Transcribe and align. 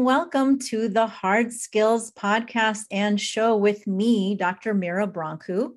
Welcome, 0.00 0.58
to 0.70 0.88
the 0.88 1.06
Hard 1.06 1.52
Skills 1.52 2.10
podcast 2.12 2.86
and 2.90 3.20
show 3.20 3.54
with 3.54 3.86
me, 3.86 4.34
Dr. 4.34 4.72
Mira 4.72 5.06
Brancu. 5.06 5.74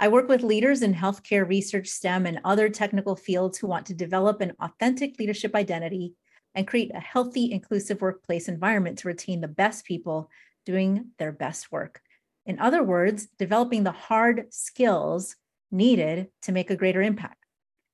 I 0.00 0.08
work 0.08 0.28
with 0.28 0.42
leaders 0.42 0.82
in 0.82 0.92
healthcare, 0.92 1.48
research, 1.48 1.86
STEM, 1.86 2.26
and 2.26 2.40
other 2.44 2.68
technical 2.68 3.14
fields 3.14 3.56
who 3.56 3.68
want 3.68 3.86
to 3.86 3.94
develop 3.94 4.40
an 4.40 4.54
authentic 4.58 5.16
leadership 5.20 5.54
identity 5.54 6.14
and 6.56 6.66
create 6.66 6.90
a 6.92 6.98
healthy, 6.98 7.52
inclusive 7.52 8.00
workplace 8.00 8.48
environment 8.48 8.98
to 8.98 9.08
retain 9.08 9.40
the 9.40 9.46
best 9.46 9.84
people 9.84 10.28
doing 10.66 11.10
their 11.20 11.30
best 11.30 11.70
work. 11.70 12.02
In 12.44 12.58
other 12.58 12.82
words, 12.82 13.28
developing 13.38 13.84
the 13.84 13.92
hard 13.92 14.46
skills 14.50 15.36
needed 15.70 16.30
to 16.42 16.52
make 16.52 16.70
a 16.70 16.76
greater 16.76 17.00
impact. 17.00 17.41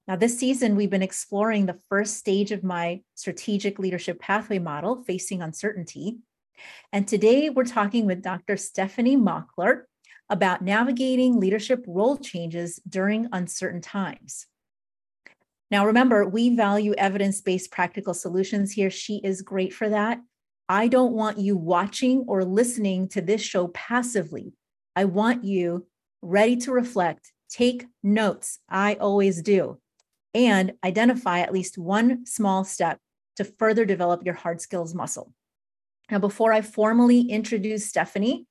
Now, 0.08 0.16
this 0.16 0.38
season, 0.38 0.74
we've 0.74 0.88
been 0.88 1.02
exploring 1.02 1.66
the 1.66 1.78
first 1.90 2.16
stage 2.16 2.50
of 2.50 2.64
my 2.64 3.02
strategic 3.14 3.78
leadership 3.78 4.18
pathway 4.18 4.58
model, 4.58 5.04
Facing 5.04 5.42
Uncertainty. 5.42 6.16
And 6.94 7.06
today 7.06 7.50
we're 7.50 7.64
talking 7.64 8.06
with 8.06 8.22
Dr. 8.22 8.54
Stefanie 8.54 9.18
Mockler 9.18 9.82
about 10.30 10.62
navigating 10.62 11.38
leadership 11.38 11.84
role 11.86 12.16
changes 12.16 12.80
during 12.88 13.28
uncertain 13.32 13.82
times. 13.82 14.46
Now, 15.70 15.84
remember, 15.84 16.26
we 16.26 16.56
value 16.56 16.94
evidence 16.96 17.42
based 17.42 17.70
practical 17.70 18.14
solutions 18.14 18.72
here. 18.72 18.90
She 18.90 19.20
is 19.22 19.42
great 19.42 19.74
for 19.74 19.90
that. 19.90 20.22
I 20.70 20.88
don't 20.88 21.12
want 21.12 21.36
you 21.36 21.54
watching 21.54 22.24
or 22.26 22.46
listening 22.46 23.08
to 23.10 23.20
this 23.20 23.42
show 23.42 23.68
passively. 23.68 24.54
I 24.96 25.04
want 25.04 25.44
you 25.44 25.86
ready 26.22 26.56
to 26.56 26.72
reflect, 26.72 27.30
take 27.50 27.84
notes. 28.02 28.58
I 28.70 28.94
always 28.94 29.42
do 29.42 29.78
and 30.34 30.72
identify 30.84 31.40
at 31.40 31.52
least 31.52 31.78
one 31.78 32.26
small 32.26 32.64
step 32.64 32.98
to 33.36 33.44
further 33.44 33.84
develop 33.84 34.24
your 34.24 34.34
hard 34.34 34.60
skills 34.60 34.94
muscle. 34.94 35.32
Now, 36.10 36.18
before 36.18 36.52
I 36.52 36.62
formally 36.62 37.22
introduce 37.22 37.90
Stefanie, 37.90 38.46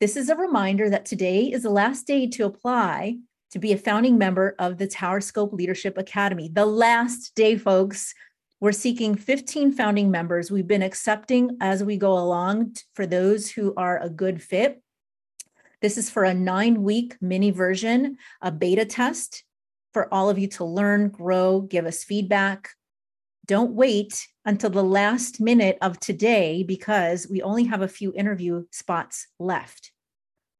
this 0.00 0.16
is 0.16 0.28
a 0.28 0.36
reminder 0.36 0.90
that 0.90 1.04
today 1.04 1.44
is 1.44 1.62
the 1.62 1.70
last 1.70 2.06
day 2.06 2.26
to 2.28 2.44
apply 2.44 3.18
to 3.52 3.58
be 3.58 3.72
a 3.72 3.78
founding 3.78 4.18
member 4.18 4.56
of 4.58 4.78
the 4.78 4.88
TowerScope 4.88 5.52
Leadership 5.52 5.98
Academy. 5.98 6.50
The 6.52 6.66
last 6.66 7.34
day, 7.34 7.56
folks. 7.56 8.14
We're 8.60 8.70
seeking 8.70 9.16
15 9.16 9.72
founding 9.72 10.10
members. 10.12 10.48
We've 10.48 10.68
been 10.68 10.84
accepting 10.84 11.56
as 11.60 11.82
we 11.82 11.96
go 11.96 12.12
along 12.12 12.76
for 12.94 13.06
those 13.06 13.50
who 13.50 13.74
are 13.76 14.00
a 14.00 14.08
good 14.08 14.40
fit. 14.40 14.80
This 15.80 15.98
is 15.98 16.08
for 16.08 16.22
a 16.22 16.32
nine 16.32 16.84
week 16.84 17.16
mini 17.20 17.50
version, 17.50 18.18
a 18.40 18.52
beta 18.52 18.84
test 18.84 19.42
for 19.92 20.12
all 20.12 20.30
of 20.30 20.38
you 20.38 20.48
to 20.48 20.64
learn, 20.64 21.08
grow, 21.08 21.60
give 21.60 21.86
us 21.86 22.04
feedback. 22.04 22.70
Don't 23.46 23.72
wait 23.72 24.26
until 24.44 24.70
the 24.70 24.84
last 24.84 25.40
minute 25.40 25.78
of 25.82 25.98
today 26.00 26.62
because 26.62 27.26
we 27.28 27.42
only 27.42 27.64
have 27.64 27.82
a 27.82 27.88
few 27.88 28.12
interview 28.14 28.64
spots 28.70 29.26
left. 29.38 29.92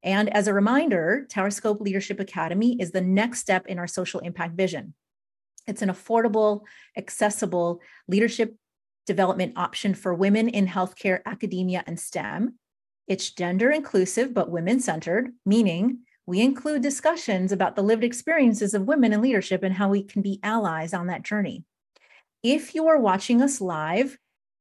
And 0.02 0.28
as 0.34 0.48
a 0.48 0.54
reminder, 0.54 1.26
TowerScope 1.30 1.80
Leadership 1.80 2.18
Academy 2.18 2.76
is 2.80 2.90
the 2.90 3.00
next 3.00 3.38
step 3.38 3.66
in 3.66 3.78
our 3.78 3.86
social 3.86 4.20
impact 4.20 4.56
vision. 4.56 4.94
It's 5.66 5.82
an 5.82 5.90
affordable, 5.90 6.62
accessible 6.96 7.80
leadership 8.08 8.56
development 9.06 9.54
option 9.56 9.94
for 9.94 10.12
women 10.12 10.48
in 10.48 10.66
healthcare, 10.66 11.20
academia, 11.24 11.84
and 11.86 11.98
STEM. 11.98 12.58
It's 13.06 13.30
gender 13.30 13.70
inclusive, 13.70 14.34
but 14.34 14.50
women 14.50 14.80
centered, 14.80 15.32
meaning 15.46 16.00
we 16.26 16.40
include 16.40 16.82
discussions 16.82 17.52
about 17.52 17.76
the 17.76 17.82
lived 17.82 18.04
experiences 18.04 18.74
of 18.74 18.86
women 18.86 19.12
in 19.12 19.22
leadership 19.22 19.62
and 19.62 19.74
how 19.74 19.88
we 19.88 20.02
can 20.02 20.22
be 20.22 20.40
allies 20.42 20.94
on 20.94 21.08
that 21.08 21.22
journey. 21.22 21.64
If 22.42 22.74
you 22.74 22.88
are 22.88 22.98
watching 22.98 23.42
us 23.42 23.60
live 23.60 24.18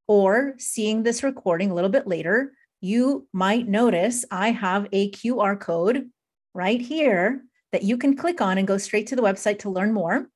or 0.08 0.56
seeing 0.58 1.04
this 1.04 1.24
recording 1.24 1.72
a 1.72 1.74
little 1.74 1.90
bit 1.90 2.08
later, 2.08 2.52
you 2.82 3.28
might 3.32 3.68
notice 3.68 4.26
I 4.32 4.52
have 4.52 4.88
a 4.92 5.12
QR 5.12 5.60
code 5.60 6.10
right 6.54 6.82
here 6.82 7.44
that 7.72 7.84
you 7.84 7.98
can 7.98 8.18
click 8.18 8.42
on 8.42 8.58
and 8.58 8.68
go 8.68 8.78
straight 8.78 9.08
to 9.08 9.16
the 9.16 9.22
website 9.22 9.60
to 9.60 9.70
learn 9.70 9.94
more. 9.94 10.28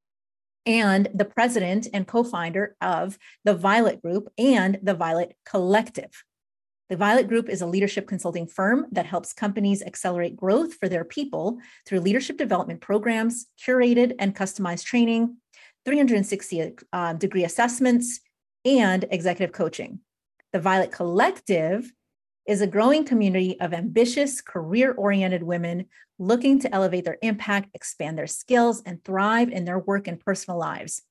and 0.65 1.07
the 1.13 1.25
president 1.25 1.87
and 1.93 2.07
co 2.07 2.23
founder 2.23 2.75
of 2.81 3.17
the 3.43 3.53
Violet 3.53 4.01
Group 4.01 4.29
and 4.37 4.79
the 4.81 4.95
Violet 4.95 5.35
Collective. 5.45 6.23
The 6.89 6.97
Violet 6.97 7.27
Group 7.27 7.49
is 7.49 7.61
a 7.61 7.67
leadership 7.67 8.07
consulting 8.07 8.47
firm 8.47 8.85
that 8.91 9.07
helps 9.07 9.33
companies 9.33 9.81
accelerate 9.81 10.35
growth 10.35 10.75
for 10.75 10.87
their 10.87 11.03
people 11.03 11.57
through 11.87 11.99
leadership 11.99 12.37
development 12.37 12.81
programs, 12.81 13.47
curated 13.63 14.13
and 14.19 14.35
customized 14.35 14.83
training, 14.83 15.37
360 15.85 16.73
uh, 16.93 17.13
degree 17.13 17.43
assessments, 17.43 18.19
and 18.65 19.05
executive 19.11 19.53
coaching. 19.53 19.99
The 20.51 20.59
Violet 20.59 20.91
Collective 20.91 21.91
is 22.47 22.61
a 22.61 22.67
growing 22.67 23.05
community 23.05 23.59
of 23.59 23.73
ambitious, 23.73 24.41
career 24.41 24.93
oriented 24.93 25.43
women 25.43 25.85
looking 26.19 26.59
to 26.59 26.73
elevate 26.73 27.05
their 27.05 27.17
impact, 27.21 27.69
expand 27.73 28.17
their 28.17 28.27
skills, 28.27 28.81
and 28.85 29.03
thrive 29.03 29.49
in 29.49 29.65
their 29.65 29.79
work 29.79 30.07
and 30.07 30.19
personal 30.19 30.59
lives. 30.59 31.01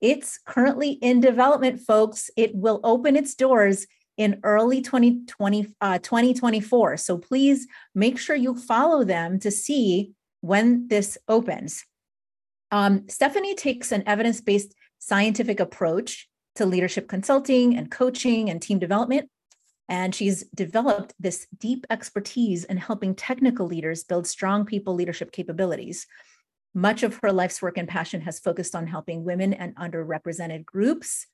It's 0.00 0.38
currently 0.46 0.92
in 0.92 1.20
development, 1.20 1.80
folks. 1.80 2.30
It 2.36 2.54
will 2.54 2.80
open 2.84 3.16
its 3.16 3.34
doors 3.34 3.86
in 4.16 4.40
early 4.44 4.80
2020, 4.80 5.74
uh, 5.80 5.98
2024. 5.98 6.96
So 6.96 7.18
please 7.18 7.66
make 7.94 8.18
sure 8.18 8.36
you 8.36 8.54
follow 8.54 9.04
them 9.04 9.38
to 9.40 9.50
see 9.50 10.12
when 10.40 10.88
this 10.88 11.18
opens. 11.28 11.84
Um, 12.70 13.00
Stefanie 13.00 13.56
takes 13.56 13.92
an 13.92 14.04
evidence 14.06 14.40
based 14.40 14.74
scientific 14.98 15.60
approach 15.60 16.29
to 16.60 16.66
leadership 16.66 17.08
consulting 17.08 17.74
and 17.74 17.90
coaching 17.90 18.50
and 18.50 18.60
team 18.60 18.78
development. 18.78 19.30
And 19.88 20.14
she's 20.14 20.44
developed 20.54 21.14
this 21.18 21.46
deep 21.58 21.86
expertise 21.88 22.64
in 22.64 22.76
helping 22.76 23.14
technical 23.14 23.66
leaders 23.66 24.04
build 24.04 24.26
strong 24.26 24.66
people 24.66 24.94
leadership 24.94 25.32
capabilities. 25.32 26.06
Much 26.74 27.02
of 27.02 27.18
her 27.22 27.32
life's 27.32 27.62
work 27.62 27.78
and 27.78 27.88
passion 27.88 28.20
has 28.20 28.38
focused 28.38 28.74
on 28.74 28.86
helping 28.86 29.24
women 29.24 29.54
and 29.54 29.74
underrepresented 29.76 30.66
groups 30.66 31.26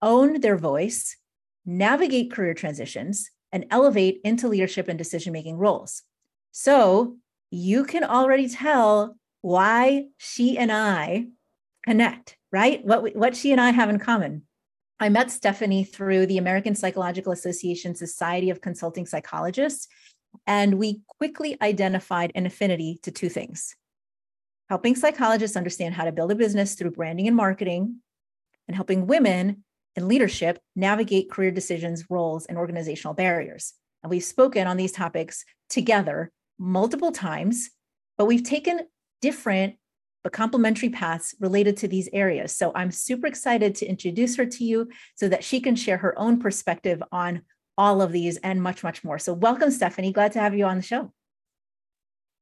own 0.00 0.40
their 0.40 0.56
voice, 0.56 1.18
navigate 1.66 2.32
career 2.32 2.54
transitions, 2.54 3.30
and 3.52 3.66
elevate 3.70 4.22
into 4.24 4.48
leadership 4.48 4.88
and 4.88 4.96
decision 4.96 5.34
making 5.34 5.58
roles. 5.58 6.02
So 6.50 7.18
you 7.50 7.84
can 7.84 8.04
already 8.04 8.48
tell 8.48 9.18
why 9.42 10.06
she 10.16 10.56
and 10.56 10.72
I 10.72 11.26
connect, 11.84 12.38
right? 12.50 12.82
What, 12.84 13.14
what 13.14 13.36
she 13.36 13.52
and 13.52 13.60
I 13.60 13.70
have 13.70 13.90
in 13.90 13.98
common. 13.98 14.45
I 14.98 15.08
met 15.08 15.28
Stefanie 15.28 15.88
through 15.88 16.26
the 16.26 16.38
American 16.38 16.74
Psychological 16.74 17.32
Association 17.32 17.94
Society 17.94 18.50
of 18.50 18.60
Consulting 18.60 19.06
Psychologists, 19.06 19.88
and 20.46 20.78
we 20.78 21.02
quickly 21.18 21.56
identified 21.60 22.32
an 22.34 22.46
affinity 22.46 22.98
to 23.02 23.10
two 23.10 23.28
things 23.28 23.74
helping 24.68 24.96
psychologists 24.96 25.56
understand 25.56 25.94
how 25.94 26.04
to 26.04 26.12
build 26.12 26.32
a 26.32 26.34
business 26.34 26.74
through 26.74 26.90
branding 26.90 27.26
and 27.26 27.36
marketing, 27.36 27.96
and 28.68 28.74
helping 28.74 29.06
women 29.06 29.62
in 29.94 30.08
leadership 30.08 30.58
navigate 30.74 31.30
career 31.30 31.50
decisions, 31.50 32.04
roles, 32.10 32.46
and 32.46 32.58
organizational 32.58 33.14
barriers. 33.14 33.74
And 34.02 34.10
we've 34.10 34.24
spoken 34.24 34.66
on 34.66 34.76
these 34.76 34.92
topics 34.92 35.44
together 35.70 36.32
multiple 36.58 37.12
times, 37.12 37.70
but 38.18 38.26
we've 38.26 38.42
taken 38.42 38.80
different 39.22 39.76
but 40.26 40.32
complementary 40.32 40.88
paths 40.88 41.36
related 41.38 41.76
to 41.76 41.86
these 41.86 42.08
areas. 42.12 42.50
So 42.50 42.72
I'm 42.74 42.90
super 42.90 43.28
excited 43.28 43.76
to 43.76 43.86
introduce 43.86 44.34
her 44.34 44.44
to 44.44 44.64
you 44.64 44.88
so 45.14 45.28
that 45.28 45.44
she 45.44 45.60
can 45.60 45.76
share 45.76 45.98
her 45.98 46.18
own 46.18 46.40
perspective 46.40 47.00
on 47.12 47.42
all 47.78 48.02
of 48.02 48.10
these 48.10 48.36
and 48.38 48.60
much, 48.60 48.82
much 48.82 49.04
more. 49.04 49.20
So 49.20 49.32
welcome, 49.32 49.68
Stefanie. 49.68 50.12
Glad 50.12 50.32
to 50.32 50.40
have 50.40 50.52
you 50.52 50.64
on 50.64 50.78
the 50.78 50.82
show. 50.82 51.12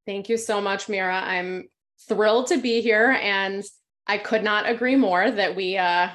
Thank 0.07 0.31
you 0.31 0.39
so 0.39 0.63
much, 0.63 0.89
Mira. 0.89 1.21
I'm 1.21 1.69
thrilled 2.09 2.47
to 2.47 2.57
be 2.57 2.81
here. 2.81 3.19
And 3.21 3.63
I 4.07 4.17
could 4.17 4.43
not 4.43 4.67
agree 4.67 4.97
more 4.97 5.31
that 5.31 5.55
we 5.55 5.77
uh, 5.77 6.09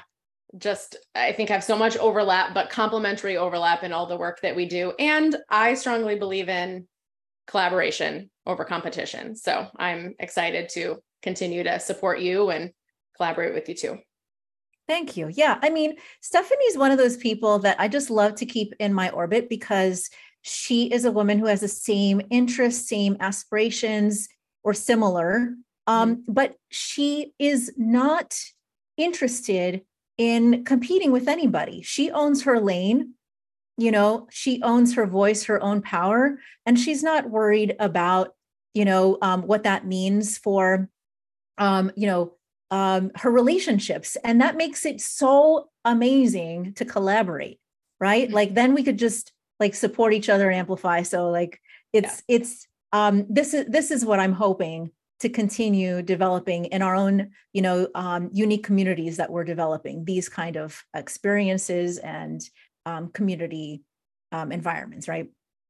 just, 0.58 0.96
I 1.14 1.34
think, 1.34 1.50
have 1.50 1.64
so 1.64 1.78
much 1.78 1.98
overlap, 1.98 2.56
but 2.56 2.72
complementary 2.72 3.38
overlap 3.38 3.84
in 3.84 3.94
all 3.94 4.08
the 4.08 4.18
work 4.18 4.42
that 4.42 4.56
we 4.56 4.66
do. 4.66 4.94
And 4.98 5.36
I 5.52 5.76
strongly 5.76 6.18
believe 6.18 6.50
in 6.50 6.88
collaboration 7.46 8.32
over 8.48 8.66
competition. 8.66 9.36
So 9.36 9.68
I'm 9.78 10.16
excited 10.18 10.70
to 10.70 11.04
continue 11.22 11.64
to 11.64 11.80
support 11.80 12.20
you 12.20 12.50
and 12.50 12.72
collaborate 13.16 13.54
with 13.54 13.68
you 13.70 13.76
too. 13.76 14.00
Thank 14.88 15.16
you. 15.18 15.28
Yeah. 15.28 15.60
I 15.62 15.70
mean, 15.70 15.98
Stefanie's 16.24 16.78
one 16.78 16.92
of 16.92 16.98
those 16.98 17.18
people 17.18 17.60
that 17.60 17.80
I 17.80 17.88
just 17.88 18.10
love 18.10 18.36
to 18.36 18.46
keep 18.46 18.74
in 18.80 18.94
my 18.94 19.10
orbit 19.10 19.48
because 19.50 20.10
she 20.42 20.92
is 20.92 21.06
a 21.06 21.12
woman 21.12 21.38
who 21.38 21.46
has 21.46 21.62
the 21.62 21.68
same 21.68 22.22
interests, 22.32 22.90
same 22.90 23.18
aspirations, 23.20 24.30
or 24.64 24.74
similar 24.74 25.54
Um, 25.88 26.18
mm-hmm. 26.18 26.34
But 26.34 26.56
she 26.70 27.34
is 27.40 27.74
not 27.76 28.38
interested 28.96 29.82
in 30.18 30.64
competing 30.64 31.12
with 31.12 31.28
anybody. 31.28 31.82
She 31.82 32.12
owns 32.12 32.44
her 32.44 32.60
lane. 32.60 33.16
You 33.78 33.92
know, 33.92 34.28
she 34.30 34.62
owns 34.62 34.96
her 34.96 35.08
voice, 35.08 35.46
her 35.46 35.62
own 35.64 35.82
power, 35.82 36.38
and 36.66 36.78
she's 36.78 37.02
not 37.02 37.30
worried 37.30 37.76
about, 37.80 38.36
you 38.74 38.86
know, 38.86 39.18
um, 39.22 39.44
what 39.44 39.64
that 39.64 39.88
means 39.88 40.38
for, 40.38 40.90
um, 41.60 41.92
you 41.96 42.08
know, 42.08 42.34
um, 42.72 43.12
her 43.16 43.30
relationships. 43.30 44.18
And 44.24 44.42
that 44.42 44.58
makes 44.58 44.86
it 44.86 45.02
so 45.02 45.70
amazing 45.86 46.74
to 46.76 46.86
collaborate, 46.86 47.60
right? 48.00 48.28
Mm-hmm. 48.28 48.36
Like 48.36 48.54
then 48.56 48.74
we 48.74 48.84
could 48.84 48.98
just 48.98 49.32
like 49.60 49.76
support 49.76 50.14
each 50.14 50.30
other 50.30 50.50
and 50.50 50.60
amplify. 50.60 51.04
So 51.04 51.30
like 51.30 51.60
it's 51.94 52.24
yeah. 52.28 52.36
it's 52.38 52.68
um 52.92 53.26
this 53.30 53.54
is 53.54 53.66
this 53.68 53.92
is 53.92 54.06
what 54.06 54.20
I'm 54.20 54.34
hoping 54.34 54.92
to 55.20 55.30
continue 55.30 56.02
developing 56.02 56.66
in 56.66 56.82
our 56.82 56.96
own 56.96 57.32
you 57.54 57.62
know 57.62 57.88
um, 57.96 58.30
unique 58.34 58.64
communities 58.64 59.18
that 59.18 59.32
we're 59.32 59.44
developing 59.44 60.06
these 60.06 60.30
kind 60.30 60.56
of 60.56 60.84
experiences 60.96 61.98
and 61.98 62.42
um, 62.86 63.10
community 63.10 63.84
um, 64.32 64.52
environments 64.52 65.08
right 65.08 65.30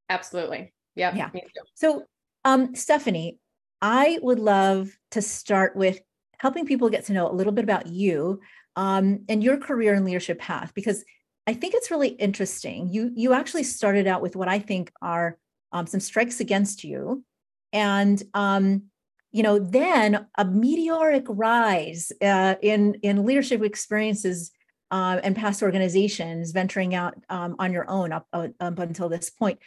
absolutely 0.09 0.71
yep. 0.95 1.15
yeah 1.15 1.29
so 1.73 2.03
um, 2.45 2.73
stefanie 2.73 3.37
i 3.81 4.19
would 4.21 4.39
love 4.39 4.89
to 5.11 5.21
start 5.21 5.75
with 5.75 5.99
helping 6.37 6.65
people 6.65 6.89
get 6.89 7.05
to 7.05 7.13
know 7.13 7.29
a 7.29 7.33
little 7.33 7.53
bit 7.53 7.63
about 7.63 7.87
you 7.87 8.39
um, 8.75 9.25
and 9.27 9.43
your 9.43 9.57
career 9.57 9.93
and 9.93 10.05
leadership 10.05 10.39
path 10.39 10.73
because 10.73 11.03
i 11.47 11.53
think 11.53 11.73
it's 11.73 11.91
really 11.91 12.09
interesting 12.09 12.87
you 12.89 13.11
you 13.15 13.33
actually 13.33 13.63
started 13.63 14.07
out 14.07 14.21
with 14.21 14.35
what 14.35 14.47
i 14.47 14.59
think 14.59 14.91
are 15.01 15.37
um, 15.71 15.85
some 15.85 15.99
strikes 15.99 16.39
against 16.39 16.83
you 16.83 17.23
and 17.71 18.23
um, 18.33 18.83
you 19.31 19.43
know, 19.43 19.59
then 19.59 20.25
a 20.37 20.45
meteoric 20.45 21.25
rise 21.27 22.11
uh, 22.21 22.55
in 22.61 22.95
in 23.03 23.25
leadership 23.25 23.63
experiences 23.63 24.51
uh, 24.91 25.19
and 25.23 25.35
past 25.35 25.61
organizations 25.61 26.51
venturing 26.51 26.95
out 26.95 27.15
um, 27.29 27.55
on 27.59 27.71
your 27.71 27.89
own 27.89 28.11
up, 28.11 28.27
up 28.33 28.79
until 28.79 29.07
this 29.07 29.29
point. 29.29 29.59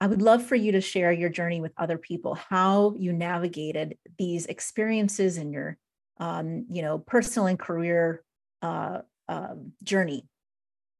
I 0.00 0.06
would 0.06 0.22
love 0.22 0.44
for 0.44 0.56
you 0.56 0.72
to 0.72 0.80
share 0.80 1.12
your 1.12 1.30
journey 1.30 1.60
with 1.60 1.72
other 1.78 1.96
people, 1.96 2.34
how 2.34 2.94
you 2.98 3.12
navigated 3.12 3.96
these 4.18 4.46
experiences 4.46 5.38
in 5.38 5.52
your, 5.52 5.78
um, 6.18 6.66
you 6.70 6.82
know, 6.82 6.98
personal 6.98 7.46
and 7.46 7.58
career 7.58 8.22
uh, 8.60 9.00
um, 9.28 9.72
journey. 9.82 10.26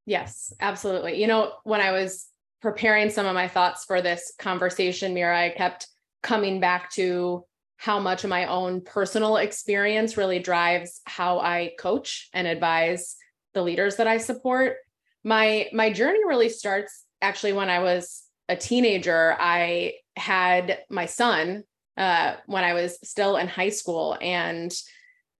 Yes, 0.07 0.53
absolutely. 0.61 1.21
You 1.21 1.27
know, 1.27 1.53
when 1.65 1.81
I 1.81 1.93
was 1.93 2.27
preparing 2.63 3.11
some 3.11 3.27
of 3.27 3.35
my 3.35 3.49
thoughts 3.49 3.85
for 3.85 4.01
this 4.01 4.33
conversation, 4.39 5.13
Mira, 5.13 5.39
I 5.39 5.51
kept 5.51 5.89
coming 6.23 6.61
back 6.61 6.91
to 6.93 7.45
how 7.77 8.01
much 8.01 8.25
of 8.25 8.31
my 8.31 8.47
own 8.47 8.81
personal 8.81 9.37
experience 9.37 10.17
really 10.17 10.39
drives 10.39 11.03
how 11.05 11.39
I 11.39 11.73
coach 11.79 12.31
and 12.33 12.47
advise 12.47 13.17
the 13.53 13.63
leaders 13.63 13.97
that 13.97 14.07
I 14.07 14.19
support. 14.19 14.77
My 15.23 15.69
my 15.73 15.93
journey 15.93 16.25
really 16.27 16.49
starts 16.49 17.05
actually 17.21 17.53
when 17.53 17.69
I 17.69 17.81
was 17.81 18.26
a 18.49 18.57
teenager. 18.57 19.37
I 19.39 19.95
had 20.17 20.79
my 20.89 21.07
son 21.07 21.65
uh, 21.97 22.35
when 22.47 22.65
I 22.65 22.75
was 22.75 22.99
still 23.03 23.37
in 23.37 23.49
high 23.49 23.71
school, 23.71 24.17
and 24.21 24.73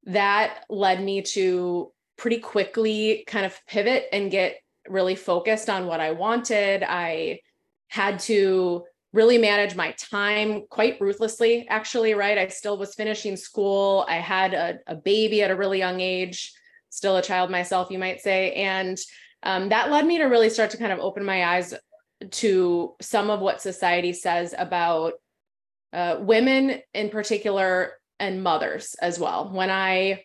that 0.05 0.65
led 0.69 1.03
me 1.03 1.23
to 1.23 1.93
pretty 2.17 2.39
quickly 2.39 3.25
kind 3.27 3.45
of 3.45 3.59
pivot 3.67 4.07
and 4.13 4.31
get 4.31 4.57
really 4.89 5.15
focused 5.15 5.69
on 5.69 5.87
what 5.87 6.01
I 6.01 6.13
wanted. 6.13 6.83
I 6.83 7.41
had 7.89 8.19
to 8.21 8.85
really 9.13 9.39
manage 9.39 9.75
my 9.75 9.93
time 9.93 10.65
quite 10.69 11.01
ruthlessly, 11.01 11.67
actually, 11.69 12.15
right? 12.15 12.39
I 12.39 12.49
still 12.49 12.79
was 12.79 12.95
finishing 12.95 13.37
school. 13.37 14.05
I 14.09 14.17
had 14.17 14.55
a, 14.55 14.79
a 14.87 14.95
baby 14.95 15.43
at 15.43 15.51
a 15.51 15.57
really 15.57 15.79
young 15.79 16.01
age, 16.01 16.53
still 16.91 17.17
a 17.17 17.23
child 17.23 17.51
myself, 17.51 17.91
you 17.91 17.99
might 17.99 18.21
say. 18.21 18.53
And 18.53 18.99
um, 19.43 19.69
that 19.71 19.91
led 19.91 20.07
me 20.07 20.19
to 20.19 20.25
really 20.25 20.51
start 20.51 20.71
to 20.71 20.77
kind 20.77 20.93
of 20.93 20.99
open 20.99 21.25
my 21.25 21.45
eyes 21.45 21.75
to 22.31 22.95
some 23.01 23.31
of 23.31 23.41
what 23.41 23.61
society 23.61 24.13
says 24.13 24.55
about 24.57 25.15
uh, 25.93 26.17
women 26.21 26.81
in 26.95 27.11
particular 27.11 27.93
and 28.19 28.43
mothers 28.43 28.95
as 29.01 29.19
well. 29.19 29.51
When 29.53 29.71
I 29.71 30.25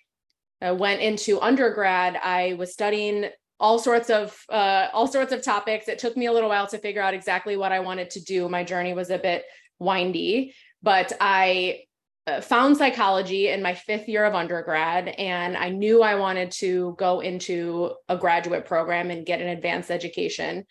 uh, 0.62 0.76
went 0.76 1.02
into 1.02 1.40
undergrad, 1.42 2.18
I 2.24 2.54
was 2.54 2.74
studying 2.74 3.30
all 3.60 3.78
sorts 3.78 4.10
of 4.10 4.38
uh, 4.50 4.88
all 4.94 5.08
sorts 5.08 5.32
of 5.32 5.44
topics. 5.44 5.88
It 5.88 6.00
took 6.00 6.18
me 6.18 6.26
a 6.26 6.32
little 6.32 6.50
while 6.50 6.68
to 6.68 6.78
figure 6.78 7.02
out 7.02 7.14
exactly 7.14 7.58
what 7.58 7.72
I 7.72 7.80
wanted 7.80 8.10
to 8.12 8.22
do. 8.22 8.50
My 8.50 8.64
journey 8.64 8.94
was 8.94 9.10
a 9.10 9.18
bit 9.18 9.44
windy, 9.80 10.56
but 10.82 11.14
I 11.20 11.84
uh, 12.28 12.42
found 12.42 12.78
psychology 12.78 13.50
in 13.50 13.62
my 13.62 13.74
fifth 13.74 14.08
year 14.08 14.26
of 14.26 14.36
undergrad, 14.36 15.10
and 15.10 15.58
I 15.58 15.70
knew 15.70 16.02
I 16.02 16.16
wanted 16.16 16.52
to 16.54 16.96
go 16.98 17.20
into 17.20 17.94
a 18.10 18.18
graduate 18.18 18.66
program 18.66 19.12
and 19.12 19.26
get 19.26 19.42
an 19.42 19.48
advanced 19.48 19.92
education. 19.92 20.66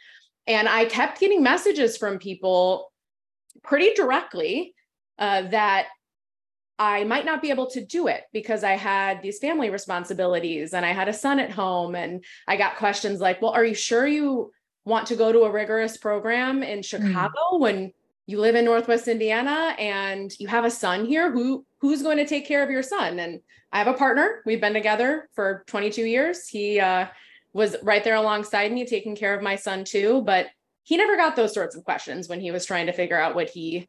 And 0.50 0.69
I 0.69 0.85
kept 0.85 1.20
getting 1.20 1.44
messages 1.44 1.97
from 1.97 2.19
people 2.19 2.91
pretty 3.62 3.94
directly 3.94 4.75
uh, 5.17 5.43
that 5.43 5.87
I 6.76 7.05
might 7.05 7.25
not 7.25 7.41
be 7.41 7.50
able 7.50 7.70
to 7.70 7.85
do 7.85 8.08
it 8.08 8.25
because 8.32 8.64
I 8.64 8.73
had 8.73 9.23
these 9.23 9.38
family 9.38 9.70
responsibilities 9.70 10.75
and 10.75 10.85
I 10.85 10.93
had 10.93 11.06
a 11.06 11.12
son 11.12 11.38
at 11.38 11.52
home. 11.52 11.94
And 11.94 12.25
I 12.49 12.56
got 12.56 12.79
questions 12.79 13.20
like, 13.20 13.41
well, 13.41 13.52
are 13.52 13.64
you 13.64 13.75
sure 13.75 14.08
you 14.08 14.50
want 14.85 15.06
to 15.06 15.14
go 15.14 15.31
to 15.31 15.43
a 15.43 15.52
rigorous 15.52 15.97
program 15.97 16.64
in 16.64 16.79
hmm. 16.79 16.82
Chicago 16.82 17.38
mm. 17.52 17.61
when 17.61 17.93
you 18.26 18.41
live 18.41 18.56
in 18.56 18.64
Northwest 18.64 19.06
Indiana 19.06 19.76
and 19.79 20.32
you 20.41 20.49
have 20.49 20.64
a 20.64 20.70
son 20.70 21.06
here? 21.06 21.31
Who 21.31 21.64
who's 21.79 22.02
going 22.02 22.17
to 22.17 22.26
take 22.26 22.49
care 22.49 22.64
of 22.64 22.70
your 22.70 22.82
son? 22.82 23.20
And 23.20 23.41
I 23.70 23.79
have 23.79 23.87
a 23.87 23.94
partner. 23.94 24.43
We've 24.47 24.61
been 24.61 24.75
together 24.75 25.29
for 25.32 25.62
22 25.69 26.07
years. 26.07 26.49
He 26.49 26.80
uh, 26.80 27.07
was 27.52 27.76
right 27.83 28.04
there 28.04 28.14
alongside 28.14 28.73
me, 28.73 28.87
taking 28.87 29.16
care 29.16 29.35
of 29.35 29.42
my 29.42 29.57
son 29.57 29.85
too. 29.85 30.23
But 30.23 30.47
he 30.83 30.97
never 30.97 31.16
got 31.16 31.37
those 31.37 31.54
sorts 31.54 31.76
of 31.76 31.85
questions 31.85 32.28
when 32.28 32.40
he 32.40 32.50
was 32.50 32.64
trying 32.64 32.87
to 32.87 32.92
figure 32.92 33.21
out 33.21 33.35
what 33.35 33.50
he 33.50 33.88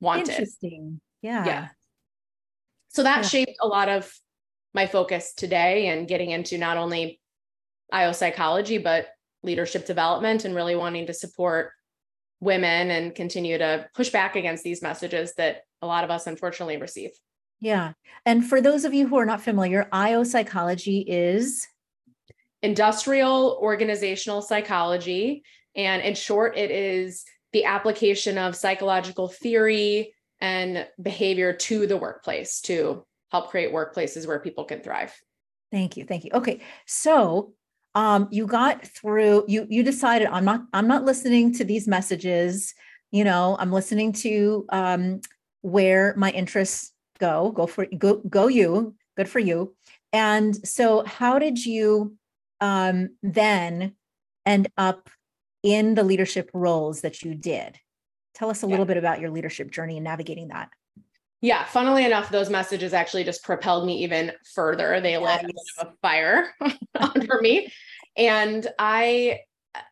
wanted. 0.00 0.28
Interesting. 0.28 1.00
Yeah. 1.22 1.44
Yeah 1.44 1.68
so 2.92 3.02
that 3.02 3.22
yeah. 3.22 3.28
shaped 3.28 3.56
a 3.60 3.66
lot 3.66 3.88
of 3.88 4.12
my 4.74 4.86
focus 4.86 5.32
today 5.34 5.88
and 5.88 6.08
getting 6.08 6.30
into 6.30 6.58
not 6.58 6.76
only 6.76 7.20
IO 7.92 8.12
psychology, 8.12 8.78
but 8.78 9.08
leadership 9.42 9.86
development 9.86 10.44
and 10.44 10.54
really 10.54 10.76
wanting 10.76 11.06
to 11.06 11.14
support 11.14 11.72
women 12.40 12.90
and 12.90 13.14
continue 13.14 13.58
to 13.58 13.88
push 13.94 14.10
back 14.10 14.36
against 14.36 14.62
these 14.62 14.82
messages 14.82 15.34
that 15.34 15.62
a 15.80 15.86
lot 15.86 16.04
of 16.04 16.10
us 16.10 16.26
unfortunately 16.26 16.76
receive. 16.76 17.10
Yeah. 17.60 17.92
And 18.26 18.46
for 18.46 18.60
those 18.60 18.84
of 18.84 18.92
you 18.92 19.06
who 19.06 19.16
are 19.16 19.26
not 19.26 19.42
familiar, 19.42 19.88
IO 19.92 20.24
psychology 20.24 21.00
is 21.00 21.66
industrial 22.62 23.58
organizational 23.60 24.42
psychology. 24.42 25.42
And 25.74 26.02
in 26.02 26.14
short, 26.14 26.56
it 26.56 26.70
is 26.70 27.24
the 27.52 27.64
application 27.64 28.38
of 28.38 28.56
psychological 28.56 29.28
theory 29.28 30.14
and 30.40 30.86
behavior 31.00 31.52
to 31.52 31.86
the 31.86 31.96
workplace 31.96 32.60
to 32.62 33.04
help 33.30 33.50
create 33.50 33.72
workplaces 33.72 34.26
where 34.26 34.40
people 34.40 34.64
can 34.64 34.80
thrive. 34.80 35.12
Thank 35.70 35.96
you. 35.96 36.04
Thank 36.04 36.24
you. 36.24 36.30
Okay. 36.34 36.60
So 36.86 37.54
um, 37.94 38.28
you 38.30 38.46
got 38.46 38.86
through, 38.86 39.44
you 39.48 39.66
you 39.68 39.82
decided 39.82 40.28
I'm 40.28 40.44
not, 40.44 40.62
I'm 40.72 40.88
not 40.88 41.04
listening 41.04 41.52
to 41.54 41.64
these 41.64 41.86
messages. 41.88 42.74
You 43.10 43.24
know, 43.24 43.56
I'm 43.58 43.72
listening 43.72 44.12
to 44.14 44.66
um, 44.70 45.20
where 45.60 46.14
my 46.16 46.30
interests 46.30 46.92
go. 47.18 47.52
Go 47.52 47.66
for 47.66 47.86
go, 47.86 48.16
go 48.28 48.48
you. 48.48 48.94
Good 49.16 49.28
for 49.28 49.38
you. 49.38 49.74
And 50.12 50.54
so 50.66 51.04
how 51.04 51.38
did 51.38 51.64
you 51.64 52.16
um, 52.62 53.10
then 53.22 53.94
end 54.46 54.68
up 54.78 55.10
in 55.62 55.94
the 55.94 56.04
leadership 56.04 56.50
roles 56.54 57.02
that 57.02 57.22
you 57.22 57.34
did? 57.34 57.78
Tell 58.34 58.48
us 58.48 58.62
a 58.62 58.66
yeah. 58.66 58.70
little 58.70 58.86
bit 58.86 58.96
about 58.96 59.20
your 59.20 59.30
leadership 59.30 59.70
journey 59.70 59.98
and 59.98 60.04
navigating 60.04 60.48
that. 60.48 60.70
Yeah, 61.42 61.64
funnily 61.64 62.06
enough, 62.06 62.30
those 62.30 62.48
messages 62.48 62.94
actually 62.94 63.24
just 63.24 63.42
propelled 63.42 63.84
me 63.84 64.04
even 64.04 64.30
further. 64.54 65.00
They 65.00 65.18
lit 65.18 65.44
a 65.78 65.88
fire 66.00 66.54
under 66.94 67.40
me. 67.40 67.72
And 68.16 68.66
I 68.78 69.40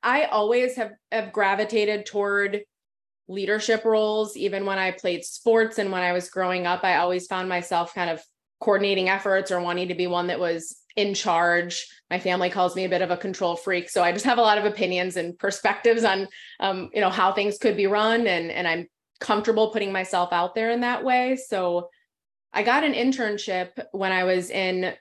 I 0.02 0.24
always 0.24 0.76
have, 0.76 0.92
have 1.10 1.32
gravitated 1.32 2.06
toward 2.06 2.62
leadership 3.28 3.84
roles, 3.84 4.36
even 4.36 4.66
when 4.66 4.78
I 4.78 4.90
played 4.90 5.24
sports 5.24 5.78
and 5.78 5.90
when 5.90 6.02
I 6.02 6.12
was 6.12 6.28
growing 6.28 6.66
up, 6.66 6.84
I 6.84 6.96
always 6.96 7.26
found 7.26 7.48
myself 7.48 7.94
kind 7.94 8.10
of 8.10 8.22
coordinating 8.60 9.08
efforts 9.08 9.50
or 9.50 9.60
wanting 9.60 9.88
to 9.88 9.94
be 9.94 10.06
one 10.06 10.28
that 10.28 10.38
was 10.38 10.76
in 10.96 11.14
charge. 11.14 11.86
My 12.10 12.18
family 12.18 12.50
calls 12.50 12.76
me 12.76 12.84
a 12.84 12.88
bit 12.88 13.02
of 13.02 13.10
a 13.10 13.16
control 13.16 13.56
freak, 13.56 13.88
so 13.88 14.02
I 14.02 14.12
just 14.12 14.24
have 14.24 14.38
a 14.38 14.42
lot 14.42 14.58
of 14.58 14.64
opinions 14.64 15.16
and 15.16 15.38
perspectives 15.38 16.04
on, 16.04 16.28
um, 16.60 16.90
you 16.92 17.00
know, 17.00 17.10
how 17.10 17.32
things 17.32 17.58
could 17.58 17.76
be 17.76 17.86
run, 17.86 18.26
and 18.26 18.50
and 18.50 18.68
I'm 18.68 18.88
comfortable 19.20 19.70
putting 19.70 19.92
myself 19.92 20.32
out 20.32 20.54
there 20.54 20.70
in 20.70 20.80
that 20.80 21.04
way. 21.04 21.36
So, 21.36 21.88
I 22.52 22.62
got 22.62 22.84
an 22.84 22.94
internship 22.94 23.70
when 23.92 24.12
I 24.12 24.24
was 24.24 24.50
in 24.50 24.94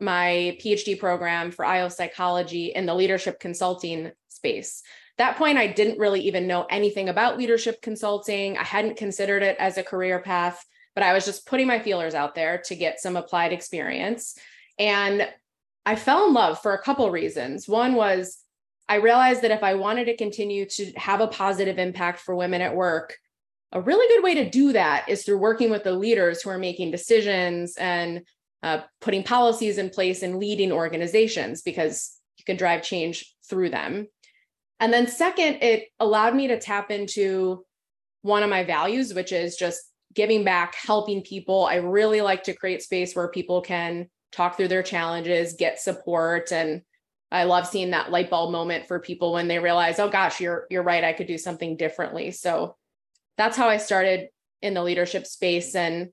my 0.00 0.58
PhD 0.60 0.98
program 0.98 1.50
for 1.50 1.64
IO 1.64 1.88
psychology 1.88 2.72
in 2.74 2.84
the 2.84 2.94
leadership 2.94 3.40
consulting 3.40 4.10
space. 4.28 4.82
That 5.18 5.38
point, 5.38 5.56
I 5.56 5.68
didn't 5.68 5.98
really 5.98 6.20
even 6.22 6.46
know 6.46 6.66
anything 6.68 7.08
about 7.08 7.38
leadership 7.38 7.80
consulting. 7.80 8.58
I 8.58 8.64
hadn't 8.64 8.98
considered 8.98 9.42
it 9.42 9.56
as 9.58 9.78
a 9.78 9.82
career 9.82 10.20
path 10.20 10.62
but 10.96 11.04
I 11.04 11.12
was 11.12 11.26
just 11.26 11.46
putting 11.46 11.66
my 11.66 11.78
feelers 11.78 12.14
out 12.14 12.34
there 12.34 12.58
to 12.64 12.74
get 12.74 13.00
some 13.00 13.16
applied 13.16 13.52
experience. 13.52 14.36
And 14.78 15.28
I 15.84 15.94
fell 15.94 16.26
in 16.26 16.32
love 16.32 16.60
for 16.60 16.72
a 16.72 16.82
couple 16.82 17.08
reasons. 17.10 17.68
One 17.68 17.94
was 17.94 18.38
I 18.88 18.96
realized 18.96 19.42
that 19.42 19.50
if 19.50 19.62
I 19.62 19.74
wanted 19.74 20.06
to 20.06 20.16
continue 20.16 20.64
to 20.64 20.92
have 20.92 21.20
a 21.20 21.26
positive 21.26 21.78
impact 21.78 22.20
for 22.20 22.34
women 22.34 22.62
at 22.62 22.74
work, 22.74 23.18
a 23.72 23.80
really 23.80 24.08
good 24.14 24.24
way 24.24 24.34
to 24.42 24.48
do 24.48 24.72
that 24.72 25.08
is 25.08 25.22
through 25.22 25.38
working 25.38 25.70
with 25.70 25.84
the 25.84 25.92
leaders 25.92 26.40
who 26.40 26.50
are 26.50 26.58
making 26.58 26.92
decisions 26.92 27.76
and 27.76 28.22
uh, 28.62 28.80
putting 29.00 29.22
policies 29.22 29.76
in 29.76 29.90
place 29.90 30.22
and 30.22 30.38
leading 30.38 30.72
organizations 30.72 31.60
because 31.62 32.16
you 32.38 32.44
can 32.44 32.56
drive 32.56 32.82
change 32.82 33.34
through 33.48 33.68
them. 33.68 34.06
And 34.80 34.92
then, 34.92 35.08
second, 35.08 35.62
it 35.62 35.88
allowed 36.00 36.34
me 36.34 36.48
to 36.48 36.58
tap 36.58 36.90
into 36.90 37.64
one 38.22 38.42
of 38.42 38.50
my 38.50 38.64
values, 38.64 39.12
which 39.12 39.32
is 39.32 39.56
just 39.56 39.82
giving 40.16 40.42
back, 40.42 40.74
helping 40.74 41.22
people. 41.22 41.66
I 41.66 41.76
really 41.76 42.22
like 42.22 42.42
to 42.44 42.54
create 42.54 42.82
space 42.82 43.14
where 43.14 43.28
people 43.28 43.60
can 43.60 44.08
talk 44.32 44.56
through 44.56 44.68
their 44.68 44.82
challenges, 44.82 45.52
get 45.52 45.78
support. 45.78 46.50
And 46.50 46.82
I 47.30 47.44
love 47.44 47.66
seeing 47.66 47.90
that 47.90 48.10
light 48.10 48.30
bulb 48.30 48.50
moment 48.50 48.88
for 48.88 48.98
people 48.98 49.32
when 49.32 49.46
they 49.46 49.58
realize, 49.58 49.98
oh 49.98 50.08
gosh, 50.08 50.40
you're 50.40 50.66
you're 50.70 50.82
right, 50.82 51.04
I 51.04 51.12
could 51.12 51.26
do 51.26 51.38
something 51.38 51.76
differently. 51.76 52.30
So 52.30 52.76
that's 53.36 53.56
how 53.56 53.68
I 53.68 53.76
started 53.76 54.28
in 54.62 54.74
the 54.74 54.82
leadership 54.82 55.26
space. 55.26 55.74
And 55.74 56.08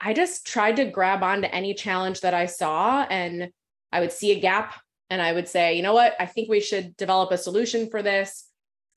I 0.00 0.12
just 0.12 0.46
tried 0.46 0.76
to 0.76 0.84
grab 0.84 1.22
onto 1.22 1.48
any 1.48 1.72
challenge 1.72 2.20
that 2.20 2.34
I 2.34 2.46
saw 2.46 3.02
and 3.02 3.48
I 3.90 4.00
would 4.00 4.12
see 4.12 4.32
a 4.32 4.40
gap 4.40 4.74
and 5.08 5.22
I 5.22 5.32
would 5.32 5.48
say, 5.48 5.74
you 5.74 5.82
know 5.82 5.94
what, 5.94 6.14
I 6.20 6.26
think 6.26 6.50
we 6.50 6.60
should 6.60 6.96
develop 6.96 7.30
a 7.30 7.38
solution 7.38 7.88
for 7.88 8.02
this. 8.02 8.48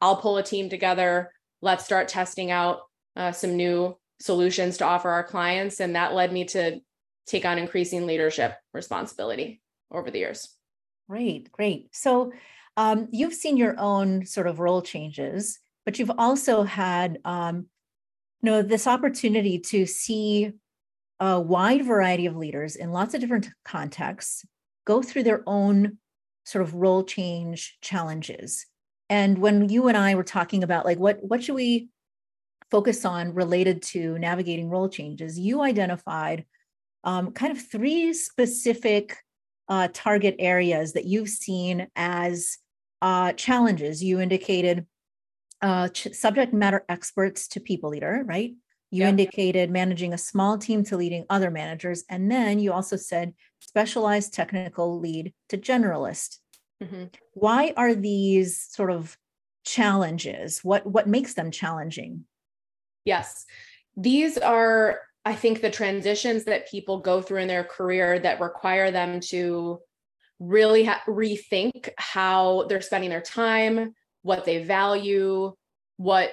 I'll 0.01 0.18
pull 0.18 0.38
a 0.38 0.44
team 0.44 0.70
together. 0.70 1.32
Let's 1.62 1.86
start 1.86 2.10
testing 2.10 2.51
out 2.51 2.82
uh, 3.16 3.32
some 3.32 3.56
new 3.56 3.98
solutions 4.20 4.78
to 4.78 4.86
offer 4.86 5.10
our 5.10 5.24
clients. 5.24 5.80
And 5.80 5.96
that 5.96 6.14
led 6.14 6.32
me 6.32 6.46
to 6.46 6.80
take 7.26 7.46
on 7.46 7.58
increasing 7.58 8.06
leadership 8.06 8.56
responsibility 8.74 9.62
over 9.92 10.12
the 10.12 10.20
years. 10.20 10.50
Great, 11.10 11.52
great. 11.52 11.90
So 11.92 12.32
um, 12.78 13.08
you've 13.12 13.34
seen 13.34 13.58
your 13.58 13.76
own 13.80 14.26
sort 14.26 14.48
of 14.48 14.60
role 14.60 14.82
changes, 14.82 15.60
but 15.86 16.00
you've 16.00 16.12
also 16.18 16.64
had 16.64 17.20
um, 17.26 17.68
you 18.42 18.52
know 18.52 18.62
this 18.62 18.88
opportunity 18.88 19.60
to 19.60 19.86
see 19.86 20.54
a 21.20 21.40
wide 21.40 21.86
variety 21.86 22.26
of 22.26 22.38
leaders 22.38 22.76
in 22.76 22.92
lots 22.92 23.14
of 23.14 23.20
different 23.20 23.50
contexts 23.66 24.46
go 24.86 25.02
through 25.02 25.24
their 25.24 25.44
own 25.46 25.98
sort 26.46 26.62
of 26.62 26.74
role 26.74 27.04
change 27.04 27.78
challenges. 27.82 28.66
And 29.10 29.40
when 29.40 29.68
you 29.68 29.88
and 29.88 29.98
I 29.98 30.16
were 30.16 30.24
talking 30.24 30.64
about 30.64 30.86
like 30.86 31.00
what 31.00 31.20
what 31.22 31.44
should 31.44 31.56
we 31.56 31.90
focus 32.72 33.06
on 33.06 33.34
related 33.34 33.82
to 33.82 34.18
navigating 34.20 34.70
role 34.70 34.90
changes, 34.90 35.40
you 35.40 35.62
identified 35.62 36.46
um, 37.04 37.32
kind 37.32 37.52
of 37.52 37.62
three 37.62 38.14
specific 38.14 39.18
uh, 39.68 39.88
target 39.94 40.36
areas 40.40 40.94
that 40.94 41.06
you've 41.06 41.30
seen 41.30 41.88
as 41.96 42.58
uh, 43.02 43.34
challenges. 43.34 44.04
You 44.04 44.20
indicated 44.20 44.86
uh, 45.62 45.90
ch- 45.90 46.14
subject 46.14 46.54
matter 46.54 46.84
experts 46.90 47.48
to 47.50 47.60
people 47.60 47.90
leader, 47.90 48.24
right? 48.26 48.54
You 48.92 49.02
yep. 49.02 49.10
indicated 49.10 49.70
managing 49.70 50.14
a 50.14 50.18
small 50.18 50.58
team 50.58 50.84
to 50.86 50.98
leading 50.98 51.26
other 51.30 51.52
managers. 51.52 52.04
And 52.10 52.32
then 52.32 52.60
you 52.60 52.74
also 52.74 52.96
said 52.96 53.34
specialized 53.60 54.34
technical 54.34 55.00
lead 55.00 55.34
to 55.50 55.58
generalist. 55.58 56.38
Mm-hmm. 56.84 57.06
Why 57.34 57.74
are 57.78 57.94
these 57.94 58.68
sort 58.72 58.92
of 58.92 59.16
challenges? 59.64 60.62
What, 60.64 60.88
what 60.88 61.08
makes 61.08 61.36
them 61.36 61.52
challenging? 61.52 62.26
Yes. 63.10 63.48
These 63.98 64.38
are, 64.38 65.00
I 65.25 65.34
think, 65.34 65.62
the 65.62 65.72
transitions 65.72 66.44
that 66.44 66.70
people 66.70 67.00
go 67.00 67.24
through 67.24 67.42
in 67.42 67.48
their 67.48 67.63
career 67.63 68.20
that 68.20 68.39
require 68.39 68.92
them 68.92 69.20
to 69.32 69.80
really 70.39 70.86
ha- 70.86 71.01
rethink 71.08 71.89
how 71.98 72.68
they're 72.70 72.82
spending 72.82 73.10
their 73.10 73.20
time, 73.20 73.96
what 74.22 74.46
they 74.46 74.63
value, 74.63 75.51
what 75.98 76.30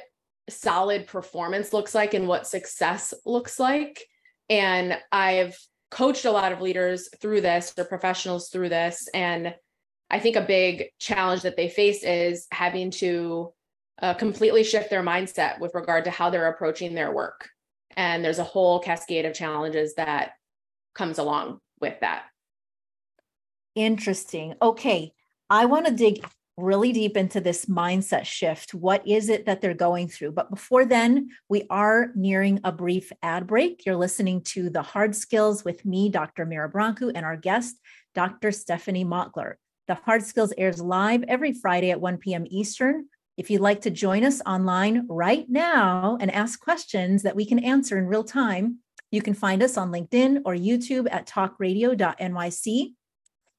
solid 0.51 1.07
performance 1.07 1.73
looks 1.73 1.95
like 1.95 2.13
and 2.13 2.29
what 2.29 2.47
success 2.47 3.15
looks 3.25 3.59
like. 3.59 4.05
And 4.51 4.99
I've 5.11 5.59
coached 5.91 6.27
a 6.27 6.31
lot 6.31 6.53
of 6.53 6.61
leaders 6.61 7.09
through 7.23 7.41
this 7.41 7.73
or 7.79 7.87
professionals 7.87 8.51
through 8.51 8.69
this. 8.69 9.09
And 9.15 9.55
I 10.11 10.19
think 10.19 10.37
a 10.37 10.43
big 10.43 10.91
challenge 10.99 11.41
that 11.43 11.57
they 11.57 11.71
face 11.71 12.05
is 12.05 12.47
having 12.53 12.91
to 12.91 13.55
uh, 14.03 14.15
completely 14.15 14.65
shift 14.65 14.91
their 14.91 15.03
mindset 15.03 15.59
with 15.61 15.75
regard 15.75 16.05
to 16.05 16.11
how 16.11 16.31
they're 16.31 16.49
approaching 16.49 16.95
their 16.95 17.13
work. 17.13 17.49
And 17.97 18.25
there's 18.25 18.39
a 18.39 18.45
whole 18.45 18.79
cascade 18.81 19.25
of 19.25 19.35
challenges 19.35 19.95
that 19.95 20.33
comes 20.95 21.19
along 21.19 21.61
with 21.81 21.99
that. 22.01 22.25
Interesting. 23.75 24.55
Okay. 24.61 25.13
I 25.49 25.67
want 25.67 25.87
to 25.87 25.93
dig 25.93 26.25
really 26.57 26.93
deep 26.93 27.17
into 27.17 27.41
this 27.41 27.67
mindset 27.67 28.25
shift. 28.25 28.73
What 28.73 29.07
is 29.07 29.29
it 29.29 29.45
that 29.47 29.61
they're 29.61 29.75
going 29.75 30.09
through? 30.09 30.33
But 30.33 30.51
before 30.51 30.87
then, 30.87 31.29
we 31.49 31.67
are 31.69 32.09
nearing 32.15 32.61
a 32.65 32.73
brief 32.73 33.13
ad 33.23 33.47
break. 33.47 33.85
You're 33.85 33.97
listening 33.97 34.41
to 34.45 34.71
The 34.71 34.83
Hard 34.83 35.15
Skills 35.15 35.65
with 35.65 35.85
me, 35.85 36.09
Dr. 36.09 36.47
Mira 36.47 36.71
Brancu, 36.71 37.13
and 37.15 37.27
our 37.27 37.37
guest, 37.37 37.77
Dr. 38.15 38.49
Stefanie 38.49 39.07
Mockler. 39.07 39.55
The 39.87 39.95
Hard 39.95 40.25
Skills 40.25 40.53
airs 40.57 40.81
live 40.81 41.23
every 41.29 41.53
Friday 41.53 41.91
at 41.91 42.01
1 42.01 42.17
p.m. 42.19 42.47
Eastern. 42.49 43.09
If 43.37 43.51
you'd 43.51 43.61
like 43.61 43.83
to 43.83 43.91
join 43.91 44.25
us 44.25 44.41
online 44.47 45.07
right 45.09 45.45
now 45.49 46.17
and 46.21 46.31
ask 46.31 46.59
questions 46.59 47.23
that 47.23 47.37
we 47.37 47.45
can 47.45 47.59
answer 47.59 47.99
in 47.99 48.07
real 48.07 48.25
time, 48.25 48.79
you 49.11 49.21
can 49.21 49.35
find 49.35 49.63
us 49.63 49.77
on 49.77 49.93
LinkedIn 49.93 50.43
or 50.45 50.55
YouTube 50.55 51.07
at 51.11 51.27
talkradio.nyc. 51.27 52.95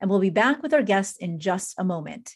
And 0.02 0.10
we'll 0.10 0.20
be 0.20 0.30
back 0.30 0.64
with 0.64 0.74
our 0.74 0.84
guests 0.84 1.18
in 1.18 1.40
just 1.40 1.76
a 1.78 1.84
moment. 1.84 2.36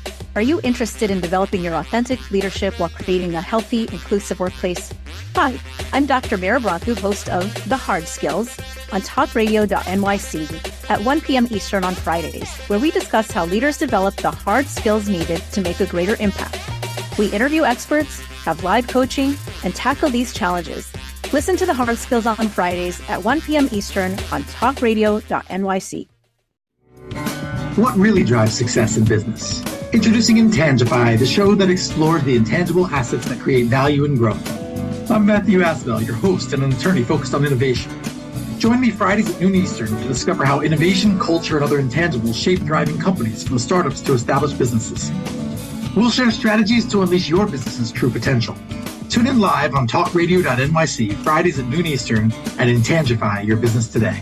Are 0.33 0.41
you 0.41 0.61
interested 0.63 1.11
in 1.11 1.19
developing 1.19 1.61
your 1.61 1.73
authentic 1.75 2.31
leadership 2.31 2.79
while 2.79 2.87
creating 2.87 3.35
a 3.35 3.41
healthy, 3.41 3.81
inclusive 3.81 4.39
workplace? 4.39 4.93
Hi, 5.35 5.59
I'm 5.91 6.05
Dr. 6.05 6.37
Mira 6.37 6.61
Brancu, 6.61 6.97
host 6.97 7.27
of 7.27 7.53
The 7.67 7.75
Hard 7.75 8.07
Skills 8.07 8.57
on 8.93 9.01
talkradio.nyc 9.01 10.89
at 10.89 11.01
1 11.03 11.21
p.m. 11.21 11.47
Eastern 11.51 11.83
on 11.83 11.95
Fridays, 11.95 12.49
where 12.67 12.79
we 12.79 12.91
discuss 12.91 13.29
how 13.29 13.45
leaders 13.45 13.77
develop 13.77 14.15
the 14.15 14.31
hard 14.31 14.67
skills 14.67 15.09
needed 15.09 15.41
to 15.51 15.59
make 15.59 15.81
a 15.81 15.85
greater 15.85 16.15
impact. 16.21 16.59
We 17.19 17.27
interview 17.31 17.65
experts, 17.65 18.21
have 18.45 18.63
live 18.63 18.87
coaching, 18.87 19.35
and 19.65 19.75
tackle 19.75 20.09
these 20.09 20.33
challenges. 20.33 20.93
Listen 21.33 21.57
to 21.57 21.65
The 21.65 21.73
Hard 21.73 21.97
Skills 21.97 22.25
on 22.25 22.47
Fridays 22.47 23.01
at 23.09 23.21
1 23.21 23.41
p.m. 23.41 23.67
Eastern 23.73 24.13
on 24.31 24.43
talkradio.nyc. 24.43 26.10
What 27.77 27.95
really 27.95 28.25
drives 28.25 28.53
success 28.53 28.97
in 28.97 29.05
business? 29.05 29.63
Introducing 29.93 30.35
Intangify, 30.35 31.17
the 31.17 31.25
show 31.25 31.55
that 31.55 31.69
explores 31.69 32.21
the 32.23 32.35
intangible 32.35 32.85
assets 32.87 33.25
that 33.29 33.39
create 33.39 33.67
value 33.67 34.03
and 34.03 34.17
growth. 34.17 35.09
I'm 35.09 35.25
Matthew 35.25 35.59
Asbell, 35.59 36.05
your 36.05 36.15
host 36.15 36.51
and 36.51 36.63
an 36.63 36.73
attorney 36.73 37.01
focused 37.05 37.33
on 37.33 37.45
innovation. 37.45 37.89
Join 38.57 38.81
me 38.81 38.91
Fridays 38.91 39.33
at 39.33 39.39
noon 39.39 39.55
Eastern 39.55 39.87
to 39.87 40.07
discover 40.09 40.43
how 40.43 40.59
innovation, 40.59 41.17
culture, 41.17 41.55
and 41.55 41.63
other 41.63 41.81
intangibles 41.81 42.35
shape 42.35 42.59
thriving 42.59 42.99
companies 42.99 43.47
from 43.47 43.57
startups 43.57 44.01
to 44.01 44.13
established 44.13 44.57
businesses. 44.57 45.09
We'll 45.95 46.11
share 46.11 46.29
strategies 46.31 46.85
to 46.91 47.03
unleash 47.03 47.29
your 47.29 47.47
business's 47.47 47.89
true 47.89 48.09
potential. 48.09 48.57
Tune 49.07 49.27
in 49.27 49.39
live 49.39 49.75
on 49.75 49.87
talkradio.nyc 49.87 51.13
Fridays 51.23 51.57
at 51.57 51.67
noon 51.67 51.85
Eastern 51.85 52.33
and 52.59 52.69
Intangify 52.69 53.47
your 53.47 53.55
business 53.55 53.87
today. 53.87 54.21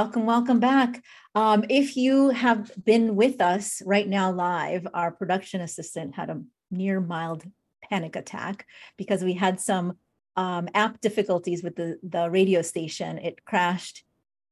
Welcome, 0.00 0.24
welcome 0.24 0.60
back. 0.60 1.04
Um, 1.34 1.66
if 1.68 1.94
you 1.94 2.30
have 2.30 2.72
been 2.82 3.16
with 3.16 3.42
us 3.42 3.82
right 3.84 4.08
now 4.08 4.32
live, 4.32 4.88
our 4.94 5.10
production 5.10 5.60
assistant 5.60 6.14
had 6.14 6.30
a 6.30 6.40
near 6.70 7.02
mild 7.02 7.44
panic 7.84 8.16
attack 8.16 8.64
because 8.96 9.22
we 9.22 9.34
had 9.34 9.60
some 9.60 9.98
um, 10.36 10.70
app 10.72 11.02
difficulties 11.02 11.62
with 11.62 11.76
the, 11.76 11.98
the 12.02 12.30
radio 12.30 12.62
station. 12.62 13.18
It 13.18 13.44
crashed, 13.44 14.04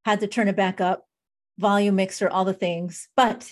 had 0.05 0.21
to 0.21 0.27
turn 0.27 0.49
it 0.49 0.57
back 0.57 0.83
up, 0.83 1.09
volume 1.57 1.97
mixer, 1.97 2.29
all 2.29 2.45
the 2.45 2.53
things, 2.53 3.09
but 3.17 3.51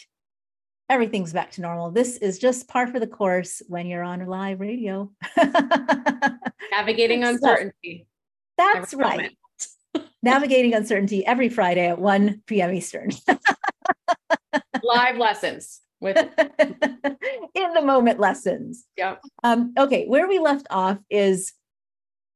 everything's 0.91 1.33
back 1.33 1.53
to 1.53 1.63
normal. 1.63 1.93
This 1.93 2.19
is 2.19 2.39
just 2.39 2.69
par 2.69 2.89
for 2.89 3.01
the 3.01 3.07
course 3.07 3.63
when 3.69 3.87
you're 3.87 4.05
on 4.05 4.27
live 4.27 4.61
radio. 4.61 5.11
Navigating 6.73 7.25
uncertainty. 7.25 8.07
That's 8.59 8.93
right. 8.93 9.35
Navigating 10.27 10.75
uncertainty 10.75 11.25
every 11.25 11.49
Friday 11.49 11.89
at 11.89 11.99
1 11.99 12.43
p.m. 12.47 12.75
Eastern. 12.75 13.11
live 14.83 15.17
lessons 15.19 15.81
with 16.01 16.17
in 16.59 17.75
the 17.75 17.83
moment 17.83 18.19
lessons. 18.19 18.85
Yeah. 18.97 19.17
Um, 19.45 19.73
okay, 19.79 20.07
where 20.07 20.29
we 20.29 20.39
left 20.39 20.67
off 20.71 20.99
is 21.11 21.53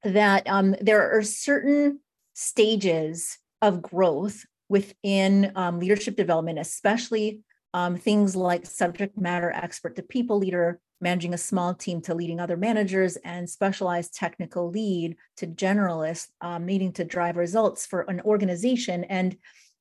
that 0.05 0.49
um, 0.49 0.75
there 0.81 1.17
are 1.17 1.23
certain 1.23 2.01
stages 2.35 3.39
of 3.61 3.83
growth 3.83 4.45
within 4.69 5.53
um, 5.57 5.79
leadership 5.79 6.17
development, 6.17 6.59
especially 6.59 7.41
um, 7.75 7.97
things 7.97 8.35
like 8.35 8.67
subject 8.67 9.19
matter 9.19 9.51
expert 9.51 9.97
to 9.97 10.03
people 10.03 10.39
leader, 10.39 10.81
managing 11.01 11.35
a 11.35 11.39
small 11.39 11.75
team 11.75 12.01
to 12.03 12.15
leading 12.15 12.41
other 12.41 12.57
managers, 12.57 13.17
and 13.17 13.49
specialized 13.49 14.15
technical 14.15 14.71
lead 14.71 15.17
to 15.37 15.47
generalist, 15.47 16.29
um, 16.41 16.67
needing 16.67 16.93
to 16.93 17.05
drive 17.05 17.37
results 17.37 17.87
for 17.87 18.03
an 18.03 18.21
organization. 18.23 19.05
And 19.05 19.37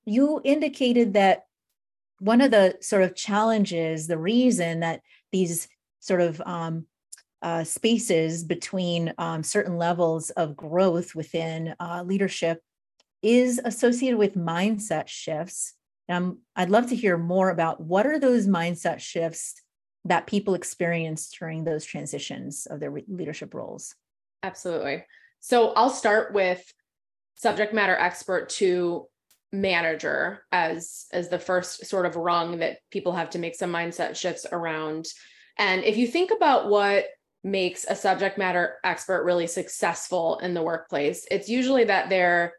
you 0.06 0.42
indicated 0.44 1.14
that 1.14 1.44
one 2.20 2.42
of 2.42 2.52
the 2.52 2.78
sort 2.82 3.04
of 3.04 3.16
challenges, 3.16 4.08
the 4.08 4.18
reason 4.18 4.82
that 4.82 5.02
these 5.32 5.68
sort 6.00 6.22
of 6.22 6.42
um, 6.46 6.86
uh, 7.42 7.64
spaces 7.64 8.44
between 8.44 9.14
um, 9.18 9.44
certain 9.44 9.78
levels 9.78 10.30
of 10.32 10.56
growth 10.56 11.16
within 11.16 11.75
uh, 11.79 12.03
leadership 12.05 12.62
is 13.22 13.60
associated 13.64 14.18
with 14.18 14.36
mindset 14.36 15.08
shifts. 15.08 15.74
Um, 16.10 16.40
I'd 16.55 16.70
love 16.70 16.90
to 16.90 16.96
hear 16.96 17.18
more 17.18 17.50
about 17.50 17.82
what 17.82 18.05
are 18.05 18.20
those 18.20 18.48
mindset 18.48 19.00
shifts 19.00 19.62
that 20.05 20.27
people 20.27 20.53
experience 20.53 21.29
during 21.38 21.64
those 21.64 21.85
transitions 21.85 22.66
of 22.66 22.79
their 22.79 22.92
re- 22.92 23.03
leadership 23.07 23.53
roles. 23.53 23.96
Absolutely. 24.44 25.05
So 25.40 25.74
I'll 25.74 25.90
start 25.90 26.33
with 26.33 26.64
subject 27.35 27.74
matter 27.74 27.96
expert 27.96 28.50
to 28.50 29.07
manager 29.51 30.44
as 30.51 31.07
as 31.12 31.29
the 31.29 31.40
first 31.40 31.85
sort 31.88 32.05
of 32.05 32.16
rung 32.16 32.59
that 32.59 32.77
people 32.92 33.14
have 33.14 33.31
to 33.31 33.40
make 33.40 33.55
some 33.55 33.72
mindset 33.72 34.16
shifts 34.16 34.46
around. 34.51 35.07
And 35.57 35.83
if 35.83 35.98
you 35.98 36.07
think 36.07 36.31
about 36.31 36.70
what 36.70 37.05
makes 37.44 37.85
a 37.90 37.96
subject 37.96 38.38
matter 38.38 38.75
expert 38.83 39.24
really 39.24 39.48
successful 39.48 40.40
in 40.40 40.53
the 40.53 40.62
workplace, 40.62 41.25
it's 41.31 41.50
usually 41.50 41.85
that 41.85 42.09
they're 42.09 42.53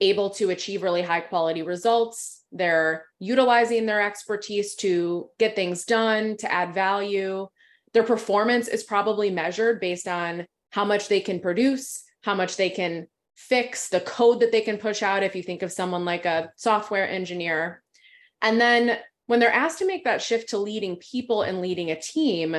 able 0.00 0.30
to 0.30 0.50
achieve 0.50 0.82
really 0.82 1.02
high 1.02 1.20
quality 1.20 1.62
results. 1.62 2.44
They're 2.52 3.06
utilizing 3.18 3.86
their 3.86 4.02
expertise 4.02 4.74
to 4.76 5.30
get 5.38 5.56
things 5.56 5.84
done, 5.84 6.36
to 6.38 6.52
add 6.52 6.74
value. 6.74 7.48
Their 7.92 8.02
performance 8.02 8.68
is 8.68 8.84
probably 8.84 9.30
measured 9.30 9.80
based 9.80 10.06
on 10.06 10.46
how 10.70 10.84
much 10.84 11.08
they 11.08 11.20
can 11.20 11.40
produce, 11.40 12.04
how 12.22 12.34
much 12.34 12.56
they 12.56 12.70
can 12.70 13.06
fix, 13.36 13.88
the 13.88 14.00
code 14.00 14.40
that 14.40 14.52
they 14.52 14.60
can 14.60 14.78
push 14.78 15.02
out. 15.02 15.22
If 15.22 15.34
you 15.34 15.42
think 15.42 15.62
of 15.62 15.72
someone 15.72 16.04
like 16.04 16.26
a 16.26 16.50
software 16.56 17.08
engineer. 17.08 17.82
And 18.42 18.60
then 18.60 18.98
when 19.26 19.40
they're 19.40 19.52
asked 19.52 19.78
to 19.78 19.86
make 19.86 20.04
that 20.04 20.22
shift 20.22 20.50
to 20.50 20.58
leading 20.58 20.96
people 20.96 21.42
and 21.42 21.60
leading 21.60 21.90
a 21.90 22.00
team, 22.00 22.56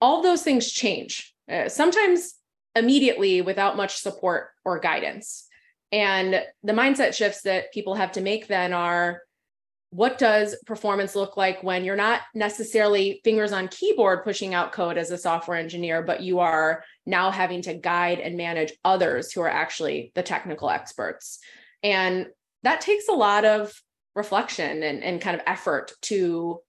all 0.00 0.22
those 0.22 0.42
things 0.42 0.70
change, 0.70 1.34
uh, 1.50 1.68
sometimes 1.68 2.34
immediately 2.76 3.40
without 3.40 3.76
much 3.76 3.96
support 3.96 4.50
or 4.64 4.78
guidance. 4.78 5.47
And 5.90 6.42
the 6.62 6.72
mindset 6.72 7.14
shifts 7.14 7.42
that 7.42 7.72
people 7.72 7.94
have 7.94 8.12
to 8.12 8.20
make 8.20 8.46
then 8.46 8.72
are 8.72 9.22
what 9.90 10.18
does 10.18 10.54
performance 10.66 11.16
look 11.16 11.38
like 11.38 11.62
when 11.62 11.82
you're 11.82 11.96
not 11.96 12.20
necessarily 12.34 13.20
fingers 13.24 13.52
on 13.52 13.68
keyboard 13.68 14.22
pushing 14.22 14.52
out 14.52 14.72
code 14.72 14.98
as 14.98 15.10
a 15.10 15.16
software 15.16 15.56
engineer, 15.56 16.02
but 16.02 16.20
you 16.20 16.40
are 16.40 16.84
now 17.06 17.30
having 17.30 17.62
to 17.62 17.72
guide 17.72 18.20
and 18.20 18.36
manage 18.36 18.74
others 18.84 19.32
who 19.32 19.40
are 19.40 19.48
actually 19.48 20.12
the 20.14 20.22
technical 20.22 20.68
experts? 20.68 21.38
And 21.82 22.26
that 22.64 22.82
takes 22.82 23.08
a 23.08 23.12
lot 23.12 23.46
of 23.46 23.72
reflection 24.14 24.82
and, 24.82 25.02
and 25.02 25.22
kind 25.22 25.36
of 25.36 25.42
effort 25.46 25.92
to 26.02 26.60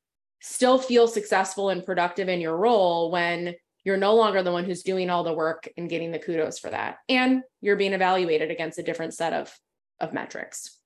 still 0.42 0.78
feel 0.78 1.08
successful 1.08 1.70
and 1.70 1.86
productive 1.86 2.30
in 2.30 2.40
your 2.40 2.56
role 2.56 3.12
when 3.12 3.56
you're 3.90 3.98
no 3.98 4.14
longer 4.14 4.44
the 4.44 4.52
one 4.52 4.66
who's 4.66 4.84
doing 4.84 5.10
all 5.10 5.24
the 5.24 5.34
work 5.34 5.68
and 5.76 5.90
getting 5.90 6.12
the 6.12 6.20
kudos 6.20 6.60
for 6.60 6.70
that. 6.70 6.98
And 7.10 7.42
you're 7.60 7.76
being 7.76 7.94
evaluated 7.94 8.52
against 8.52 8.78
a 8.78 8.84
different 8.84 9.16
set 9.16 9.34
of 9.34 9.52
of 10.00 10.14
metrics. 10.14 10.78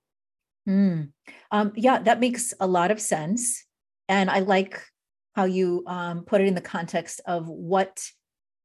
Mm. 0.68 1.10
um, 1.52 1.74
yeah 1.76 2.00
that 2.00 2.22
makes 2.22 2.54
a 2.62 2.66
lot 2.66 2.92
of 2.92 3.02
sense. 3.02 3.66
And 4.08 4.30
i 4.30 4.40
like 4.40 4.82
how 5.36 5.44
you 5.44 5.84
um, 5.86 6.24
put 6.24 6.40
it 6.40 6.48
in 6.48 6.56
the 6.56 6.62
context 6.62 7.20
of 7.26 7.50
what 7.50 8.02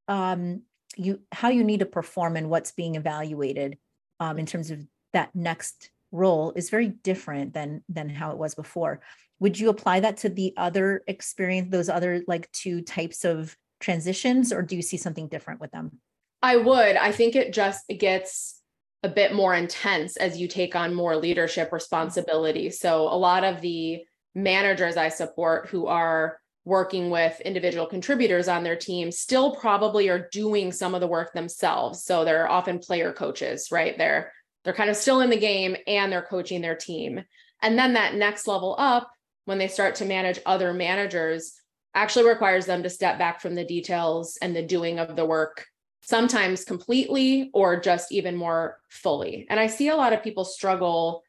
um, 0.07 0.63
you 0.97 1.21
how 1.33 1.49
you 1.49 1.65
need 1.65 1.81
to 1.81 1.87
perform 1.87 2.37
and 2.37 2.49
what's 2.49 2.71
being 2.71 2.95
evaluated 2.95 3.77
um, 4.21 4.39
in 4.39 4.47
terms 4.47 4.71
of 4.71 4.79
that 5.13 5.35
next 5.35 5.91
role 6.13 6.53
is 6.55 6.71
very 6.71 6.89
different 6.89 7.55
than 7.55 7.83
than 7.89 8.09
how 8.09 8.31
it 8.31 8.39
was 8.39 8.55
before. 8.55 9.01
Would 9.41 9.59
you 9.59 9.69
apply 9.69 10.01
that 10.01 10.19
to 10.19 10.29
the 10.29 10.55
other 10.57 11.03
experience 11.09 11.73
those 11.73 11.89
other 11.89 12.23
like 12.29 12.49
two 12.53 12.83
types 12.83 13.25
of 13.25 13.57
transitions 13.81 14.53
or 14.53 14.63
do 14.63 14.77
you 14.77 14.83
see 14.83 14.97
something 14.97 15.29
different 15.29 15.61
with 15.61 15.71
them? 15.71 16.01
I 16.43 16.57
would. 16.57 16.97
I 16.97 17.13
think 17.13 17.35
it 17.35 17.53
just 17.53 17.89
gets 17.89 18.61
a 19.03 19.09
bit 19.09 19.35
more 19.35 19.55
intense 19.55 20.17
as 20.17 20.39
you 20.39 20.49
take 20.49 20.75
on 20.75 20.95
more 20.95 21.17
leadership 21.17 21.73
responsibility. 21.73 22.71
So 22.71 23.03
a 23.03 23.17
lot 23.17 23.45
of 23.45 23.61
the 23.61 24.03
managers 24.35 24.97
I 24.97 25.09
support 25.09 25.69
who 25.69 25.87
are 25.87 26.39
working 26.65 27.09
with 27.09 27.41
individual 27.41 27.87
contributors 27.87 28.47
on 28.47 28.63
their 28.63 28.77
team 28.77 29.11
still 29.11 29.57
probably 29.57 30.09
are 30.09 30.29
doing 30.31 30.71
some 30.71 30.95
of 30.95 31.01
the 31.01 31.07
work 31.07 31.33
themselves. 31.33 32.05
So 32.05 32.25
they're 32.25 32.49
often 32.49 32.79
player 32.79 33.13
coaches, 33.13 33.69
right? 33.73 33.97
They're 33.97 34.33
they're 34.65 34.75
kind 34.75 34.91
of 34.91 34.97
still 34.97 35.21
in 35.21 35.31
the 35.31 35.39
game 35.39 35.77
and 35.87 36.13
they're 36.13 36.21
coaching 36.21 36.61
their 36.61 36.75
team. 36.75 37.25
And 37.63 37.79
then 37.79 37.95
that 37.95 38.15
next 38.15 38.47
level 38.47 38.75
up 38.79 39.11
when 39.47 39.57
they 39.57 39.69
start 39.69 39.95
to 39.97 40.05
manage 40.05 40.41
other 40.45 40.75
managers, 40.75 41.55
actually 41.99 42.29
requires 42.29 42.67
them 42.67 42.83
to 42.83 42.91
step 42.91 43.19
back 43.19 43.41
from 43.41 43.55
the 43.55 43.65
details 43.65 44.39
and 44.41 44.55
the 44.55 44.63
doing 44.63 44.99
of 44.99 45.17
the 45.17 45.25
work 45.27 45.67
sometimes 46.01 46.65
completely 46.65 47.51
or 47.53 47.79
just 47.79 48.13
even 48.13 48.37
more 48.37 48.79
fully. 48.89 49.47
And 49.51 49.59
i 49.61 49.67
see 49.67 49.89
a 49.89 49.97
lot 49.97 50.13
of 50.13 50.23
people 50.23 50.45
struggle 50.45 51.23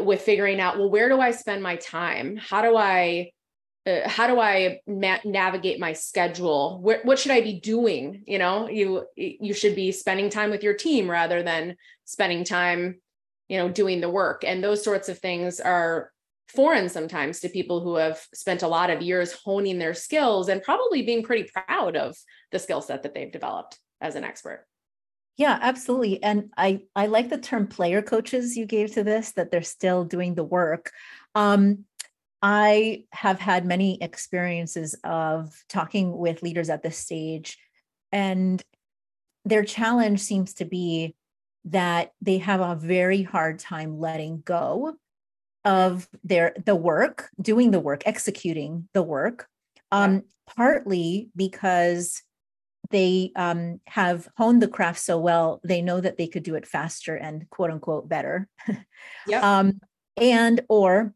with 0.00 0.20
figuring 0.20 0.60
out 0.60 0.76
well 0.76 0.90
where 0.90 1.08
do 1.08 1.20
i 1.20 1.30
spend 1.30 1.62
my 1.62 1.76
time? 1.76 2.36
How 2.36 2.62
do 2.62 2.76
i 2.76 3.30
uh, 3.86 4.08
how 4.08 4.26
do 4.26 4.40
i 4.40 4.80
ma- 4.86 5.24
navigate 5.24 5.78
my 5.78 5.92
schedule? 5.92 6.80
Where, 6.82 7.00
what 7.04 7.18
should 7.18 7.32
i 7.32 7.40
be 7.40 7.60
doing? 7.60 8.24
You 8.26 8.38
know 8.38 8.68
you 8.68 9.06
you 9.16 9.54
should 9.54 9.76
be 9.76 9.92
spending 9.92 10.30
time 10.30 10.50
with 10.50 10.62
your 10.62 10.74
team 10.74 11.10
rather 11.10 11.42
than 11.42 11.76
spending 12.04 12.44
time 12.44 13.00
you 13.48 13.58
know 13.58 13.68
doing 13.68 14.00
the 14.00 14.10
work. 14.10 14.44
And 14.44 14.64
those 14.64 14.82
sorts 14.82 15.08
of 15.08 15.18
things 15.18 15.60
are 15.60 16.10
foreign 16.48 16.88
sometimes 16.88 17.40
to 17.40 17.48
people 17.48 17.80
who 17.80 17.96
have 17.96 18.20
spent 18.34 18.62
a 18.62 18.68
lot 18.68 18.90
of 18.90 19.02
years 19.02 19.32
honing 19.32 19.78
their 19.78 19.94
skills 19.94 20.48
and 20.48 20.62
probably 20.62 21.02
being 21.02 21.22
pretty 21.22 21.48
proud 21.52 21.96
of 21.96 22.16
the 22.52 22.58
skill 22.58 22.80
set 22.80 23.02
that 23.02 23.14
they've 23.14 23.32
developed 23.32 23.78
as 24.00 24.14
an 24.14 24.24
expert. 24.24 24.66
Yeah, 25.36 25.58
absolutely. 25.60 26.22
And 26.22 26.50
I 26.56 26.80
I 26.96 27.06
like 27.06 27.28
the 27.28 27.38
term 27.38 27.68
player 27.68 28.02
coaches 28.02 28.56
you 28.56 28.66
gave 28.66 28.92
to 28.94 29.04
this 29.04 29.32
that 29.32 29.50
they're 29.50 29.62
still 29.62 30.04
doing 30.04 30.34
the 30.34 30.44
work. 30.44 30.90
Um, 31.34 31.84
I 32.42 33.04
have 33.12 33.38
had 33.38 33.64
many 33.64 34.02
experiences 34.02 34.96
of 35.04 35.52
talking 35.68 36.16
with 36.16 36.42
leaders 36.42 36.70
at 36.70 36.82
this 36.82 36.96
stage 36.96 37.58
and 38.12 38.62
their 39.44 39.64
challenge 39.64 40.20
seems 40.20 40.54
to 40.54 40.64
be 40.64 41.14
that 41.64 42.12
they 42.20 42.38
have 42.38 42.60
a 42.60 42.76
very 42.76 43.22
hard 43.22 43.58
time 43.58 43.98
letting 43.98 44.40
go 44.44 44.94
of 45.68 46.08
their 46.24 46.54
the 46.64 46.74
work 46.74 47.28
doing 47.40 47.70
the 47.70 47.78
work 47.78 48.02
executing 48.06 48.88
the 48.94 49.02
work 49.02 49.46
um 49.92 50.14
yeah. 50.14 50.20
partly 50.46 51.28
because 51.36 52.22
they 52.90 53.32
um, 53.36 53.80
have 53.86 54.28
honed 54.38 54.62
the 54.62 54.68
craft 54.68 54.98
so 54.98 55.18
well 55.18 55.60
they 55.62 55.82
know 55.82 56.00
that 56.00 56.16
they 56.16 56.26
could 56.26 56.42
do 56.42 56.54
it 56.54 56.66
faster 56.66 57.14
and 57.14 57.48
quote 57.50 57.70
unquote 57.70 58.08
better. 58.08 58.48
Yeah 59.26 59.58
um 59.58 59.78
and 60.16 60.62
or 60.70 61.12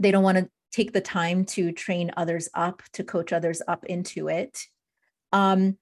they 0.00 0.10
don't 0.10 0.24
want 0.24 0.38
to 0.38 0.50
take 0.72 0.92
the 0.92 1.00
time 1.00 1.44
to 1.44 1.70
train 1.70 2.10
others 2.16 2.48
up 2.54 2.82
to 2.92 3.04
coach 3.04 3.32
others 3.32 3.62
up 3.68 3.84
into 3.86 4.28
it. 4.28 4.58
Um 5.32 5.78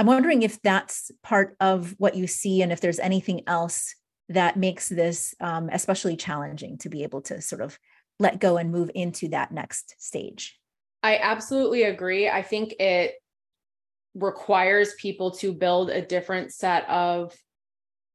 i'm 0.00 0.06
wondering 0.06 0.42
if 0.42 0.60
that's 0.62 1.12
part 1.22 1.54
of 1.60 1.94
what 1.98 2.16
you 2.16 2.26
see 2.26 2.62
and 2.62 2.72
if 2.72 2.80
there's 2.80 2.98
anything 2.98 3.42
else 3.46 3.94
that 4.30 4.56
makes 4.56 4.88
this 4.88 5.34
um, 5.40 5.68
especially 5.72 6.16
challenging 6.16 6.78
to 6.78 6.88
be 6.88 7.02
able 7.02 7.20
to 7.22 7.40
sort 7.42 7.60
of 7.60 7.78
let 8.18 8.40
go 8.40 8.56
and 8.56 8.70
move 8.70 8.90
into 8.94 9.28
that 9.28 9.52
next 9.52 9.94
stage? 9.98 10.58
I 11.02 11.18
absolutely 11.18 11.82
agree. 11.82 12.28
I 12.28 12.42
think 12.42 12.74
it 12.78 13.14
requires 14.14 14.94
people 14.94 15.32
to 15.32 15.52
build 15.52 15.90
a 15.90 16.02
different 16.02 16.52
set 16.52 16.88
of 16.88 17.34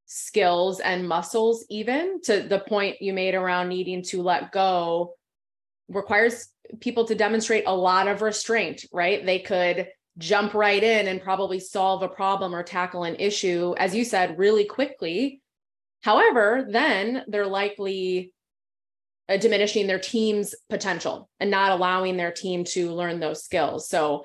skills 0.06 0.80
and 0.80 1.08
muscles, 1.08 1.64
even 1.68 2.20
to 2.22 2.42
the 2.42 2.60
point 2.60 3.02
you 3.02 3.12
made 3.12 3.34
around 3.34 3.68
needing 3.68 4.02
to 4.02 4.22
let 4.22 4.52
go, 4.52 5.14
requires 5.88 6.48
people 6.80 7.04
to 7.06 7.14
demonstrate 7.14 7.64
a 7.66 7.74
lot 7.74 8.08
of 8.08 8.22
restraint, 8.22 8.84
right? 8.92 9.24
They 9.24 9.40
could 9.40 9.88
jump 10.18 10.54
right 10.54 10.82
in 10.82 11.08
and 11.08 11.20
probably 11.20 11.60
solve 11.60 12.02
a 12.02 12.08
problem 12.08 12.54
or 12.54 12.62
tackle 12.62 13.04
an 13.04 13.16
issue, 13.16 13.74
as 13.76 13.94
you 13.94 14.04
said, 14.04 14.38
really 14.38 14.64
quickly. 14.64 15.42
However, 16.06 16.64
then 16.68 17.24
they're 17.26 17.48
likely 17.48 18.32
uh, 19.28 19.38
diminishing 19.38 19.88
their 19.88 19.98
team's 19.98 20.54
potential 20.70 21.28
and 21.40 21.50
not 21.50 21.72
allowing 21.72 22.16
their 22.16 22.30
team 22.30 22.62
to 22.62 22.92
learn 22.92 23.18
those 23.18 23.42
skills. 23.42 23.88
So, 23.88 24.24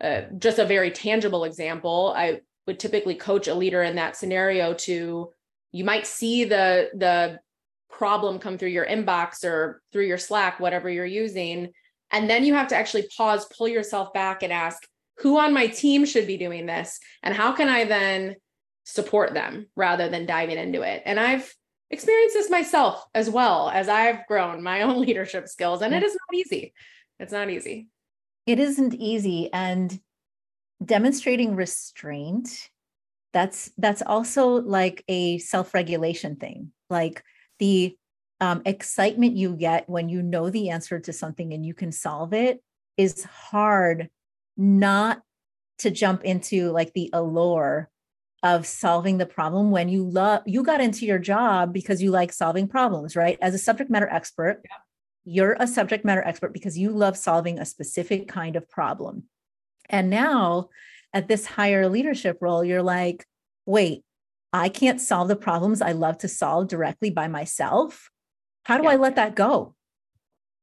uh, 0.00 0.22
just 0.36 0.58
a 0.58 0.64
very 0.64 0.90
tangible 0.90 1.44
example, 1.44 2.12
I 2.16 2.40
would 2.66 2.80
typically 2.80 3.14
coach 3.14 3.46
a 3.46 3.54
leader 3.54 3.80
in 3.84 3.94
that 3.94 4.16
scenario 4.16 4.74
to 4.74 5.30
you 5.70 5.84
might 5.84 6.08
see 6.08 6.46
the 6.46 6.90
the 6.94 7.38
problem 7.88 8.40
come 8.40 8.58
through 8.58 8.70
your 8.70 8.86
inbox 8.86 9.44
or 9.44 9.82
through 9.92 10.06
your 10.06 10.18
Slack, 10.18 10.58
whatever 10.58 10.90
you're 10.90 11.06
using, 11.06 11.70
and 12.10 12.28
then 12.28 12.44
you 12.44 12.54
have 12.54 12.66
to 12.68 12.76
actually 12.76 13.08
pause, 13.16 13.46
pull 13.56 13.68
yourself 13.68 14.12
back, 14.12 14.42
and 14.42 14.52
ask 14.52 14.82
who 15.18 15.38
on 15.38 15.54
my 15.54 15.68
team 15.68 16.04
should 16.04 16.26
be 16.26 16.38
doing 16.38 16.66
this, 16.66 16.98
and 17.22 17.36
how 17.36 17.52
can 17.52 17.68
I 17.68 17.84
then 17.84 18.34
support 18.90 19.34
them 19.34 19.66
rather 19.76 20.08
than 20.08 20.26
diving 20.26 20.58
into 20.58 20.82
it. 20.82 21.02
And 21.04 21.18
I've 21.18 21.52
experienced 21.90 22.34
this 22.34 22.50
myself 22.50 23.04
as 23.14 23.28
well 23.28 23.70
as 23.70 23.88
I've 23.88 24.26
grown 24.26 24.62
my 24.62 24.82
own 24.82 25.00
leadership 25.06 25.48
skills, 25.48 25.82
and 25.82 25.94
it 25.94 26.02
is 26.02 26.12
not 26.12 26.38
easy. 26.38 26.74
It's 27.18 27.32
not 27.32 27.50
easy. 27.50 27.88
It 28.46 28.58
isn't 28.58 28.94
easy. 28.94 29.52
And 29.52 29.98
demonstrating 30.84 31.56
restraint, 31.56 32.70
that's 33.32 33.70
that's 33.78 34.02
also 34.02 34.48
like 34.48 35.04
a 35.08 35.38
self-regulation 35.38 36.36
thing. 36.36 36.72
Like 36.88 37.22
the 37.58 37.96
um, 38.40 38.62
excitement 38.64 39.36
you 39.36 39.54
get 39.54 39.88
when 39.88 40.08
you 40.08 40.22
know 40.22 40.50
the 40.50 40.70
answer 40.70 40.98
to 40.98 41.12
something 41.12 41.52
and 41.52 41.64
you 41.64 41.74
can 41.74 41.92
solve 41.92 42.32
it 42.32 42.62
is 42.96 43.22
hard 43.24 44.08
not 44.56 45.20
to 45.78 45.90
jump 45.90 46.24
into 46.24 46.70
like 46.70 46.92
the 46.94 47.10
allure 47.12 47.90
of 48.42 48.66
solving 48.66 49.18
the 49.18 49.26
problem 49.26 49.70
when 49.70 49.88
you 49.88 50.02
love 50.02 50.42
you 50.46 50.62
got 50.62 50.80
into 50.80 51.04
your 51.04 51.18
job 51.18 51.72
because 51.72 52.02
you 52.02 52.10
like 52.10 52.32
solving 52.32 52.66
problems 52.66 53.14
right? 53.14 53.38
As 53.42 53.54
a 53.54 53.58
subject 53.58 53.90
matter 53.90 54.08
expert 54.08 54.62
yeah. 54.64 54.76
you're 55.24 55.56
a 55.60 55.66
subject 55.66 56.04
matter 56.04 56.22
expert 56.22 56.52
because 56.52 56.78
you 56.78 56.90
love 56.90 57.16
solving 57.16 57.58
a 57.58 57.66
specific 57.66 58.28
kind 58.28 58.56
of 58.56 58.68
problem. 58.68 59.24
And 59.88 60.08
now 60.08 60.70
at 61.12 61.28
this 61.28 61.44
higher 61.44 61.88
leadership 61.88 62.38
role 62.40 62.64
you're 62.64 62.82
like 62.82 63.26
wait 63.66 64.04
i 64.52 64.68
can't 64.68 65.00
solve 65.00 65.28
the 65.28 65.36
problems 65.36 65.82
i 65.82 65.92
love 65.92 66.16
to 66.18 66.28
solve 66.28 66.68
directly 66.68 67.10
by 67.10 67.28
myself? 67.28 68.10
How 68.62 68.78
do 68.78 68.84
yeah. 68.84 68.90
i 68.90 68.96
let 68.96 69.16
that 69.16 69.34
go? 69.34 69.74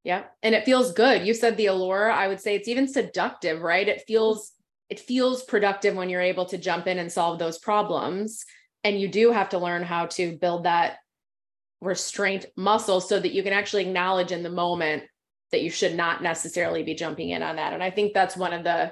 Yeah 0.04 0.24
and 0.42 0.56
it 0.56 0.66
feels 0.66 0.94
good. 0.94 1.28
You 1.28 1.36
said 1.36 1.58
the 1.58 1.68
allure 1.68 2.10
i 2.10 2.28
would 2.28 2.42
say 2.42 2.56
it's 2.56 2.68
even 2.68 2.88
seductive 2.88 3.62
right? 3.62 3.88
It 3.88 4.04
feels 4.08 4.54
it 4.89 5.00
feels 5.00 5.43
productive 5.43 5.95
when 5.95 6.10
you're 6.10 6.21
able 6.21 6.45
to 6.45 6.58
jump 6.58 6.88
in 6.88 7.00
and 7.00 7.12
solve 7.12 7.39
those 7.39 7.60
problems. 7.60 8.45
And 8.84 9.00
you 9.00 9.08
do 9.08 9.32
have 9.32 9.50
to 9.50 9.60
learn 9.60 9.84
how 9.84 10.06
to 10.08 10.38
build 10.38 10.63
that 10.63 10.97
restraint 11.82 12.45
muscle 12.56 13.02
so 13.02 13.19
that 13.19 13.34
you 13.34 13.43
can 13.43 13.54
actually 13.54 13.86
acknowledge 13.86 14.32
in 14.32 14.43
the 14.43 14.50
moment 14.50 15.04
that 15.52 15.62
you 15.62 15.69
should 15.69 15.95
not 15.95 16.23
necessarily 16.23 16.84
be 16.84 16.95
jumping 16.95 17.30
in 17.30 17.43
on 17.43 17.58
that. 17.58 17.73
And 17.73 17.84
i 17.84 17.91
think 17.91 18.13
that's 18.13 18.36
one 18.36 18.54
of 18.54 18.63
the 18.63 18.91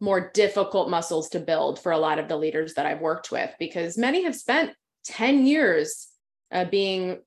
more 0.00 0.30
difficult 0.32 0.90
muscles 0.90 1.28
to 1.30 1.40
build 1.40 1.80
for 1.80 1.92
a 1.92 1.98
lot 1.98 2.18
of 2.18 2.28
the 2.28 2.36
leaders 2.36 2.74
that 2.74 2.86
i've 2.86 3.00
worked 3.00 3.32
with 3.32 3.50
because 3.58 3.98
many 3.98 4.24
have 4.24 4.36
spent 4.36 4.72
10 5.06 5.46
years 5.46 6.08
uh, 6.52 6.64
being 6.64 7.18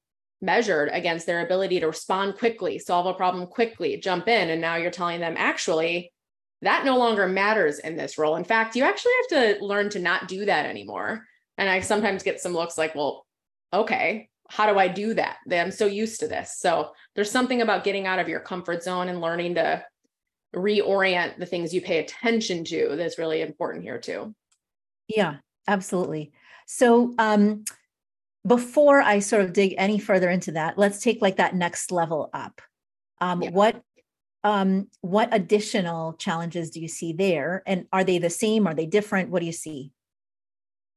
measured 0.42 0.90
against 0.92 1.26
their 1.26 1.46
ability 1.46 1.80
to 1.80 1.88
respond 1.88 2.38
quickly 2.38 2.80
solve 2.80 3.06
a 3.06 3.14
problem 3.14 3.46
quickly 3.46 3.98
jump 3.98 4.28
in 4.28 4.50
and 4.50 4.62
now 4.62 4.76
you're 4.76 4.90
telling 4.90 5.20
them 5.20 5.36
actually 5.38 6.12
that 6.62 6.86
no 6.86 6.98
longer 6.98 7.28
matters 7.28 7.80
in 7.80 7.96
this 7.96 8.18
role. 8.18 8.36
In 8.36 8.44
fact, 8.44 8.76
you 8.76 8.84
actually 8.84 9.14
have 9.22 9.58
to 9.58 9.66
learn 9.66 9.90
to 9.90 10.00
not 10.00 10.28
do 10.28 10.46
that 10.46 10.66
anymore. 10.66 11.26
And 11.58 11.70
I 11.70 11.82
sometimes 11.82 12.24
get 12.24 12.40
some 12.40 12.54
looks 12.54 12.78
like, 12.78 12.96
well, 12.96 13.26
okay, 13.74 14.30
how 14.50 14.72
do 14.72 14.78
I 14.78 14.88
do 14.88 15.14
that? 15.14 15.38
I'm 15.52 15.72
so 15.72 15.86
used 15.86 16.20
to 16.20 16.28
this. 16.28 16.58
So 16.58 16.92
there's 17.16 17.32
something 17.32 17.62
about 17.62 17.84
getting 17.84 18.06
out 18.06 18.20
of 18.20 18.28
your 18.28 18.42
comfort 18.42 18.84
zone 18.84 19.08
and 19.08 19.22
learning 19.22 19.56
to 19.56 19.84
reorient 20.56 21.38
the 21.38 21.46
things 21.46 21.74
you 21.74 21.82
pay 21.82 22.00
attention 22.00 22.66
to 22.66 22.96
that's 22.98 23.18
really 23.18 23.42
important 23.42 23.84
here 23.84 23.98
too. 23.98 24.36
Yeah, 25.08 25.38
absolutely. 25.68 26.34
So 26.68 27.14
um 27.18 27.64
before 28.46 29.02
I 29.02 29.20
sort 29.20 29.44
of 29.44 29.54
dig 29.54 29.76
any 29.78 30.00
further 30.00 30.30
into 30.30 30.54
that, 30.54 30.78
let's 30.78 31.00
take 31.00 31.22
like 31.22 31.38
that 31.38 31.56
next 31.56 31.92
level 31.92 32.30
up. 32.34 32.62
Um, 33.20 33.44
yeah. 33.44 33.52
What 33.52 33.82
um, 34.44 34.88
what 35.02 35.30
additional 35.32 36.14
challenges 36.14 36.72
do 36.72 36.80
you 36.80 36.88
see 36.88 37.14
there? 37.14 37.64
And 37.66 37.86
are 37.94 38.04
they 38.04 38.18
the 38.18 38.30
same? 38.30 38.68
Are 38.68 38.74
they 38.74 38.86
different? 38.86 39.30
What 39.30 39.40
do 39.40 39.46
you 39.46 39.52
see? 39.52 39.92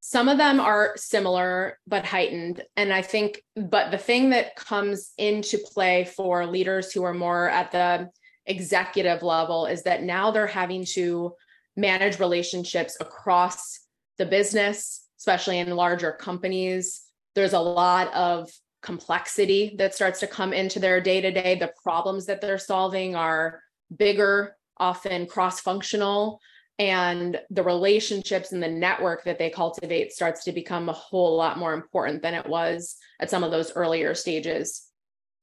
Some 0.00 0.28
of 0.28 0.36
them 0.36 0.60
are 0.60 0.92
similar 0.96 1.78
but 1.86 2.04
heightened. 2.04 2.62
And 2.76 2.92
I 2.92 3.02
think, 3.02 3.42
but 3.56 3.90
the 3.90 3.98
thing 3.98 4.30
that 4.30 4.56
comes 4.56 5.12
into 5.16 5.58
play 5.58 6.04
for 6.04 6.46
leaders 6.46 6.92
who 6.92 7.04
are 7.04 7.14
more 7.14 7.48
at 7.48 7.72
the 7.72 8.10
executive 8.46 9.22
level 9.22 9.66
is 9.66 9.82
that 9.84 10.02
now 10.02 10.30
they're 10.30 10.46
having 10.46 10.84
to 10.92 11.32
manage 11.76 12.20
relationships 12.20 12.96
across 13.00 13.80
the 14.18 14.26
business, 14.26 15.06
especially 15.18 15.58
in 15.58 15.70
larger 15.70 16.12
companies. 16.12 17.02
There's 17.34 17.54
a 17.54 17.60
lot 17.60 18.12
of 18.12 18.50
complexity 18.84 19.74
that 19.78 19.94
starts 19.94 20.20
to 20.20 20.26
come 20.26 20.52
into 20.52 20.78
their 20.78 21.00
day 21.00 21.20
to 21.20 21.32
day. 21.32 21.56
The 21.56 21.72
problems 21.82 22.26
that 22.26 22.40
they're 22.40 22.58
solving 22.58 23.16
are 23.16 23.60
bigger, 23.96 24.56
often 24.76 25.26
cross 25.26 25.60
functional, 25.60 26.40
and 26.78 27.40
the 27.50 27.62
relationships 27.62 28.52
and 28.52 28.62
the 28.62 28.68
network 28.68 29.24
that 29.24 29.38
they 29.38 29.48
cultivate 29.48 30.12
starts 30.12 30.44
to 30.44 30.52
become 30.52 30.88
a 30.88 30.92
whole 30.92 31.36
lot 31.36 31.58
more 31.58 31.72
important 31.72 32.20
than 32.20 32.34
it 32.34 32.46
was 32.46 32.96
at 33.20 33.30
some 33.30 33.42
of 33.42 33.50
those 33.50 33.72
earlier 33.74 34.14
stages 34.14 34.86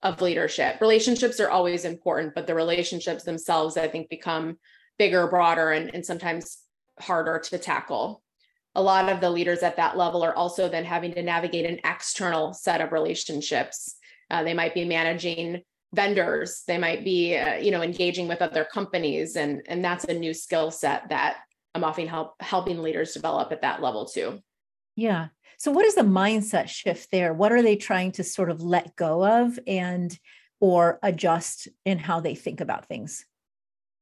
of 0.04 0.21
leadership. 0.21 0.80
Relationships 0.82 1.39
are 1.39 1.49
always 1.49 1.86
important, 1.86 2.36
but 2.36 2.47
the 2.47 2.56
relationships 2.56 3.23
themselves, 3.23 3.77
I 3.77 3.88
think, 3.88 4.10
become 4.10 4.58
bigger, 4.99 5.27
broader, 5.27 5.71
and, 5.71 5.93
and 5.93 6.06
sometimes 6.06 6.58
harder 6.99 7.39
to 7.39 7.58
tackle 7.58 8.20
a 8.75 8.81
lot 8.81 9.10
of 9.10 9.19
the 9.19 9.29
leaders 9.29 9.63
at 9.63 9.75
that 9.77 9.97
level 9.97 10.23
are 10.23 10.36
also 10.36 10.69
then 10.69 10.86
having 10.86 11.13
to 11.13 11.21
navigate 11.21 11.65
an 11.65 11.79
external 11.84 12.53
set 12.53 12.81
of 12.81 12.91
relationships. 12.91 13.95
Uh, 14.29 14.43
they 14.43 14.53
might 14.53 14.73
be 14.73 14.86
managing 14.86 15.62
vendors, 15.93 16.63
they 16.67 16.77
might 16.77 17.03
be, 17.03 17.36
uh, 17.36 17.55
you 17.55 17.71
know, 17.71 17.81
engaging 17.81 18.27
with 18.27 18.41
other 18.41 18.65
companies, 18.65 19.36
and 19.36 19.62
and 19.67 19.84
that's 19.84 20.05
a 20.05 20.13
new 20.13 20.34
skill 20.34 20.71
set 20.71 21.10
that 21.10 21.38
I'm 21.75 21.84
often 21.84 22.07
help 22.07 22.41
helping 22.41 22.81
leaders 22.81 23.13
develop 23.13 23.51
at 23.51 23.62
that 23.62 23.81
level 23.81 24.05
too. 24.05 24.39
Yeah. 24.95 25.27
So 25.57 25.71
what 25.71 25.86
is 25.86 25.95
the 25.95 26.01
mindset 26.01 26.69
shift 26.69 27.12
there? 27.12 27.34
What 27.34 27.51
are 27.51 27.62
they 27.62 27.75
trying 27.75 28.13
to 28.13 28.23
sort 28.23 28.49
of 28.49 28.62
let 28.62 28.95
go 28.95 29.25
of 29.25 29.60
and 29.67 30.17
or 30.60 30.99
adjust 31.03 31.67
in 31.86 31.99
how 31.99 32.19
they 32.19 32.36
think 32.36 32.62
about 32.62 32.88
things? 32.88 33.25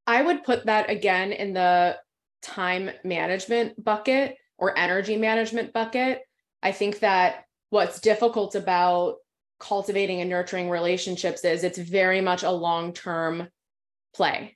I 0.08 0.21
would 0.21 0.43
put 0.43 0.65
that 0.67 0.89
again 0.89 1.32
in 1.32 1.53
the 1.53 1.97
time 2.41 2.89
management 3.03 3.84
bucket 3.84 4.38
or 4.60 4.78
energy 4.78 5.17
management 5.17 5.74
bucket. 5.74 6.22
I 6.62 6.72
think 6.72 7.00
that 7.00 7.45
what's 7.69 8.00
difficult 8.00 8.56
about 8.56 9.15
cultivating 9.60 10.22
and 10.22 10.30
nurturing 10.30 10.69
relationships 10.69 11.43
is 11.43 11.63
it's 11.63 11.78
very 11.78 12.22
much 12.22 12.43
a 12.43 12.52
long-term 12.52 13.48
play 14.15 14.56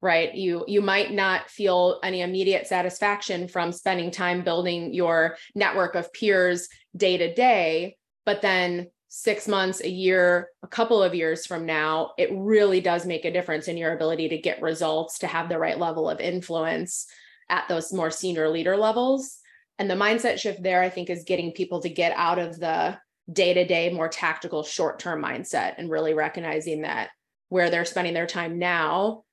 right 0.00 0.34
you 0.34 0.64
you 0.68 0.80
might 0.80 1.12
not 1.12 1.50
feel 1.50 1.98
any 2.02 2.20
immediate 2.20 2.66
satisfaction 2.66 3.48
from 3.48 3.72
spending 3.72 4.10
time 4.10 4.44
building 4.44 4.94
your 4.94 5.36
network 5.54 5.94
of 5.94 6.12
peers 6.12 6.68
day 6.96 7.16
to 7.16 7.34
day 7.34 7.96
but 8.24 8.42
then 8.42 8.86
6 9.08 9.48
months 9.48 9.80
a 9.80 9.88
year 9.88 10.48
a 10.62 10.68
couple 10.68 11.02
of 11.02 11.14
years 11.14 11.46
from 11.46 11.66
now 11.66 12.12
it 12.16 12.30
really 12.32 12.80
does 12.80 13.06
make 13.06 13.24
a 13.24 13.32
difference 13.32 13.66
in 13.66 13.76
your 13.76 13.92
ability 13.92 14.28
to 14.28 14.38
get 14.38 14.62
results 14.62 15.18
to 15.18 15.26
have 15.26 15.48
the 15.48 15.58
right 15.58 15.78
level 15.78 16.08
of 16.08 16.20
influence 16.20 17.06
at 17.48 17.68
those 17.68 17.92
more 17.92 18.10
senior 18.10 18.48
leader 18.48 18.76
levels 18.76 19.38
and 19.78 19.90
the 19.90 19.94
mindset 19.94 20.38
shift 20.38 20.62
there, 20.62 20.82
I 20.82 20.90
think, 20.90 21.10
is 21.10 21.24
getting 21.24 21.52
people 21.52 21.80
to 21.80 21.88
get 21.88 22.12
out 22.16 22.38
of 22.38 22.58
the 22.58 22.98
day 23.32 23.54
to 23.54 23.64
day, 23.64 23.92
more 23.92 24.08
tactical, 24.08 24.62
short 24.62 24.98
term 24.98 25.22
mindset 25.22 25.74
and 25.78 25.90
really 25.90 26.14
recognizing 26.14 26.82
that 26.82 27.10
where 27.48 27.70
they're 27.70 27.84
spending 27.84 28.14
their 28.14 28.26
time 28.26 28.58
now 28.58 29.24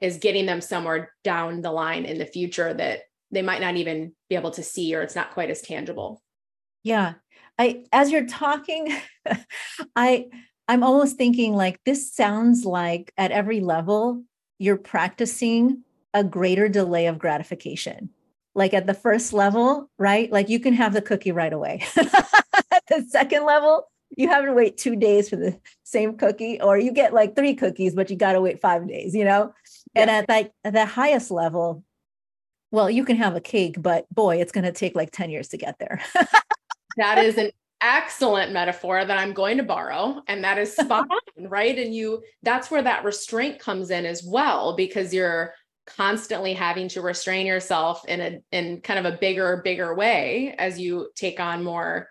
is 0.00 0.18
getting 0.18 0.46
them 0.46 0.60
somewhere 0.60 1.12
down 1.24 1.62
the 1.62 1.70
line 1.70 2.04
in 2.04 2.18
the 2.18 2.26
future 2.26 2.74
that 2.74 3.02
they 3.30 3.42
might 3.42 3.60
not 3.60 3.76
even 3.76 4.12
be 4.28 4.36
able 4.36 4.50
to 4.50 4.62
see 4.62 4.94
or 4.94 5.02
it's 5.02 5.14
not 5.14 5.32
quite 5.32 5.50
as 5.50 5.62
tangible. 5.62 6.22
Yeah. 6.82 7.14
I 7.58 7.84
as 7.92 8.10
you're 8.10 8.26
talking, 8.26 8.96
I 9.96 10.26
I'm 10.68 10.82
almost 10.82 11.16
thinking 11.16 11.54
like 11.54 11.80
this 11.84 12.12
sounds 12.12 12.64
like 12.64 13.12
at 13.16 13.30
every 13.30 13.60
level 13.60 14.24
you're 14.58 14.76
practicing 14.76 15.82
a 16.14 16.22
greater 16.22 16.68
delay 16.68 17.06
of 17.06 17.18
gratification. 17.18 18.10
Like 18.54 18.74
at 18.74 18.86
the 18.86 18.94
first 18.94 19.32
level, 19.32 19.90
right? 19.98 20.30
Like 20.30 20.48
you 20.48 20.60
can 20.60 20.74
have 20.74 20.92
the 20.92 21.02
cookie 21.02 21.32
right 21.32 21.52
away. 21.52 21.84
at 21.96 22.82
the 22.88 23.06
second 23.08 23.46
level, 23.46 23.88
you 24.16 24.28
have 24.28 24.44
to 24.44 24.52
wait 24.52 24.76
two 24.76 24.96
days 24.96 25.28
for 25.28 25.36
the 25.36 25.58
same 25.84 26.16
cookie, 26.16 26.60
or 26.60 26.78
you 26.78 26.92
get 26.92 27.14
like 27.14 27.34
three 27.34 27.54
cookies, 27.54 27.94
but 27.94 28.10
you 28.10 28.16
got 28.16 28.32
to 28.32 28.40
wait 28.40 28.60
five 28.60 28.86
days, 28.86 29.14
you 29.14 29.24
know? 29.24 29.54
Yeah. 29.94 30.02
And 30.02 30.10
at 30.10 30.28
like 30.28 30.52
the 30.64 30.84
highest 30.84 31.30
level, 31.30 31.82
well, 32.70 32.90
you 32.90 33.04
can 33.04 33.16
have 33.16 33.36
a 33.36 33.40
cake, 33.40 33.76
but 33.78 34.06
boy, 34.12 34.40
it's 34.40 34.52
going 34.52 34.64
to 34.64 34.72
take 34.72 34.94
like 34.94 35.10
10 35.12 35.30
years 35.30 35.48
to 35.48 35.58
get 35.58 35.78
there. 35.78 36.02
that 36.96 37.18
is 37.18 37.36
an 37.36 37.52
excellent 37.82 38.52
metaphor 38.52 39.04
that 39.04 39.18
I'm 39.18 39.32
going 39.32 39.58
to 39.58 39.62
borrow. 39.62 40.22
And 40.26 40.44
that 40.44 40.56
is 40.58 40.74
spot 40.74 41.06
on, 41.38 41.48
right? 41.48 41.78
And 41.78 41.94
you, 41.94 42.22
that's 42.42 42.70
where 42.70 42.82
that 42.82 43.04
restraint 43.04 43.58
comes 43.58 43.90
in 43.90 44.06
as 44.06 44.22
well, 44.24 44.74
because 44.76 45.12
you're 45.12 45.54
constantly 45.86 46.54
having 46.54 46.88
to 46.88 47.00
restrain 47.00 47.46
yourself 47.46 48.04
in 48.06 48.20
a 48.20 48.40
in 48.52 48.80
kind 48.80 49.04
of 49.04 49.12
a 49.12 49.16
bigger 49.18 49.60
bigger 49.64 49.94
way 49.94 50.54
as 50.58 50.78
you 50.78 51.10
take 51.16 51.40
on 51.40 51.64
more 51.64 52.08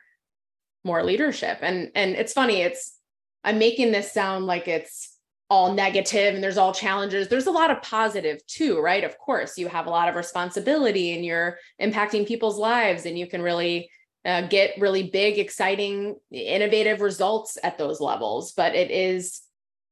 more 0.84 1.04
leadership. 1.04 1.60
And 1.62 1.92
and 1.96 2.16
it's 2.16 2.34
funny 2.34 2.62
it's 2.62 2.98
i'm 3.44 3.58
making 3.58 3.92
this 3.92 4.12
sound 4.12 4.46
like 4.46 4.68
it's 4.68 5.18
all 5.50 5.74
negative 5.74 6.34
and 6.34 6.44
there's 6.44 6.58
all 6.58 6.74
challenges. 6.74 7.28
There's 7.28 7.48
a 7.48 7.52
lot 7.52 7.72
of 7.72 7.82
positive 7.82 8.46
too 8.48 8.80
right? 8.80 9.04
Of 9.04 9.18
course 9.18 9.58
you 9.58 9.68
have 9.68 9.86
a 9.86 9.90
lot 9.90 10.10
of 10.10 10.16
responsibility 10.16 11.14
and 11.14 11.26
you're 11.26 11.58
impacting 11.82 12.28
people's 12.28 12.58
lives 12.58 13.06
and 13.06 13.18
you 13.18 13.28
can 13.28 13.42
really 13.42 13.90
uh, 14.24 14.48
get 14.48 14.80
really 14.80 15.04
big 15.04 15.40
exciting 15.40 16.16
innovative 16.32 17.02
results 17.02 17.58
at 17.64 17.78
those 17.78 18.00
levels 18.00 18.52
but 18.52 18.76
it 18.76 18.92
is 18.92 19.42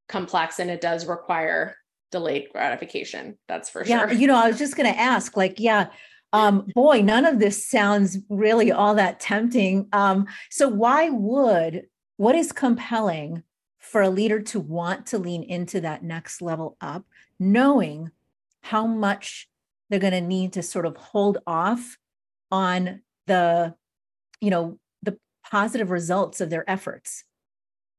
complex 0.07 0.59
and 0.59 0.69
it 0.69 0.81
does 0.81 1.07
require 1.07 1.75
delayed 2.11 2.47
gratification. 2.51 3.37
That's 3.47 3.69
for 3.69 3.85
yeah, 3.85 4.07
sure. 4.07 4.17
You 4.17 4.27
know, 4.27 4.35
I 4.35 4.47
was 4.47 4.57
just 4.57 4.75
going 4.75 4.91
to 4.91 4.99
ask, 4.99 5.35
like, 5.37 5.59
yeah, 5.59 5.87
um, 6.33 6.67
boy, 6.75 7.01
none 7.01 7.25
of 7.25 7.39
this 7.39 7.65
sounds 7.65 8.17
really 8.29 8.71
all 8.71 8.95
that 8.95 9.19
tempting. 9.19 9.87
Um, 9.93 10.27
so, 10.49 10.67
why 10.67 11.09
would 11.09 11.87
what 12.17 12.35
is 12.35 12.51
compelling 12.51 13.43
for 13.79 14.01
a 14.01 14.09
leader 14.09 14.41
to 14.41 14.59
want 14.59 15.07
to 15.07 15.17
lean 15.17 15.43
into 15.43 15.81
that 15.81 16.03
next 16.03 16.41
level 16.41 16.77
up, 16.81 17.05
knowing 17.39 18.11
how 18.61 18.85
much 18.85 19.49
they're 19.89 19.99
going 19.99 20.13
to 20.13 20.21
need 20.21 20.53
to 20.53 20.61
sort 20.61 20.85
of 20.85 20.95
hold 20.97 21.39
off 21.47 21.97
on 22.51 23.01
the, 23.25 23.73
you 24.41 24.49
know, 24.49 24.77
the 25.01 25.17
positive 25.49 25.89
results 25.89 26.41
of 26.41 26.49
their 26.49 26.69
efforts? 26.69 27.23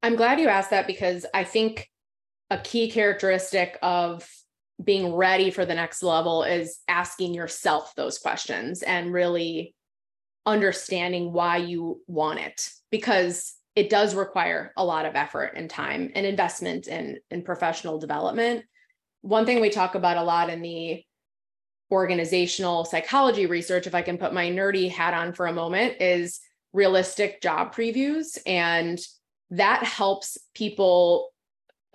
I'm 0.03 0.17
glad 0.17 0.39
you 0.39 0.49
asked 0.49 0.71
that 0.71 0.87
because 0.87 1.27
I 1.35 1.45
think 1.45 1.90
a 2.51 2.59
key 2.59 2.91
characteristic 2.91 3.79
of 3.83 4.29
being 4.83 5.15
ready 5.15 5.51
for 5.51 5.65
the 5.65 5.75
next 5.75 6.03
level 6.03 6.43
is 6.43 6.81
asking 6.89 7.35
yourself 7.35 7.95
those 7.97 8.19
questions 8.19 8.83
and 8.83 9.13
really 9.13 9.75
understanding 10.47 11.33
why 11.33 11.59
you 11.59 12.01
want 12.07 12.41
it 12.41 12.71
because 12.91 13.55
it 13.77 13.91
does 13.91 14.15
require 14.15 14.73
a 14.77 14.85
lot 14.85 15.07
of 15.07 15.15
effort 15.15 15.53
and 15.55 15.71
time 15.71 16.11
and 16.15 16.27
investment 16.27 16.89
in 16.89 17.19
in 17.31 17.43
professional 17.43 17.99
development. 17.99 18.65
One 19.21 19.47
thing 19.47 19.61
we 19.61 19.71
talk 19.71 19.95
about 19.95 20.17
a 20.17 20.23
lot 20.23 20.51
in 20.51 20.63
the 20.63 21.05
organizational 21.93 22.85
psychology 22.85 23.47
research 23.47 23.89
if 23.89 23.97
i 23.97 24.03
can 24.03 24.17
put 24.17 24.33
my 24.33 24.49
nerdy 24.49 24.89
hat 24.89 25.13
on 25.13 25.33
for 25.33 25.47
a 25.47 25.53
moment 25.53 26.01
is 26.01 26.41
realistic 26.73 27.43
job 27.43 27.75
previews. 27.75 28.39
And 28.47 28.99
that 29.51 29.83
helps 29.83 30.39
people 30.55 31.31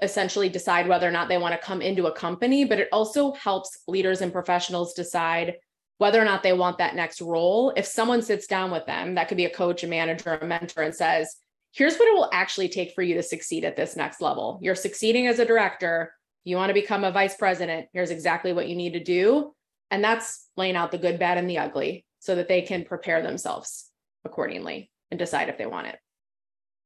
essentially 0.02 0.50
decide 0.50 0.88
whether 0.88 1.08
or 1.08 1.12
not 1.12 1.30
they 1.30 1.38
want 1.38 1.54
to 1.54 1.66
come 1.66 1.82
into 1.82 2.08
a 2.08 2.12
company, 2.12 2.66
but 2.66 2.80
it 2.80 2.90
also 2.92 3.34
helps 3.34 3.80
leaders 3.88 4.22
and 4.22 4.32
professionals 4.32 4.94
decide 4.94 5.56
whether 5.98 6.22
or 6.22 6.26
not 6.26 6.44
they 6.44 6.54
want 6.54 6.78
that 6.78 6.96
next 6.96 7.22
role. 7.22 7.72
If 7.78 7.86
someone 7.86 8.22
sits 8.22 8.48
down 8.48 8.72
with 8.72 8.86
them, 8.86 9.16
that 9.16 9.28
could 9.28 9.38
be 9.38 9.46
a 9.46 9.54
coach, 9.54 9.84
a 9.84 9.88
manager, 9.88 10.34
a 10.34 10.46
mentor, 10.46 10.82
and 10.82 10.94
says, 10.94 11.36
Here's 11.72 11.98
what 11.98 12.08
it 12.08 12.14
will 12.14 12.30
actually 12.32 12.70
take 12.70 12.94
for 12.94 13.02
you 13.02 13.16
to 13.16 13.24
succeed 13.24 13.66
at 13.66 13.76
this 13.76 13.98
next 13.98 14.22
level. 14.22 14.60
You're 14.62 14.76
succeeding 14.76 15.28
as 15.28 15.40
a 15.40 15.46
director. 15.46 16.14
You 16.46 16.56
want 16.56 16.70
to 16.70 16.74
become 16.74 17.04
a 17.04 17.12
vice 17.12 17.36
president. 17.36 17.88
Here's 17.92 18.12
exactly 18.12 18.54
what 18.54 18.70
you 18.70 18.78
need 18.78 18.94
to 18.94 19.04
do. 19.04 19.54
And 19.92 20.02
that's 20.02 20.48
laying 20.56 20.78
out 20.78 20.92
the 20.92 20.98
good, 20.98 21.20
bad, 21.20 21.38
and 21.38 21.50
the 21.50 21.58
ugly 21.58 22.06
so 22.20 22.36
that 22.36 22.48
they 22.48 22.62
can 22.62 22.86
prepare 22.86 23.22
themselves 23.22 23.92
accordingly 24.24 24.90
and 25.12 25.20
decide 25.20 25.50
if 25.50 25.58
they 25.58 25.66
want 25.66 25.88
it. 25.88 26.00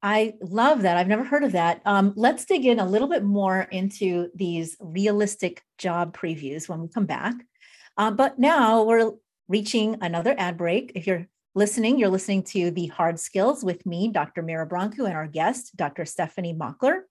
I 0.01 0.35
love 0.41 0.83
that. 0.83 0.97
I've 0.97 1.07
never 1.07 1.25
heard 1.25 1.43
of 1.43 1.51
that. 1.53 1.81
Um, 1.85 2.13
let's 2.15 2.45
dig 2.45 2.65
in 2.65 2.79
a 2.79 2.87
little 2.87 3.09
bit 3.09 3.23
more 3.23 3.61
into 3.71 4.29
these 4.33 4.77
realistic 4.79 5.61
job 5.77 6.15
previews 6.15 6.69
when 6.69 6.81
we 6.81 6.87
come 6.87 7.05
back. 7.05 7.35
Uh, 7.97 8.11
but 8.11 8.39
now 8.39 8.83
we're 8.83 9.11
reaching 9.49 9.97
another 10.01 10.35
ad 10.37 10.57
break. 10.57 10.93
If 10.95 11.05
you're 11.05 11.27
listening, 11.53 11.99
you're 11.99 12.09
listening 12.09 12.43
to 12.43 12.71
The 12.71 12.87
Hard 12.87 13.19
Skills 13.19 13.63
with 13.63 13.85
me, 13.85 14.07
Dr. 14.07 14.41
Mira 14.41 14.67
Brancu, 14.67 15.05
and 15.05 15.15
our 15.15 15.27
guest, 15.27 15.75
Dr. 15.75 16.03
Stefanie 16.03 16.57
Mockler. 16.57 17.01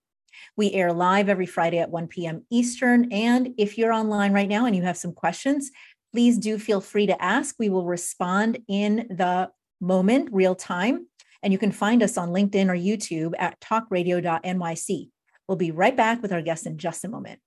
We 0.56 0.72
air 0.72 0.92
live 0.92 1.28
every 1.28 1.46
Friday 1.46 1.78
at 1.78 1.90
1 1.90 2.06
p.m. 2.06 2.46
Eastern. 2.50 3.12
And 3.12 3.54
if 3.58 3.76
you're 3.76 3.92
online 3.92 4.32
right 4.32 4.48
now 4.48 4.64
and 4.64 4.74
you 4.74 4.82
have 4.82 4.96
some 4.96 5.12
questions, 5.12 5.70
please 6.12 6.38
do 6.38 6.58
feel 6.58 6.80
free 6.80 7.06
to 7.06 7.22
ask. 7.22 7.56
We 7.58 7.68
will 7.68 7.84
respond 7.84 8.58
in 8.68 9.08
the 9.10 9.50
moment, 9.80 10.30
real 10.32 10.54
time. 10.54 11.06
And 11.42 11.52
you 11.52 11.58
can 11.58 11.72
find 11.72 12.02
us 12.02 12.18
on 12.18 12.30
LinkedIn 12.30 12.68
or 12.68 12.74
YouTube 12.74 13.32
at 13.38 13.60
talkradio.nyc. 13.60 15.10
We'll 15.46 15.56
be 15.56 15.70
right 15.70 15.96
back 15.96 16.20
with 16.20 16.32
our 16.32 16.42
guests 16.42 16.66
in 16.66 16.78
just 16.78 17.04
a 17.04 17.08
moment. 17.08 17.40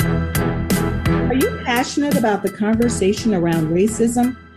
Are 0.00 1.34
you 1.34 1.60
passionate 1.64 2.16
about 2.16 2.42
the 2.42 2.50
conversation 2.50 3.34
around 3.34 3.68
racism? 3.68 4.36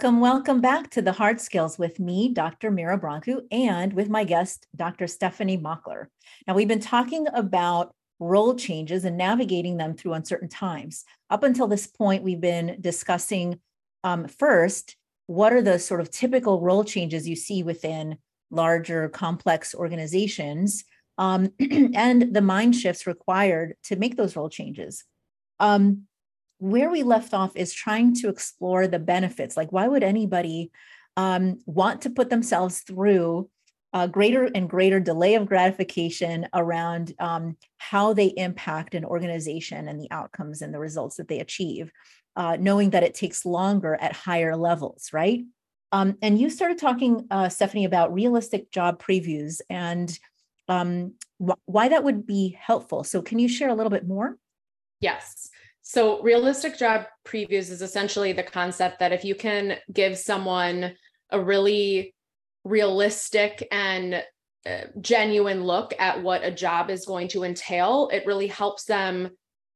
Welcome, 0.00 0.20
welcome 0.20 0.60
back 0.62 0.88
to 0.92 1.02
the 1.02 1.12
Hard 1.12 1.42
Skills 1.42 1.78
with 1.78 2.00
me, 2.00 2.32
Dr. 2.32 2.70
Mira 2.70 2.98
Brancu, 2.98 3.42
and 3.52 3.92
with 3.92 4.08
my 4.08 4.24
guest, 4.24 4.66
Dr. 4.74 5.04
Stefanie 5.04 5.60
Mockler. 5.60 6.06
Now, 6.46 6.54
we've 6.54 6.66
been 6.66 6.80
talking 6.80 7.26
about 7.34 7.94
role 8.18 8.54
changes 8.54 9.04
and 9.04 9.18
navigating 9.18 9.76
them 9.76 9.94
through 9.94 10.14
uncertain 10.14 10.48
times. 10.48 11.04
Up 11.28 11.42
until 11.42 11.66
this 11.66 11.86
point, 11.86 12.22
we've 12.22 12.40
been 12.40 12.78
discussing 12.80 13.60
um, 14.02 14.26
first, 14.26 14.96
what 15.26 15.52
are 15.52 15.60
the 15.60 15.78
sort 15.78 16.00
of 16.00 16.10
typical 16.10 16.62
role 16.62 16.82
changes 16.82 17.28
you 17.28 17.36
see 17.36 17.62
within 17.62 18.16
larger, 18.50 19.10
complex 19.10 19.74
organizations, 19.74 20.82
um, 21.18 21.52
and 21.94 22.32
the 22.34 22.40
mind 22.40 22.74
shifts 22.74 23.06
required 23.06 23.74
to 23.82 23.96
make 23.96 24.16
those 24.16 24.34
role 24.34 24.48
changes. 24.48 25.04
Um, 25.58 26.06
where 26.60 26.90
we 26.90 27.02
left 27.02 27.34
off 27.34 27.56
is 27.56 27.72
trying 27.72 28.14
to 28.14 28.28
explore 28.28 28.86
the 28.86 28.98
benefits. 28.98 29.56
Like, 29.56 29.72
why 29.72 29.88
would 29.88 30.02
anybody 30.02 30.70
um, 31.16 31.58
want 31.66 32.02
to 32.02 32.10
put 32.10 32.30
themselves 32.30 32.80
through 32.80 33.48
a 33.92 34.06
greater 34.06 34.48
and 34.54 34.70
greater 34.70 35.00
delay 35.00 35.34
of 35.34 35.46
gratification 35.46 36.46
around 36.54 37.12
um, 37.18 37.56
how 37.78 38.12
they 38.12 38.26
impact 38.36 38.94
an 38.94 39.04
organization 39.04 39.88
and 39.88 40.00
the 40.00 40.10
outcomes 40.10 40.62
and 40.62 40.72
the 40.72 40.78
results 40.78 41.16
that 41.16 41.28
they 41.28 41.40
achieve, 41.40 41.90
uh, 42.36 42.56
knowing 42.60 42.90
that 42.90 43.02
it 43.02 43.14
takes 43.14 43.44
longer 43.44 43.96
at 44.00 44.12
higher 44.12 44.54
levels, 44.54 45.10
right? 45.12 45.40
Um, 45.92 46.16
and 46.22 46.38
you 46.38 46.50
started 46.50 46.78
talking, 46.78 47.26
uh, 47.30 47.46
Stefanie, 47.46 47.86
about 47.86 48.14
realistic 48.14 48.70
job 48.70 49.02
previews 49.02 49.60
and 49.68 50.16
um, 50.68 51.14
wh- 51.44 51.58
why 51.64 51.88
that 51.88 52.04
would 52.04 52.26
be 52.26 52.56
helpful. 52.60 53.02
So, 53.02 53.22
can 53.22 53.40
you 53.40 53.48
share 53.48 53.70
a 53.70 53.74
little 53.74 53.90
bit 53.90 54.06
more? 54.06 54.36
Yes. 55.00 55.50
So, 55.92 56.22
realistic 56.22 56.78
job 56.78 57.06
previews 57.26 57.68
is 57.68 57.82
essentially 57.82 58.32
the 58.32 58.44
concept 58.44 59.00
that 59.00 59.10
if 59.10 59.24
you 59.24 59.34
can 59.34 59.76
give 59.92 60.16
someone 60.16 60.94
a 61.30 61.40
really 61.40 62.14
realistic 62.62 63.66
and 63.72 64.22
uh, 64.64 64.82
genuine 65.00 65.64
look 65.64 65.92
at 65.98 66.22
what 66.22 66.44
a 66.44 66.52
job 66.52 66.90
is 66.90 67.06
going 67.06 67.26
to 67.30 67.42
entail, 67.42 68.08
it 68.12 68.24
really 68.24 68.46
helps 68.46 68.84
them 68.84 69.30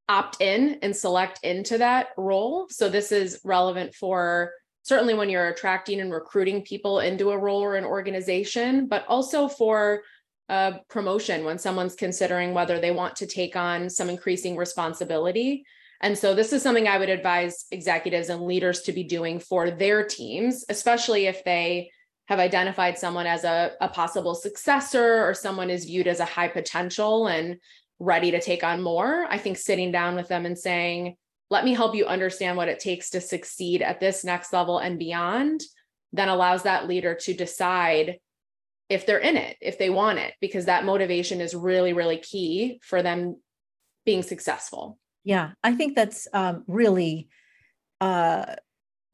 opt 0.09 0.41
in 0.41 0.79
and 0.83 0.95
select 0.95 1.41
into 1.43 1.79
that 1.79 2.11
role. 2.17 2.69
So, 2.71 2.89
this 2.89 3.11
is 3.11 3.41
relevant 3.43 3.93
for 3.97 4.53
certainly 4.83 5.15
when 5.15 5.29
you're 5.29 5.49
attracting 5.49 6.01
and 6.01 6.13
recruiting 6.13 6.63
people 6.63 7.01
into 7.01 7.33
a 7.33 7.39
role 7.39 7.61
or 7.61 7.75
an 7.75 7.85
organization, 7.85 8.87
but 8.87 9.05
also 9.09 9.49
for 9.49 10.05
a 10.49 10.75
promotion 10.89 11.45
when 11.45 11.59
someone's 11.59 11.97
considering 11.97 12.55
whether 12.55 12.79
they 12.79 12.93
want 12.93 13.17
to 13.17 13.27
take 13.27 13.57
on 13.57 13.91
some 13.91 14.09
increasing 14.09 14.57
responsibility. 14.57 15.65
And 16.03 16.19
so 16.19 16.35
this 16.35 16.53
is 16.53 16.63
something 16.63 16.87
I 16.87 16.99
would 16.99 17.09
advise 17.09 17.67
executives 17.71 18.29
and 18.29 18.43
leaders 18.43 18.83
to 18.83 18.93
be 18.93 19.05
doing 19.05 19.39
for 19.39 19.71
their 19.71 20.05
teams, 20.05 20.65
especially 20.69 21.27
if 21.27 21.45
they 21.45 21.91
have 22.27 22.39
identified 22.39 22.99
someone 22.99 23.27
as 23.27 23.45
a, 23.45 23.73
a 23.81 23.89
possible 23.89 24.35
successor 24.35 25.25
or 25.25 25.35
someone 25.35 25.71
is 25.71 25.85
viewed 25.85 26.07
as 26.07 26.21
a 26.21 26.25
high 26.25 26.49
potential 26.49 27.27
and 27.27 27.59
ready 27.99 28.31
to 28.31 28.41
take 28.41 28.65
on 28.65 28.83
more. 28.83 29.27
I 29.29 29.39
think 29.39 29.57
sitting 29.57 29.93
down 29.93 30.15
with 30.17 30.29
them 30.29 30.47
and 30.47 30.59
saying, 30.59 31.17
let 31.51 31.65
me 31.65 31.75
help 31.75 31.95
you 31.95 32.07
understand 32.07 32.57
what 32.57 32.69
it 32.69 32.81
takes 32.81 33.11
to 33.11 33.21
succeed 33.21 33.83
at 33.83 34.01
this 34.01 34.25
next 34.25 34.53
level 34.53 34.79
and 34.79 34.99
beyond, 34.99 35.63
then 36.13 36.29
allows 36.29 36.63
that 36.63 36.89
leader 36.89 37.15
to 37.15 37.35
decide 37.35 38.19
if 38.89 39.07
they're 39.07 39.19
in 39.19 39.37
it, 39.37 39.57
if 39.61 39.79
they 39.79 39.91
want 39.91 40.19
it, 40.19 40.35
because 40.41 40.67
that 40.67 40.85
motivation 40.85 41.41
is 41.41 41.55
really, 41.55 41.93
really 41.93 42.19
key 42.19 42.81
for 42.83 43.03
them 43.03 43.37
being 44.05 44.23
successful. 44.23 44.99
Yeah, 45.25 45.53
I 45.63 45.75
think 45.75 45.97
that's 45.97 46.29
um, 46.33 46.65
really 46.67 47.29
uh, 48.01 48.57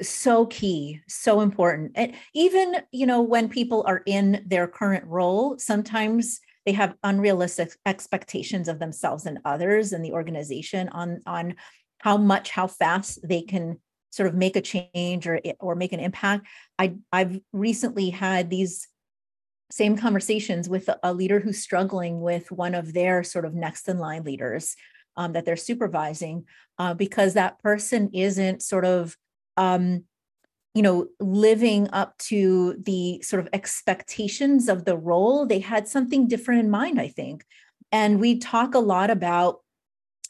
so 0.03 0.46
key, 0.46 1.01
so 1.09 1.40
important. 1.40 1.92
And 1.94 2.14
even, 2.35 2.77
you 2.92 3.07
know, 3.07 3.23
when 3.23 3.49
people 3.49 3.85
are 3.87 4.03
in 4.07 4.44
their 4.46 4.66
current 4.66 5.05
role, 5.07 5.57
sometimes 5.59 6.40
they 6.66 6.73
have 6.73 6.96
unrealistic 7.05 7.73
expectations 7.87 8.68
of 8.68 8.79
themselves 8.81 9.25
and 9.27 9.38
others 9.44 9.92
and 9.92 10.05
the 10.05 10.12
organization 10.12 10.88
on 10.90 11.20
on 11.27 11.55
how 11.99 12.16
much, 12.16 12.51
how 12.51 12.66
fast 12.66 13.18
they 13.27 13.42
can 13.42 13.79
sort 14.11 14.29
of 14.29 14.35
make 14.35 14.57
a 14.57 14.61
change 14.61 15.27
or 15.27 15.40
or 15.61 15.75
make 15.77 15.92
an 15.92 16.01
impact. 16.01 16.46
I 16.79 16.96
I've 17.12 17.40
recently 17.53 18.11
had 18.11 18.51
these 18.51 18.88
same 19.70 19.96
conversations 19.96 20.68
with 20.68 20.90
a 21.05 21.14
leader 21.14 21.38
who's 21.38 21.62
struggling 21.62 22.20
with 22.20 22.51
one 22.51 22.75
of 22.75 22.92
their 22.92 23.23
sort 23.23 23.44
of 23.44 23.55
next 23.55 23.88
in 23.88 23.99
line 23.99 24.25
leaders 24.25 24.75
um, 25.16 25.33
that 25.33 25.44
they're 25.44 25.57
supervising 25.57 26.44
uh, 26.79 26.94
because 26.94 27.35
that 27.35 27.59
person 27.61 28.11
isn't 28.12 28.62
sort 28.62 28.85
of 28.85 29.16
um, 29.57 30.05
you 30.75 30.83
know 30.83 31.07
living 31.18 31.88
up 31.92 32.16
to 32.18 32.77
the 32.81 33.20
sort 33.23 33.40
of 33.40 33.49
expectations 33.53 34.68
of 34.68 34.85
the 34.85 34.96
role. 34.96 35.46
They 35.46 35.61
had 35.61 35.88
something 35.88 36.29
different 36.29 36.61
in 36.61 36.70
mind 36.70 37.01
i 37.01 37.09
think. 37.09 37.44
And 37.92 38.20
we 38.20 38.38
talk 38.38 38.75
a 38.75 38.79
lot 38.79 39.11
about 39.11 39.61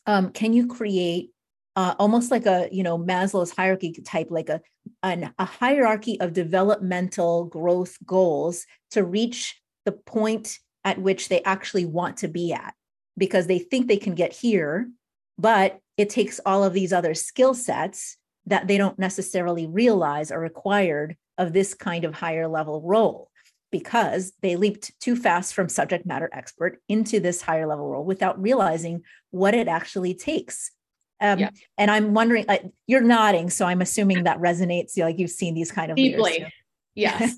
um, 0.06 0.30
can 0.30 0.52
you 0.52 0.66
create 0.66 1.30
uh, 1.76 1.94
almost 1.98 2.30
like 2.30 2.46
a 2.46 2.68
you 2.72 2.82
know 2.82 2.98
maslow's 2.98 3.50
hierarchy 3.50 3.92
type 4.04 4.28
like 4.30 4.48
a 4.48 4.60
an, 5.02 5.32
a 5.38 5.44
hierarchy 5.44 6.20
of 6.20 6.32
developmental 6.32 7.44
growth 7.44 7.96
goals 8.04 8.66
to 8.90 9.04
reach 9.04 9.60
the 9.84 9.92
point 9.92 10.58
at 10.84 10.98
which 10.98 11.28
they 11.28 11.42
actually 11.42 11.84
want 11.84 12.16
to 12.18 12.28
be 12.28 12.52
at 12.52 12.74
because 13.16 13.46
they 13.46 13.58
think 13.58 13.86
they 13.86 13.96
can 13.96 14.14
get 14.14 14.32
here, 14.32 14.90
but 15.38 15.78
it 15.96 16.10
takes 16.10 16.40
all 16.46 16.64
of 16.64 16.72
these 16.72 16.92
other 16.92 17.14
skill 17.14 17.54
sets 17.54 18.16
that 18.46 18.66
they 18.66 18.78
don't 18.78 18.98
necessarily 18.98 19.66
realize 19.66 20.30
are 20.30 20.40
required 20.40 21.16
of 21.38 21.52
this 21.52 21.74
kind 21.74 22.04
of 22.04 22.14
higher 22.14 22.48
level 22.48 22.80
role 22.82 23.30
because 23.70 24.32
they 24.42 24.56
leaped 24.56 24.98
too 25.00 25.16
fast 25.16 25.54
from 25.54 25.68
subject 25.68 26.04
matter 26.04 26.28
expert 26.32 26.80
into 26.88 27.20
this 27.20 27.40
higher 27.40 27.66
level 27.66 27.88
role 27.88 28.04
without 28.04 28.40
realizing 28.40 29.02
what 29.30 29.54
it 29.54 29.68
actually 29.68 30.14
takes. 30.14 30.72
Um, 31.20 31.38
yeah. 31.38 31.50
And 31.78 31.90
I'm 31.90 32.14
wondering, 32.14 32.46
uh, 32.48 32.58
you're 32.86 33.02
nodding, 33.02 33.50
so 33.50 33.66
I'm 33.66 33.82
assuming 33.82 34.24
that 34.24 34.38
resonates. 34.38 34.98
Like 34.98 35.18
you've 35.18 35.30
seen 35.30 35.54
these 35.54 35.70
kind 35.70 35.90
of 35.90 35.96
deeply, 35.96 36.46
yes, 36.94 37.36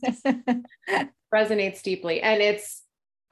resonates 1.34 1.82
deeply, 1.82 2.20
and 2.20 2.40
it's. 2.40 2.82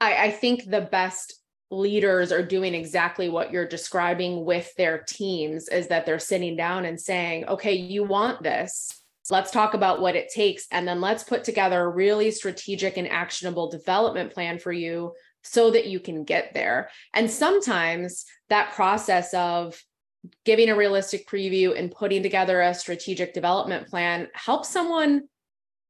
I, 0.01 0.25
I 0.25 0.31
think 0.31 0.69
the 0.69 0.81
best 0.81 1.40
leaders 1.71 2.31
are 2.31 2.45
doing 2.45 2.75
exactly 2.75 3.29
what 3.29 3.51
you're 3.51 3.67
describing 3.67 4.43
with 4.43 4.73
their 4.75 4.99
teams 5.07 5.69
is 5.69 5.87
that 5.87 6.05
they're 6.05 6.19
sitting 6.19 6.57
down 6.57 6.85
and 6.85 6.99
saying, 6.99 7.45
okay, 7.45 7.73
you 7.73 8.03
want 8.03 8.43
this. 8.43 9.01
Let's 9.29 9.51
talk 9.51 9.73
about 9.73 10.01
what 10.01 10.17
it 10.17 10.29
takes. 10.29 10.67
And 10.71 10.85
then 10.85 10.99
let's 10.99 11.23
put 11.23 11.45
together 11.45 11.81
a 11.81 11.89
really 11.89 12.29
strategic 12.31 12.97
and 12.97 13.07
actionable 13.07 13.71
development 13.71 14.33
plan 14.33 14.59
for 14.59 14.73
you 14.73 15.13
so 15.43 15.71
that 15.71 15.87
you 15.87 15.99
can 15.99 16.25
get 16.25 16.53
there. 16.53 16.89
And 17.13 17.31
sometimes 17.31 18.25
that 18.49 18.73
process 18.73 19.33
of 19.33 19.81
giving 20.43 20.69
a 20.69 20.75
realistic 20.75 21.27
preview 21.27 21.77
and 21.77 21.91
putting 21.91 22.21
together 22.21 22.61
a 22.61 22.73
strategic 22.73 23.33
development 23.33 23.87
plan 23.87 24.27
helps 24.33 24.69
someone 24.69 25.23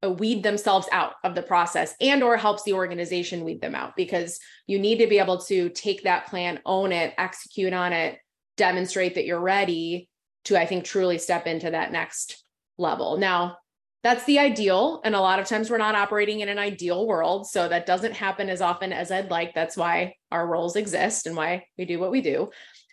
Uh, 0.04 0.10
weed 0.10 0.42
themselves 0.42 0.88
out 0.92 1.14
of 1.24 1.36
the 1.36 1.44
process 1.44 1.94
and 2.02 2.24
or 2.24 2.36
helps 2.36 2.64
the 2.64 2.74
organization 2.74 3.44
weed 3.44 3.62
them 3.62 3.76
out 3.76 3.96
because 3.96 4.40
you 4.66 4.80
need 4.80 4.98
to 4.98 5.06
be 5.06 5.20
able 5.20 5.38
to 5.38 5.70
take 5.70 6.02
that 6.04 6.26
plan 6.26 6.60
own 6.66 6.92
it 6.92 7.14
execute 7.20 7.72
on 7.72 7.94
it 7.94 8.18
demonstrate 8.58 9.14
that 9.14 9.26
you're 9.26 9.40
ready 9.40 10.10
to 10.44 10.60
i 10.60 10.66
think 10.66 10.84
truly 10.84 11.20
step 11.20 11.46
into 11.46 11.70
that 11.70 11.92
next 11.92 12.44
level. 12.82 13.18
Now 13.18 13.58
that's 14.04 14.26
the 14.26 14.40
ideal. 14.40 15.00
And 15.06 15.14
a 15.14 15.22
lot 15.22 15.40
of 15.40 15.46
times 15.46 15.70
we're 15.70 15.78
not 15.78 15.94
operating 15.94 16.40
in 16.40 16.50
an 16.50 16.58
ideal 16.58 17.06
world. 17.06 17.48
So 17.48 17.70
that 17.70 17.86
doesn't 17.86 18.14
happen 18.14 18.50
as 18.50 18.60
often 18.60 18.92
as 18.92 19.12
i'd 19.12 19.30
like. 19.30 19.54
That's 19.54 19.78
why 19.78 20.16
our 20.32 20.46
roles 20.46 20.76
exist 20.76 21.28
and 21.28 21.36
why 21.36 21.66
we 21.78 21.86
do 21.86 22.00
what 22.00 22.12
we 22.12 22.22
do. 22.22 22.50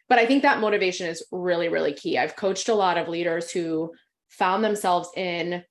But 0.09 0.19
i 0.19 0.27
think 0.27 0.43
that 0.43 0.61
motivation 0.61 1.09
is 1.09 1.27
really 1.33 1.69
really 1.69 1.95
key. 1.95 2.19
I've 2.19 2.37
coached 2.37 2.69
a 2.69 2.75
lot 2.75 2.99
of 2.99 3.09
leaders 3.09 3.51
who 3.51 3.93
found 4.29 4.63
themselves 4.63 5.09
in 5.17 5.65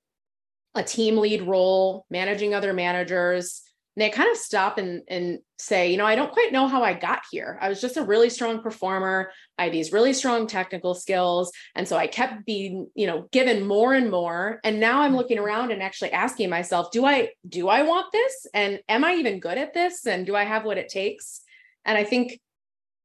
a 0.78 0.82
team 0.82 1.18
lead 1.18 1.42
role, 1.42 2.06
managing 2.10 2.54
other 2.54 2.72
managers. 2.72 3.62
And 3.96 4.02
they 4.02 4.10
kind 4.10 4.30
of 4.30 4.36
stop 4.36 4.78
and, 4.78 5.02
and 5.08 5.40
say, 5.58 5.90
you 5.90 5.96
know, 5.96 6.06
I 6.06 6.14
don't 6.14 6.30
quite 6.30 6.52
know 6.52 6.68
how 6.68 6.84
I 6.84 6.94
got 6.94 7.22
here. 7.32 7.58
I 7.60 7.68
was 7.68 7.80
just 7.80 7.96
a 7.96 8.02
really 8.02 8.30
strong 8.30 8.62
performer. 8.62 9.32
I 9.58 9.64
had 9.64 9.72
these 9.72 9.92
really 9.92 10.12
strong 10.12 10.46
technical 10.46 10.94
skills. 10.94 11.50
And 11.74 11.88
so 11.88 11.96
I 11.96 12.06
kept 12.06 12.46
being, 12.46 12.88
you 12.94 13.08
know, 13.08 13.26
given 13.32 13.66
more 13.66 13.94
and 13.94 14.08
more. 14.08 14.60
And 14.62 14.78
now 14.78 15.00
I'm 15.00 15.08
mm-hmm. 15.08 15.16
looking 15.16 15.38
around 15.38 15.72
and 15.72 15.82
actually 15.82 16.12
asking 16.12 16.48
myself, 16.48 16.92
do 16.92 17.04
I 17.04 17.30
do 17.48 17.68
I 17.68 17.82
want 17.82 18.12
this? 18.12 18.46
And 18.54 18.78
am 18.88 19.04
I 19.04 19.14
even 19.14 19.40
good 19.40 19.58
at 19.58 19.74
this? 19.74 20.06
And 20.06 20.24
do 20.24 20.36
I 20.36 20.44
have 20.44 20.64
what 20.64 20.78
it 20.78 20.88
takes? 20.88 21.40
And 21.84 21.98
I 21.98 22.04
think 22.04 22.38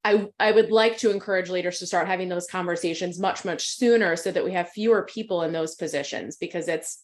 I, 0.03 0.27
I 0.39 0.51
would 0.51 0.69
like 0.69 0.97
to 0.97 1.11
encourage 1.11 1.49
leaders 1.49 1.79
to 1.79 1.87
start 1.87 2.07
having 2.07 2.27
those 2.27 2.47
conversations 2.47 3.19
much, 3.19 3.45
much 3.45 3.69
sooner 3.69 4.15
so 4.15 4.31
that 4.31 4.43
we 4.43 4.51
have 4.51 4.69
fewer 4.69 5.03
people 5.03 5.43
in 5.43 5.53
those 5.53 5.75
positions 5.75 6.35
because 6.35 6.67
it's 6.67 7.01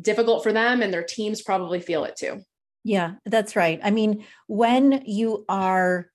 difficult 0.00 0.42
for 0.42 0.52
them 0.52 0.82
and 0.82 0.92
their 0.92 1.04
teams 1.04 1.42
probably 1.42 1.80
feel 1.80 2.04
it 2.04 2.16
too. 2.16 2.40
Yeah, 2.84 3.14
that's 3.24 3.56
right. 3.56 3.80
I 3.82 3.90
mean, 3.90 4.24
when 4.46 5.02
you 5.06 5.44
are 5.48 6.10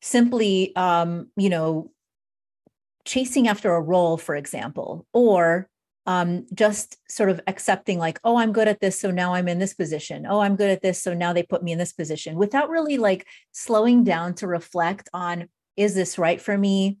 simply 0.00 0.74
um, 0.74 1.30
you 1.36 1.50
know, 1.50 1.90
chasing 3.04 3.48
after 3.48 3.74
a 3.74 3.80
role, 3.80 4.16
for 4.16 4.34
example, 4.34 5.06
or 5.12 5.68
um, 6.06 6.46
just 6.54 6.96
sort 7.08 7.30
of 7.30 7.40
accepting 7.46 7.98
like 7.98 8.18
oh 8.24 8.36
i'm 8.36 8.52
good 8.52 8.66
at 8.66 8.80
this 8.80 8.98
so 8.98 9.10
now 9.10 9.34
i'm 9.34 9.46
in 9.46 9.58
this 9.58 9.74
position 9.74 10.26
oh 10.28 10.40
i'm 10.40 10.56
good 10.56 10.70
at 10.70 10.82
this 10.82 11.00
so 11.00 11.14
now 11.14 11.32
they 11.32 11.42
put 11.42 11.62
me 11.62 11.72
in 11.72 11.78
this 11.78 11.92
position 11.92 12.34
without 12.36 12.70
really 12.70 12.98
like 12.98 13.26
slowing 13.52 14.02
down 14.02 14.34
to 14.34 14.48
reflect 14.48 15.08
on 15.12 15.48
is 15.76 15.94
this 15.94 16.18
right 16.18 16.40
for 16.40 16.58
me 16.58 16.98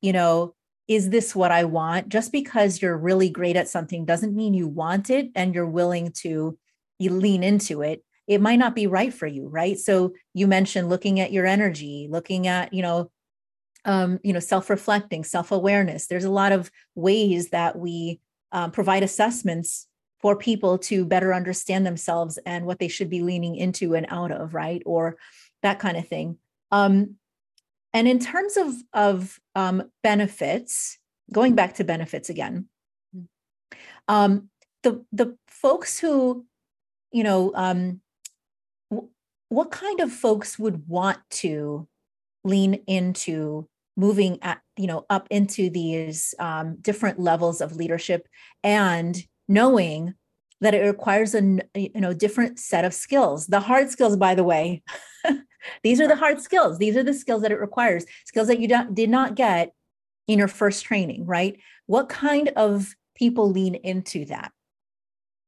you 0.00 0.12
know 0.12 0.54
is 0.90 1.10
this 1.10 1.34
what 1.34 1.52
i 1.52 1.62
want 1.64 2.08
just 2.08 2.32
because 2.32 2.82
you're 2.82 2.98
really 2.98 3.30
great 3.30 3.56
at 3.56 3.68
something 3.68 4.04
doesn't 4.04 4.34
mean 4.34 4.52
you 4.52 4.66
want 4.66 5.08
it 5.08 5.30
and 5.34 5.54
you're 5.54 5.64
willing 5.66 6.10
to 6.10 6.58
you 6.98 7.10
lean 7.10 7.42
into 7.42 7.80
it 7.80 8.04
it 8.26 8.40
might 8.40 8.58
not 8.58 8.74
be 8.74 8.86
right 8.86 9.14
for 9.14 9.26
you 9.26 9.48
right 9.48 9.78
so 9.78 10.12
you 10.34 10.46
mentioned 10.46 10.88
looking 10.88 11.20
at 11.20 11.32
your 11.32 11.46
energy 11.46 12.08
looking 12.10 12.46
at 12.46 12.74
you 12.74 12.82
know 12.82 13.10
um, 13.86 14.18
you 14.22 14.32
know 14.34 14.40
self-reflecting 14.40 15.24
self-awareness 15.24 16.08
there's 16.08 16.24
a 16.24 16.30
lot 16.30 16.52
of 16.52 16.70
ways 16.94 17.50
that 17.50 17.78
we 17.78 18.20
um, 18.52 18.72
provide 18.72 19.02
assessments 19.02 19.86
for 20.20 20.36
people 20.36 20.78
to 20.78 21.04
better 21.04 21.32
understand 21.32 21.86
themselves 21.86 22.38
and 22.44 22.66
what 22.66 22.78
they 22.78 22.88
should 22.88 23.08
be 23.08 23.22
leaning 23.22 23.56
into 23.56 23.94
and 23.94 24.06
out 24.10 24.30
of, 24.30 24.54
right? 24.54 24.82
Or 24.84 25.16
that 25.62 25.78
kind 25.78 25.96
of 25.96 26.06
thing. 26.08 26.36
Um, 26.70 27.16
and 27.92 28.06
in 28.06 28.18
terms 28.18 28.56
of 28.56 28.74
of 28.92 29.40
um, 29.54 29.90
benefits, 30.02 30.98
going 31.32 31.54
back 31.54 31.74
to 31.74 31.84
benefits 31.84 32.30
again, 32.30 32.66
um, 34.08 34.48
the 34.82 35.04
the 35.12 35.36
folks 35.48 35.98
who, 35.98 36.46
you 37.12 37.24
know, 37.24 37.52
um, 37.54 38.00
w- 38.90 39.10
what 39.48 39.70
kind 39.70 40.00
of 40.00 40.12
folks 40.12 40.58
would 40.58 40.86
want 40.88 41.18
to 41.30 41.88
lean 42.44 42.74
into 42.86 43.68
moving 43.96 44.38
at 44.42 44.60
you 44.76 44.86
know 44.86 45.04
up 45.10 45.26
into 45.30 45.68
these 45.68 46.34
um, 46.38 46.76
different 46.80 47.18
levels 47.18 47.60
of 47.60 47.76
leadership 47.76 48.26
and 48.62 49.24
knowing 49.48 50.14
that 50.60 50.74
it 50.74 50.86
requires 50.86 51.34
a 51.34 51.60
you 51.74 51.90
know 52.00 52.12
different 52.12 52.58
set 52.58 52.84
of 52.84 52.94
skills. 52.94 53.46
The 53.46 53.60
hard 53.60 53.90
skills 53.90 54.16
by 54.16 54.34
the 54.34 54.44
way 54.44 54.82
these 55.82 56.00
are 56.00 56.08
the 56.08 56.16
hard 56.16 56.40
skills. 56.40 56.78
These 56.78 56.96
are 56.96 57.02
the 57.02 57.14
skills 57.14 57.42
that 57.42 57.52
it 57.52 57.60
requires 57.60 58.04
skills 58.24 58.48
that 58.48 58.60
you 58.60 58.68
did 58.68 59.10
not 59.10 59.34
get 59.34 59.72
in 60.28 60.38
your 60.38 60.48
first 60.48 60.84
training 60.84 61.26
right? 61.26 61.58
What 61.86 62.08
kind 62.08 62.50
of 62.56 62.94
people 63.14 63.50
lean 63.50 63.74
into 63.74 64.24
that? 64.26 64.52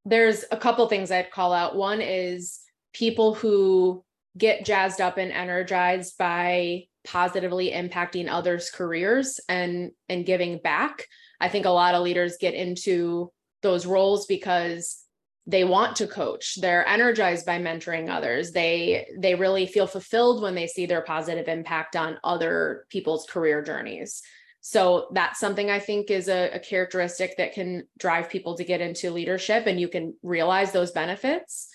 There's 0.05 0.45
a 0.51 0.57
couple 0.57 0.89
things 0.89 1.11
i'd 1.11 1.31
call 1.31 1.53
out. 1.53 1.77
One 1.77 2.01
is 2.01 2.61
people 2.93 3.35
who 3.35 4.05
get 4.37 4.65
jazzed 4.65 5.01
up 5.01 5.19
and 5.19 5.31
energized 5.33 6.17
by 6.19 6.85
positively 7.05 7.71
impacting 7.71 8.29
others 8.31 8.71
careers 8.71 9.41
and 9.49 9.91
and 10.09 10.27
giving 10.27 10.59
back. 10.59 11.07
I 11.41 11.49
think 11.49 11.67
a 11.67 11.71
lot 11.71 11.95
of 11.95 12.03
leaders 12.03 12.37
get 12.41 12.55
into 12.55 13.33
those 13.63 13.87
roles 13.87 14.27
because 14.27 15.02
they 15.47 15.65
want 15.65 15.97
to 15.97 16.07
coach 16.07 16.61
they're 16.61 16.87
energized 16.87 17.45
by 17.45 17.59
mentoring 17.59 18.09
others 18.09 18.53
they 18.53 19.07
they 19.19 19.35
really 19.35 19.67
feel 19.67 19.87
fulfilled 19.87 20.43
when 20.43 20.55
they 20.55 20.67
see 20.67 20.87
their 20.87 21.03
positive 21.03 21.49
impact 21.49 21.97
on 21.97 22.19
other 22.23 22.87
people's 22.89 23.27
career 23.27 23.63
journeys 23.63 24.23
so 24.61 25.09
that's 25.13 25.41
something 25.41 25.71
i 25.71 25.81
think 25.81 26.11
is 26.11 26.29
a, 26.29 26.51
a 26.51 26.61
characteristic 26.61 27.37
that 27.37 27.53
can 27.53 27.83
drive 27.99 28.31
people 28.31 28.57
to 28.57 28.65
get 28.65 28.81
into 28.81 29.11
leadership 29.11 29.67
and 29.67 29.81
you 29.81 29.89
can 29.89 30.15
realize 30.23 30.71
those 30.71 30.93
benefits 30.93 31.69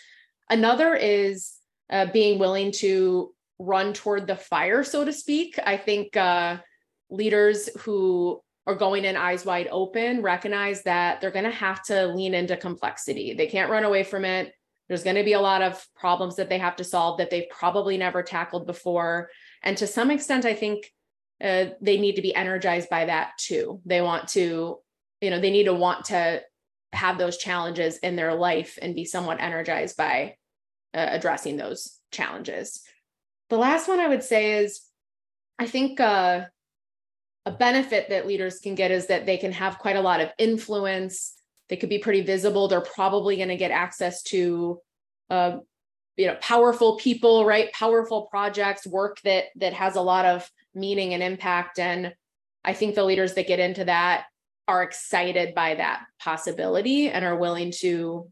another 0.49 0.95
is 0.95 1.53
uh, 1.89 2.05
being 2.11 2.39
willing 2.39 2.71
to 2.71 3.33
run 3.59 3.93
toward 3.93 4.27
the 4.27 4.35
fire, 4.35 4.83
so 4.83 5.03
to 5.03 5.13
speak. 5.13 5.59
I 5.63 5.77
think 5.77 6.15
uh, 6.15 6.57
leaders 7.09 7.69
who 7.79 8.41
are 8.67 8.75
going 8.75 9.05
in 9.05 9.15
eyes 9.15 9.45
wide 9.45 9.69
open 9.71 10.21
recognize 10.21 10.83
that 10.83 11.21
they're 11.21 11.31
going 11.31 11.45
to 11.45 11.51
have 11.51 11.81
to 11.83 12.07
lean 12.07 12.33
into 12.33 12.57
complexity. 12.57 13.33
They 13.33 13.47
can't 13.47 13.71
run 13.71 13.85
away 13.85 14.03
from 14.03 14.25
it. 14.25 14.53
There's 14.87 15.03
going 15.03 15.15
to 15.15 15.23
be 15.23 15.33
a 15.33 15.41
lot 15.41 15.61
of 15.61 15.83
problems 15.95 16.35
that 16.35 16.49
they 16.49 16.59
have 16.59 16.75
to 16.75 16.83
solve 16.83 17.17
that 17.17 17.29
they've 17.29 17.49
probably 17.49 17.97
never 17.97 18.21
tackled 18.21 18.67
before. 18.67 19.29
And 19.63 19.77
to 19.77 19.87
some 19.87 20.11
extent, 20.11 20.45
I 20.45 20.53
think 20.53 20.91
uh, 21.41 21.67
they 21.81 21.97
need 21.97 22.17
to 22.17 22.21
be 22.21 22.35
energized 22.35 22.89
by 22.89 23.05
that 23.05 23.37
too. 23.37 23.81
They 23.85 24.01
want 24.01 24.27
to, 24.29 24.79
you 25.21 25.29
know, 25.29 25.39
they 25.39 25.51
need 25.51 25.65
to 25.65 25.73
want 25.73 26.05
to 26.05 26.41
have 26.91 27.17
those 27.17 27.37
challenges 27.37 27.97
in 27.99 28.17
their 28.17 28.35
life 28.35 28.77
and 28.81 28.95
be 28.95 29.05
somewhat 29.05 29.41
energized 29.41 29.95
by 29.95 30.35
uh, 30.93 31.07
addressing 31.09 31.55
those 31.55 31.99
challenges. 32.11 32.81
The 33.49 33.57
last 33.57 33.87
one 33.87 33.99
I 33.99 34.07
would 34.07 34.23
say 34.23 34.63
is 34.63 34.81
I 35.57 35.67
think 35.67 35.99
uh, 35.99 36.45
a 37.47 37.51
benefit 37.51 38.09
that 38.09 38.27
leaders 38.27 38.59
can 38.59 38.75
get 38.75 38.91
is 38.91 39.07
that 39.07 39.25
they 39.25 39.37
can 39.37 39.51
have 39.51 39.79
quite 39.79 39.95
a 39.95 40.01
lot 40.01 40.19
of 40.19 40.29
influence. 40.37 41.33
They 41.69 41.77
could 41.77 41.89
be 41.89 41.99
pretty 41.99 42.21
visible. 42.21 42.67
They're 42.67 42.81
probably 42.81 43.37
going 43.37 43.49
to 43.49 43.57
get 43.57 43.71
access 43.71 44.21
to 44.23 44.81
uh, 45.29 45.57
you 46.15 46.27
know 46.27 46.35
powerful 46.41 46.97
people 46.97 47.45
right 47.45 47.71
powerful 47.73 48.23
projects 48.23 48.87
work 48.87 49.21
that 49.21 49.45
that 49.57 49.73
has 49.73 49.95
a 49.95 50.01
lot 50.01 50.25
of 50.25 50.49
meaning 50.73 51.13
and 51.13 51.21
impact 51.21 51.77
and 51.77 52.13
i 52.63 52.73
think 52.73 52.95
the 52.95 53.03
leaders 53.03 53.33
that 53.35 53.45
get 53.45 53.59
into 53.59 53.85
that 53.85 54.25
are 54.67 54.81
excited 54.81 55.53
by 55.53 55.75
that 55.75 56.05
possibility 56.19 57.09
and 57.09 57.23
are 57.23 57.37
willing 57.37 57.71
to 57.71 58.31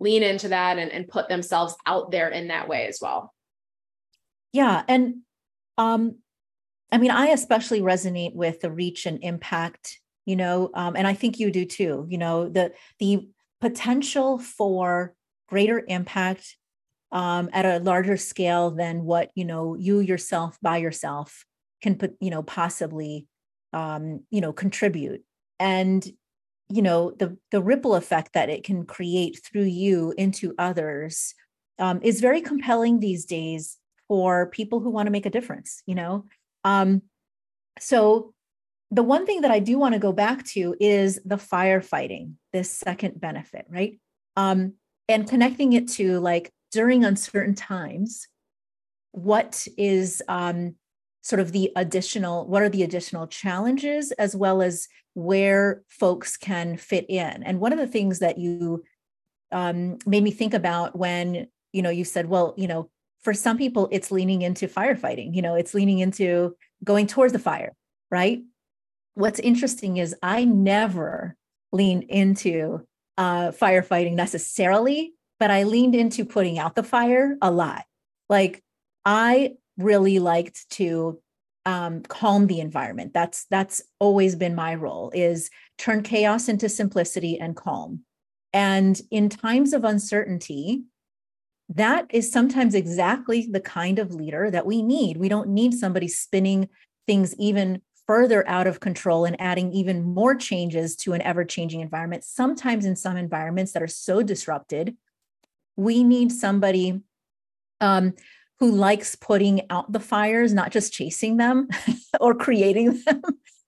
lean 0.00 0.22
into 0.22 0.48
that 0.48 0.78
and, 0.78 0.90
and 0.90 1.08
put 1.08 1.28
themselves 1.28 1.74
out 1.86 2.10
there 2.10 2.28
in 2.28 2.48
that 2.48 2.68
way 2.68 2.86
as 2.86 2.98
well 3.00 3.32
yeah. 4.56 4.82
And 4.88 5.16
um, 5.76 6.16
I 6.92 6.98
mean, 6.98 7.10
I 7.10 7.28
especially 7.28 7.80
resonate 7.80 8.34
with 8.34 8.60
the 8.60 8.70
reach 8.70 9.06
and 9.06 9.18
impact, 9.22 10.00
you 10.24 10.36
know, 10.36 10.70
um, 10.74 10.96
and 10.96 11.06
I 11.06 11.14
think 11.14 11.38
you 11.38 11.50
do 11.50 11.64
too, 11.64 12.06
you 12.08 12.18
know, 12.18 12.48
the 12.48 12.72
the 12.98 13.28
potential 13.60 14.38
for 14.38 15.14
greater 15.48 15.84
impact 15.88 16.56
um, 17.12 17.48
at 17.52 17.64
a 17.64 17.78
larger 17.82 18.16
scale 18.16 18.70
than 18.70 19.04
what, 19.04 19.30
you 19.34 19.44
know, 19.44 19.74
you 19.74 20.00
yourself 20.00 20.58
by 20.62 20.76
yourself 20.78 21.44
can 21.82 21.96
put, 21.96 22.16
you 22.20 22.30
know, 22.30 22.42
possibly 22.42 23.26
um, 23.72 24.20
you 24.30 24.40
know, 24.40 24.52
contribute. 24.52 25.22
And 25.58 26.06
you 26.68 26.82
know 26.82 27.12
the 27.12 27.36
the 27.52 27.62
ripple 27.62 27.94
effect 27.94 28.32
that 28.32 28.48
it 28.50 28.64
can 28.64 28.84
create 28.84 29.40
through 29.44 29.62
you 29.64 30.12
into 30.18 30.54
others 30.58 31.34
um, 31.78 32.00
is 32.02 32.20
very 32.20 32.40
compelling 32.40 32.98
these 32.98 33.24
days 33.24 33.78
for 34.08 34.50
people 34.50 34.80
who 34.80 34.90
want 34.90 35.06
to 35.06 35.10
make 35.10 35.26
a 35.26 35.30
difference, 35.30 35.82
you 35.86 35.94
know? 35.94 36.24
Um, 36.66 37.02
so 37.78 38.34
the 38.90 39.04
one 39.04 39.24
thing 39.24 39.42
that 39.42 39.52
I 39.52 39.60
do 39.60 39.78
want 39.78 39.94
to 39.94 40.00
go 40.00 40.12
back 40.12 40.44
to 40.48 40.74
is 40.80 41.20
the 41.24 41.36
firefighting, 41.36 42.32
this 42.52 42.70
second 42.70 43.20
benefit, 43.20 43.66
right? 43.70 44.00
Um, 44.36 44.74
and 45.08 45.28
connecting 45.28 45.72
it 45.74 45.88
to 45.92 46.18
like 46.18 46.52
during 46.72 47.04
uncertain 47.04 47.54
times, 47.54 48.26
what 49.12 49.66
is 49.78 50.22
um, 50.28 50.74
sort 51.22 51.38
of 51.38 51.52
the 51.52 51.70
additional, 51.76 52.46
what 52.48 52.62
are 52.62 52.68
the 52.68 52.82
additional 52.82 53.28
challenges 53.28 54.10
as 54.12 54.34
well 54.34 54.60
as 54.60 54.88
where 55.14 55.82
folks 55.88 56.36
can 56.36 56.76
fit 56.76 57.06
in? 57.08 57.44
And 57.44 57.60
one 57.60 57.72
of 57.72 57.78
the 57.78 57.86
things 57.86 58.18
that 58.18 58.38
you 58.38 58.82
um, 59.52 59.98
made 60.04 60.24
me 60.24 60.32
think 60.32 60.52
about 60.52 60.98
when, 60.98 61.46
you 61.72 61.82
know, 61.82 61.90
you 61.90 62.04
said, 62.04 62.28
well, 62.28 62.54
you 62.56 62.66
know, 62.66 62.90
for 63.26 63.34
some 63.34 63.58
people 63.58 63.88
it's 63.90 64.12
leaning 64.12 64.42
into 64.42 64.68
firefighting 64.68 65.34
you 65.34 65.42
know 65.42 65.56
it's 65.56 65.74
leaning 65.74 65.98
into 65.98 66.54
going 66.84 67.08
towards 67.08 67.32
the 67.32 67.40
fire 67.40 67.74
right? 68.08 68.42
What's 69.14 69.40
interesting 69.40 69.96
is 69.96 70.14
i 70.22 70.44
never 70.44 71.34
leaned 71.72 72.04
into 72.04 72.86
uh, 73.18 73.48
firefighting 73.50 74.14
necessarily 74.14 75.12
but 75.40 75.50
i 75.50 75.64
leaned 75.64 75.96
into 75.96 76.24
putting 76.24 76.60
out 76.60 76.76
the 76.76 76.84
fire 76.84 77.36
a 77.42 77.50
lot. 77.50 77.84
Like 78.28 78.62
i 79.04 79.54
really 79.76 80.20
liked 80.20 80.70
to 80.78 81.20
um, 81.64 82.02
calm 82.02 82.46
the 82.46 82.60
environment. 82.60 83.12
That's 83.12 83.46
that's 83.50 83.82
always 83.98 84.36
been 84.36 84.54
my 84.54 84.76
role 84.76 85.10
is 85.12 85.50
turn 85.78 86.04
chaos 86.04 86.48
into 86.48 86.68
simplicity 86.68 87.40
and 87.40 87.56
calm. 87.56 88.04
And 88.52 89.00
in 89.10 89.28
times 89.30 89.72
of 89.72 89.82
uncertainty 89.82 90.84
that 91.68 92.06
is 92.10 92.30
sometimes 92.30 92.74
exactly 92.74 93.48
the 93.50 93.60
kind 93.60 93.98
of 93.98 94.14
leader 94.14 94.50
that 94.50 94.66
we 94.66 94.82
need. 94.82 95.16
We 95.16 95.28
don't 95.28 95.48
need 95.48 95.74
somebody 95.74 96.08
spinning 96.08 96.68
things 97.06 97.34
even 97.38 97.82
further 98.06 98.48
out 98.48 98.68
of 98.68 98.78
control 98.80 99.24
and 99.24 99.40
adding 99.40 99.72
even 99.72 100.02
more 100.02 100.34
changes 100.34 100.94
to 100.94 101.12
an 101.12 101.22
ever 101.22 101.44
changing 101.44 101.80
environment. 101.80 102.24
Sometimes, 102.24 102.84
in 102.84 102.94
some 102.94 103.16
environments 103.16 103.72
that 103.72 103.82
are 103.82 103.88
so 103.88 104.22
disrupted, 104.22 104.96
we 105.76 106.04
need 106.04 106.30
somebody 106.30 107.00
um, 107.80 108.14
who 108.60 108.70
likes 108.70 109.16
putting 109.16 109.62
out 109.70 109.92
the 109.92 110.00
fires, 110.00 110.54
not 110.54 110.70
just 110.70 110.92
chasing 110.92 111.36
them 111.36 111.68
or 112.20 112.34
creating 112.34 113.02
them, 113.04 113.22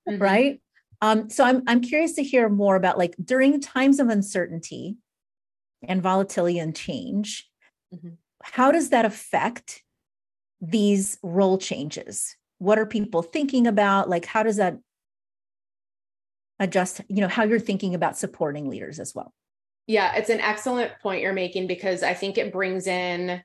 mm-hmm. 0.09 0.22
right? 0.22 0.61
Um, 1.01 1.30
so 1.30 1.44
I'm 1.44 1.62
I'm 1.66 1.80
curious 1.80 2.14
to 2.14 2.22
hear 2.22 2.49
more 2.49 2.76
about 2.76 2.99
like 2.99 3.14
during 3.22 3.61
times 3.61 4.01
of 4.01 4.09
uncertainty 4.09 4.96
and 5.86 6.03
volatility 6.03 6.59
and 6.59 6.74
change, 6.74 7.47
Mm-hmm. 7.95 8.11
How 8.43 8.72
does 8.72 8.91
that 8.91 9.05
affect 9.05 9.82
these 10.61 11.18
role 11.22 11.59
changes? 11.59 12.36
What 12.59 12.78
are 12.78 12.86
people 12.86 13.22
thinking 13.22 13.66
about? 13.66 14.09
Like, 14.09 14.24
how 14.24 14.43
does 14.43 14.57
that 14.57 14.78
adjust, 16.59 17.01
you 17.09 17.20
know, 17.20 17.28
how 17.28 17.45
you're 17.45 17.61
thinking 17.61 17.95
about 17.95 18.18
supporting 18.18 18.68
leaders 18.68 18.99
as 18.99 19.14
well. 19.14 19.32
Yeah, 19.86 20.14
it's 20.16 20.30
an 20.30 20.41
excellent 20.41 20.93
point 21.01 21.22
you're 21.22 21.32
making 21.32 21.66
because 21.66 22.03
I 22.03 22.14
think 22.14 22.36
it 22.36 22.53
brings 22.53 22.86
in 22.86 23.43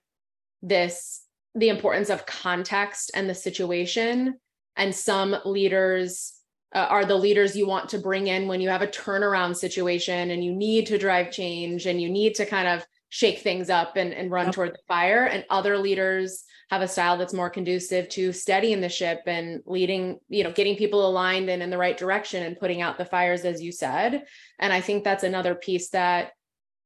this 0.61 1.21
the 1.55 1.69
importance 1.69 2.09
of 2.09 2.25
context 2.25 3.11
and 3.13 3.29
the 3.29 3.35
situation. 3.35 4.35
And 4.75 4.93
some 4.93 5.35
leaders 5.45 6.33
uh, 6.73 6.87
are 6.89 7.05
the 7.05 7.15
leaders 7.15 7.55
you 7.55 7.67
want 7.67 7.89
to 7.89 7.99
bring 7.99 8.27
in 8.27 8.47
when 8.47 8.59
you 8.59 8.69
have 8.69 8.81
a 8.81 8.87
turnaround 8.87 9.55
situation 9.55 10.31
and 10.31 10.43
you 10.43 10.51
need 10.51 10.87
to 10.87 10.97
drive 10.97 11.31
change 11.31 11.85
and 11.85 12.01
you 12.01 12.09
need 12.09 12.33
to 12.35 12.45
kind 12.45 12.67
of 12.67 12.85
shake 13.13 13.41
things 13.41 13.69
up 13.69 13.95
and, 13.95 14.11
and 14.11 14.31
run 14.31 14.47
yep. 14.47 14.55
toward 14.55 14.73
the 14.73 14.79
fire. 14.87 15.25
And 15.25 15.45
other 15.47 15.77
leaders 15.77 16.45
have 16.71 16.81
a 16.81 16.87
style 16.87 17.15
that's 17.15 17.31
more 17.31 17.51
conducive 17.51 18.09
to 18.09 18.33
steadying 18.33 18.81
the 18.81 18.89
ship 18.89 19.19
and 19.27 19.61
leading, 19.67 20.17
you 20.29 20.43
know, 20.43 20.51
getting 20.51 20.75
people 20.75 21.07
aligned 21.07 21.47
and 21.47 21.61
in 21.61 21.69
the 21.69 21.77
right 21.77 21.95
direction 21.95 22.41
and 22.41 22.57
putting 22.57 22.81
out 22.81 22.97
the 22.97 23.05
fires, 23.05 23.45
as 23.45 23.61
you 23.61 23.71
said. 23.71 24.23
And 24.57 24.73
I 24.73 24.81
think 24.81 25.03
that's 25.03 25.23
another 25.23 25.53
piece 25.53 25.89
that 25.89 26.31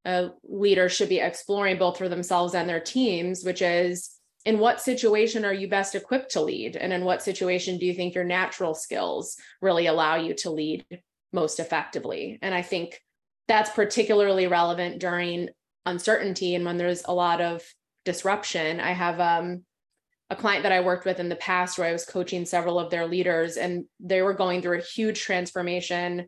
a 0.04 0.28
leader 0.44 0.90
should 0.90 1.08
be 1.08 1.18
exploring 1.18 1.78
both 1.78 1.96
for 1.96 2.10
themselves 2.10 2.54
and 2.54 2.68
their 2.68 2.78
teams, 2.78 3.42
which 3.42 3.62
is 3.62 4.10
in 4.44 4.58
what 4.58 4.82
situation 4.82 5.46
are 5.46 5.54
you 5.54 5.66
best 5.66 5.94
equipped 5.94 6.32
to 6.32 6.42
lead? 6.42 6.76
And 6.76 6.92
in 6.92 7.06
what 7.06 7.22
situation 7.22 7.78
do 7.78 7.86
you 7.86 7.94
think 7.94 8.14
your 8.14 8.24
natural 8.24 8.74
skills 8.74 9.34
really 9.62 9.86
allow 9.86 10.16
you 10.16 10.34
to 10.34 10.50
lead 10.50 10.84
most 11.32 11.58
effectively? 11.58 12.38
And 12.42 12.54
I 12.54 12.60
think 12.60 13.00
that's 13.46 13.70
particularly 13.70 14.46
relevant 14.46 14.98
during 15.00 15.48
uncertainty 15.86 16.54
and 16.54 16.64
when 16.64 16.76
there's 16.76 17.04
a 17.04 17.14
lot 17.14 17.40
of 17.40 17.62
disruption. 18.04 18.80
I 18.80 18.92
have 18.92 19.20
um, 19.20 19.64
a 20.30 20.36
client 20.36 20.62
that 20.62 20.72
I 20.72 20.80
worked 20.80 21.04
with 21.04 21.20
in 21.20 21.28
the 21.28 21.36
past 21.36 21.78
where 21.78 21.88
I 21.88 21.92
was 21.92 22.04
coaching 22.04 22.44
several 22.44 22.78
of 22.78 22.90
their 22.90 23.06
leaders, 23.06 23.56
and 23.56 23.84
they 24.00 24.22
were 24.22 24.34
going 24.34 24.62
through 24.62 24.78
a 24.78 24.82
huge 24.82 25.20
transformation. 25.20 26.26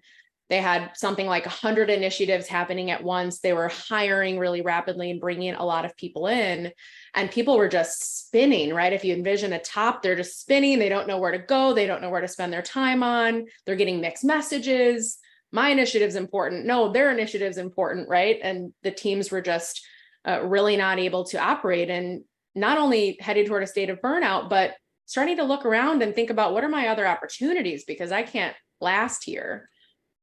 They 0.49 0.59
had 0.59 0.91
something 0.95 1.27
like 1.27 1.47
100 1.47 1.91
initiatives 1.91 2.49
happening 2.49 2.91
at 2.91 3.05
once. 3.05 3.39
They 3.39 3.53
were 3.53 3.69
hiring 3.69 4.39
really 4.39 4.63
rapidly 4.63 5.11
and 5.11 5.21
bringing 5.21 5.55
a 5.55 5.65
lot 5.65 5.85
of 5.85 5.97
people 5.97 6.27
in, 6.27 6.73
and 7.15 7.31
people 7.31 7.57
were 7.57 7.69
just 7.69 8.27
spinning, 8.27 8.75
right? 8.75 8.93
If 8.93 9.05
you 9.05 9.15
envision 9.15 9.53
a 9.53 9.59
top, 9.59 10.03
they're 10.03 10.17
just 10.17 10.41
spinning. 10.41 10.79
They 10.79 10.89
don't 10.89 11.07
know 11.07 11.19
where 11.19 11.33
to 11.33 11.39
go. 11.39 11.73
They 11.73 11.87
don't 11.87 12.03
know 12.03 12.11
where 12.11 12.21
to 12.21 12.29
spend 12.29 12.53
their 12.53 12.63
time 12.63 13.03
on. 13.03 13.47
They're 13.65 13.77
getting 13.77 14.01
mixed 14.01 14.25
messages. 14.25 15.19
My 15.53 15.71
initiative's 15.71 16.15
important. 16.15 16.67
No, 16.67 16.93
their 16.93 17.11
initiative's 17.11 17.59
important, 17.59 18.09
right? 18.09 18.39
And 18.43 18.73
the 18.83 18.91
teams 18.91 19.31
were 19.31 19.41
just 19.41 19.85
uh, 20.27 20.43
really 20.45 20.77
not 20.77 20.99
able 20.99 21.25
to 21.25 21.39
operate. 21.39 21.91
And 21.91 22.23
not 22.55 22.79
only 22.79 23.17
headed 23.21 23.47
toward 23.47 23.63
a 23.63 23.67
state 23.67 23.91
of 23.91 24.01
burnout, 24.01 24.49
but 24.49 24.75
starting 25.07 25.37
to 25.39 25.45
look 25.45 25.65
around 25.65 26.03
and 26.03 26.15
think 26.15 26.31
about 26.31 26.53
what 26.53 26.63
are 26.63 26.69
my 26.69 26.89
other 26.89 27.07
opportunities 27.07 27.85
because 27.85 28.13
I 28.13 28.23
can't 28.23 28.55
last 28.81 29.25
here. 29.25 29.69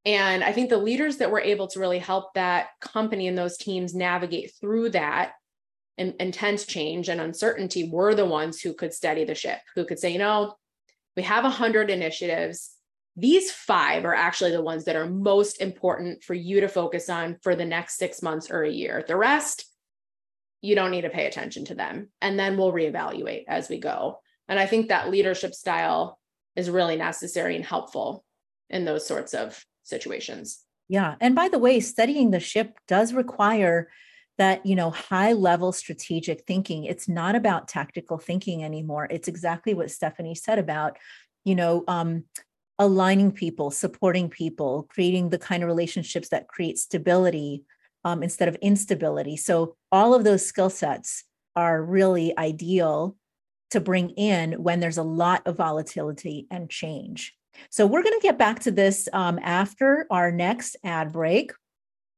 And 0.05 0.43
I 0.43 0.53
think 0.53 0.69
the 0.69 0.77
leaders 0.77 1.17
that 1.17 1.31
were 1.31 1.41
able 1.41 1.67
to 1.67 1.79
really 1.79 1.99
help 1.99 2.33
that 2.33 2.67
company 2.79 3.27
and 3.27 3.37
those 3.37 3.57
teams 3.57 3.93
navigate 3.93 4.53
through 4.61 4.91
that 4.91 5.33
intense 5.97 6.65
change 6.65 7.09
and 7.09 7.19
uncertainty 7.19 7.89
were 7.89 8.15
the 8.15 8.25
ones 8.25 8.61
who 8.61 8.73
could 8.73 8.93
steady 8.93 9.25
the 9.25 9.35
ship, 9.35 9.59
who 9.75 9.83
could 9.83 9.99
say, 9.99 10.11
you 10.11 10.19
know, 10.19 10.55
we 11.15 11.23
have 11.23 11.43
100 11.43 11.89
initiatives. 11.89 12.76
These 13.17 13.51
five 13.51 14.05
are 14.05 14.13
actually 14.13 14.51
the 14.51 14.61
ones 14.61 14.85
that 14.85 14.95
are 14.95 15.09
most 15.09 15.59
important 15.59 16.23
for 16.23 16.35
you 16.35 16.61
to 16.61 16.67
focus 16.67 17.09
on 17.09 17.37
for 17.41 17.55
the 17.55 17.65
next 17.65 17.97
six 17.97 18.21
months 18.21 18.51
or 18.51 18.61
a 18.61 18.71
year. 18.71 19.03
The 19.07 19.15
rest, 19.15 19.65
you 20.61 20.75
don't 20.75 20.91
need 20.91 21.01
to 21.01 21.09
pay 21.09 21.25
attention 21.25 21.65
to 21.65 21.75
them. 21.75 22.09
And 22.21 22.39
then 22.39 22.57
we'll 22.57 22.71
reevaluate 22.71 23.45
as 23.47 23.69
we 23.69 23.79
go. 23.79 24.19
And 24.47 24.59
I 24.59 24.67
think 24.67 24.87
that 24.87 25.09
leadership 25.09 25.55
style 25.55 26.19
is 26.55 26.69
really 26.69 26.95
necessary 26.95 27.55
and 27.55 27.65
helpful 27.65 28.23
in 28.69 28.85
those 28.85 29.07
sorts 29.07 29.33
of 29.33 29.63
situations. 29.83 30.59
Yeah. 30.87 31.15
And 31.19 31.35
by 31.35 31.49
the 31.49 31.59
way, 31.59 31.79
studying 31.79 32.31
the 32.31 32.39
ship 32.39 32.77
does 32.87 33.13
require 33.13 33.89
that, 34.37 34.65
you 34.65 34.75
know, 34.75 34.91
high 34.91 35.33
level 35.33 35.71
strategic 35.71 36.45
thinking. 36.45 36.85
It's 36.85 37.09
not 37.09 37.35
about 37.35 37.67
tactical 37.67 38.17
thinking 38.17 38.63
anymore. 38.63 39.07
It's 39.09 39.27
exactly 39.27 39.73
what 39.73 39.87
Stefanie 39.87 40.37
said 40.37 40.59
about, 40.59 40.97
you 41.43 41.55
know, 41.55 41.83
um, 41.87 42.25
aligning 42.79 43.31
people, 43.31 43.71
supporting 43.71 44.29
people, 44.29 44.87
creating 44.89 45.29
the 45.29 45.39
kind 45.39 45.63
of 45.63 45.67
relationships 45.67 46.29
that 46.29 46.47
create 46.47 46.77
stability 46.77 47.63
um, 48.03 48.23
instead 48.23 48.47
of 48.47 48.55
instability. 48.55 49.35
So 49.35 49.75
all 49.91 50.13
of 50.13 50.23
those 50.23 50.45
skill 50.45 50.69
sets 50.69 51.23
are 51.55 51.83
really 51.83 52.37
ideal 52.37 53.15
to 53.71 53.81
bring 53.81 54.11
in 54.11 54.53
when 54.53 54.79
there's 54.79 54.97
a 54.97 55.03
lot 55.03 55.45
of 55.45 55.57
volatility 55.57 56.47
and 56.49 56.69
change. 56.69 57.35
So 57.69 57.87
we're 57.87 58.03
going 58.03 58.19
to 58.19 58.23
get 58.23 58.37
back 58.37 58.59
to 58.61 58.71
this 58.71 59.09
um, 59.11 59.39
after 59.41 60.05
our 60.09 60.31
next 60.31 60.77
ad 60.83 61.11
break. 61.11 61.51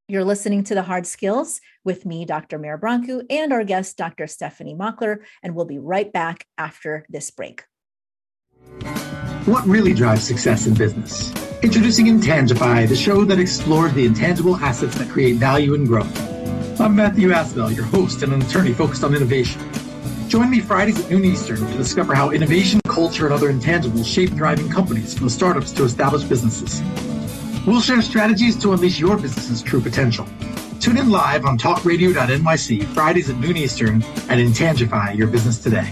You're 0.08 0.26
listening 0.26 0.64
to 0.66 0.76
the 0.76 0.84
Hard 0.84 1.08
Skills 1.08 1.62
with 1.86 2.06
me, 2.06 2.26
Dr. 2.26 2.58
Mira 2.58 2.80
Brancu, 2.80 3.24
and 3.30 3.54
our 3.54 3.64
guest, 3.64 3.96
Dr. 3.96 4.26
Stefanie 4.26 4.78
Mockler, 4.78 5.20
and 5.42 5.56
we'll 5.56 5.66
be 5.66 5.80
right 5.80 6.12
back 6.12 6.46
after 6.58 7.06
this 7.10 7.32
break. 7.32 7.64
What 9.50 9.66
really 9.66 9.96
drives 9.96 10.24
success 10.24 10.68
in 10.68 10.76
business? 10.76 11.34
Introducing 11.64 12.06
Intangify, 12.06 12.88
the 12.88 12.96
show 12.96 13.26
that 13.26 13.40
explores 13.40 13.92
the 13.94 14.06
intangible 14.06 14.56
assets 14.56 14.96
that 15.00 15.10
create 15.10 15.38
value 15.38 15.74
and 15.74 15.88
growth. 15.88 16.80
I'm 16.80 16.96
Matthew 16.96 17.30
Asbell, 17.30 17.76
your 17.76 17.86
host 17.86 18.22
and 18.22 18.32
an 18.32 18.44
attorney 18.44 18.74
focused 18.74 19.04
on 19.04 19.16
innovation. 19.16 19.60
Join 20.28 20.52
me 20.52 20.60
Fridays 20.60 21.04
at 21.04 21.10
noon 21.10 21.26
Eastern 21.26 21.58
to 21.58 21.78
discover 21.78 22.14
how 22.14 22.30
innovation, 22.30 22.80
culture, 22.88 23.26
and 23.26 23.34
other 23.34 23.52
intangibles 23.52 24.06
shape 24.06 24.30
thriving 24.34 24.70
companies 24.70 25.18
from 25.18 25.30
startups 25.30 25.72
to 25.72 25.84
established 25.84 26.30
businesses. 26.30 26.84
We'll 27.66 27.82
share 27.82 28.04
strategies 28.04 28.56
to 28.62 28.74
unleash 28.74 29.00
your 29.00 29.18
business's 29.18 29.64
true 29.64 29.82
potential. 29.82 30.28
Tune 30.80 30.98
in 30.98 31.10
live 31.10 31.46
on 31.46 31.58
talkradio.nyc 31.58 32.86
Fridays 32.94 33.32
at 33.32 33.38
noon 33.38 33.58
Eastern 33.58 34.04
and 34.30 34.40
Intangify 34.40 35.18
your 35.18 35.28
business 35.28 35.58
today. 35.58 35.92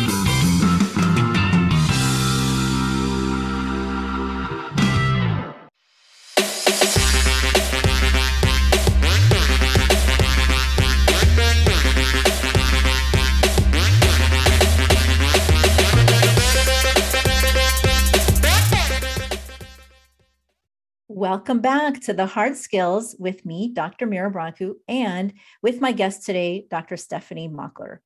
Welcome 21.31 21.61
back 21.61 22.01
to 22.01 22.13
the 22.13 22.25
Hard 22.25 22.57
Skills 22.57 23.15
with 23.17 23.45
me, 23.45 23.69
Dr. 23.69 24.05
Mira 24.05 24.29
Brancu, 24.29 24.73
and 24.89 25.31
with 25.63 25.79
my 25.79 25.93
guest 25.93 26.25
today, 26.25 26.67
Dr. 26.69 26.95
Stefanie 26.95 27.49
Mockler. 27.49 27.99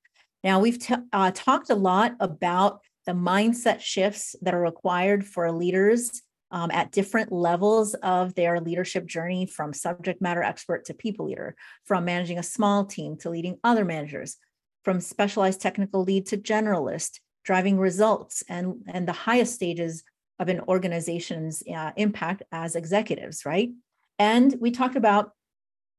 Now, 0.44 0.60
we've 0.60 0.78
t- 0.78 0.94
uh, 1.12 1.32
talked 1.34 1.72
a 1.72 1.76
lot 1.76 2.14
about 2.20 2.82
the 3.08 3.14
mindset 3.14 3.82
shifts 3.82 4.36
that 4.44 4.54
are 4.54 4.62
required 4.62 5.26
for 5.26 5.52
leaders 5.52 6.22
um, 6.52 6.70
at 6.70 6.92
different 6.92 7.32
levels 7.32 7.96
of 7.96 8.36
their 8.36 8.62
leadership 8.62 9.08
journey 9.08 9.48
from 9.48 9.74
subject 9.74 10.22
matter 10.22 10.44
expert 10.44 10.86
to 10.86 10.94
people 10.94 11.26
leader, 11.26 11.56
from 11.84 12.06
managing 12.06 12.38
a 12.38 12.44
small 12.44 12.86
team 12.86 13.18
to 13.18 13.32
leading 13.32 13.58
other 13.64 13.86
managers, 13.86 14.38
from 14.84 15.02
specialized 15.02 15.62
technical 15.62 16.04
lead 16.04 16.28
to 16.28 16.38
generalist, 16.38 17.22
driving 17.44 17.80
results 17.80 18.44
and, 18.48 18.84
and 18.86 19.08
the 19.08 19.14
highest 19.14 19.56
stages 19.56 20.04
of 20.40 20.50
an 20.50 20.60
organization's 20.62 21.64
uh, 21.74 21.92
impact 21.96 22.44
as 22.52 22.76
executives, 22.76 23.46
right? 23.46 23.72
And 24.20 24.56
we 24.60 24.72
talked 24.72 24.96
about 24.96 25.32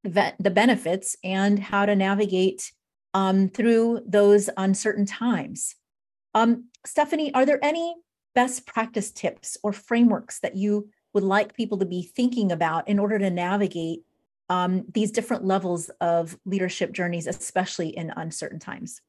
the 0.04 0.50
benefits 0.50 1.16
and 1.24 1.58
how 1.58 1.86
to 1.86 1.96
navigate 1.96 2.72
um, 3.14 3.48
through 3.48 4.02
those 4.06 4.48
uncertain 4.56 5.06
times. 5.06 5.74
Um, 6.34 6.66
Stefanie, 6.86 7.30
are 7.34 7.46
there 7.46 7.64
any 7.64 7.96
best 8.34 8.66
practice 8.66 9.10
tips 9.10 9.56
or 9.62 9.72
frameworks 9.72 10.40
that 10.40 10.54
you 10.54 10.90
would 11.14 11.24
like 11.24 11.56
people 11.56 11.78
to 11.78 11.86
be 11.86 12.02
thinking 12.02 12.52
about 12.52 12.86
in 12.88 12.98
order 12.98 13.18
to 13.18 13.30
navigate 13.30 14.00
um, 14.48 14.84
these 14.92 15.10
different 15.10 15.44
levels 15.44 15.88
of 16.00 16.38
leadership 16.44 16.92
journeys, 16.92 17.26
especially 17.26 17.88
in 17.88 18.12
uncertain 18.16 18.60
times? 18.60 19.00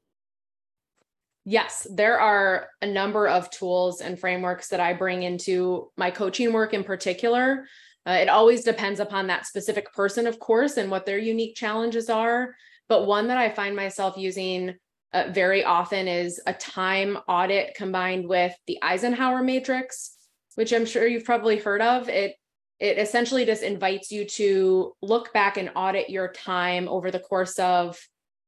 Yes, 1.49 1.87
there 1.89 2.19
are 2.19 2.67
a 2.81 2.85
number 2.85 3.25
of 3.25 3.49
tools 3.49 4.01
and 4.01 4.19
frameworks 4.19 4.67
that 4.67 4.81
I 4.81 4.91
bring 4.91 5.23
into 5.23 5.89
my 5.95 6.11
coaching 6.11 6.51
work 6.51 6.73
in 6.73 6.83
particular. 6.83 7.65
Uh, 8.05 8.17
it 8.19 8.27
always 8.27 8.65
depends 8.65 8.99
upon 8.99 9.27
that 9.27 9.45
specific 9.45 9.93
person, 9.93 10.27
of 10.27 10.39
course, 10.39 10.75
and 10.75 10.91
what 10.91 11.05
their 11.05 11.17
unique 11.17 11.55
challenges 11.55 12.09
are. 12.09 12.53
But 12.89 13.07
one 13.07 13.29
that 13.29 13.37
I 13.37 13.49
find 13.49 13.77
myself 13.77 14.17
using 14.17 14.75
uh, 15.13 15.29
very 15.31 15.63
often 15.63 16.09
is 16.09 16.41
a 16.45 16.51
time 16.51 17.17
audit 17.29 17.75
combined 17.75 18.27
with 18.27 18.53
the 18.67 18.77
Eisenhower 18.81 19.41
matrix, 19.41 20.17
which 20.55 20.73
I'm 20.73 20.85
sure 20.85 21.07
you've 21.07 21.23
probably 21.23 21.59
heard 21.59 21.81
of. 21.81 22.09
It 22.09 22.35
it 22.81 22.97
essentially 22.97 23.45
just 23.45 23.63
invites 23.63 24.11
you 24.11 24.25
to 24.25 24.93
look 25.01 25.31
back 25.31 25.55
and 25.55 25.71
audit 25.77 26.09
your 26.09 26.29
time 26.33 26.89
over 26.89 27.09
the 27.09 27.21
course 27.21 27.57
of 27.57 27.97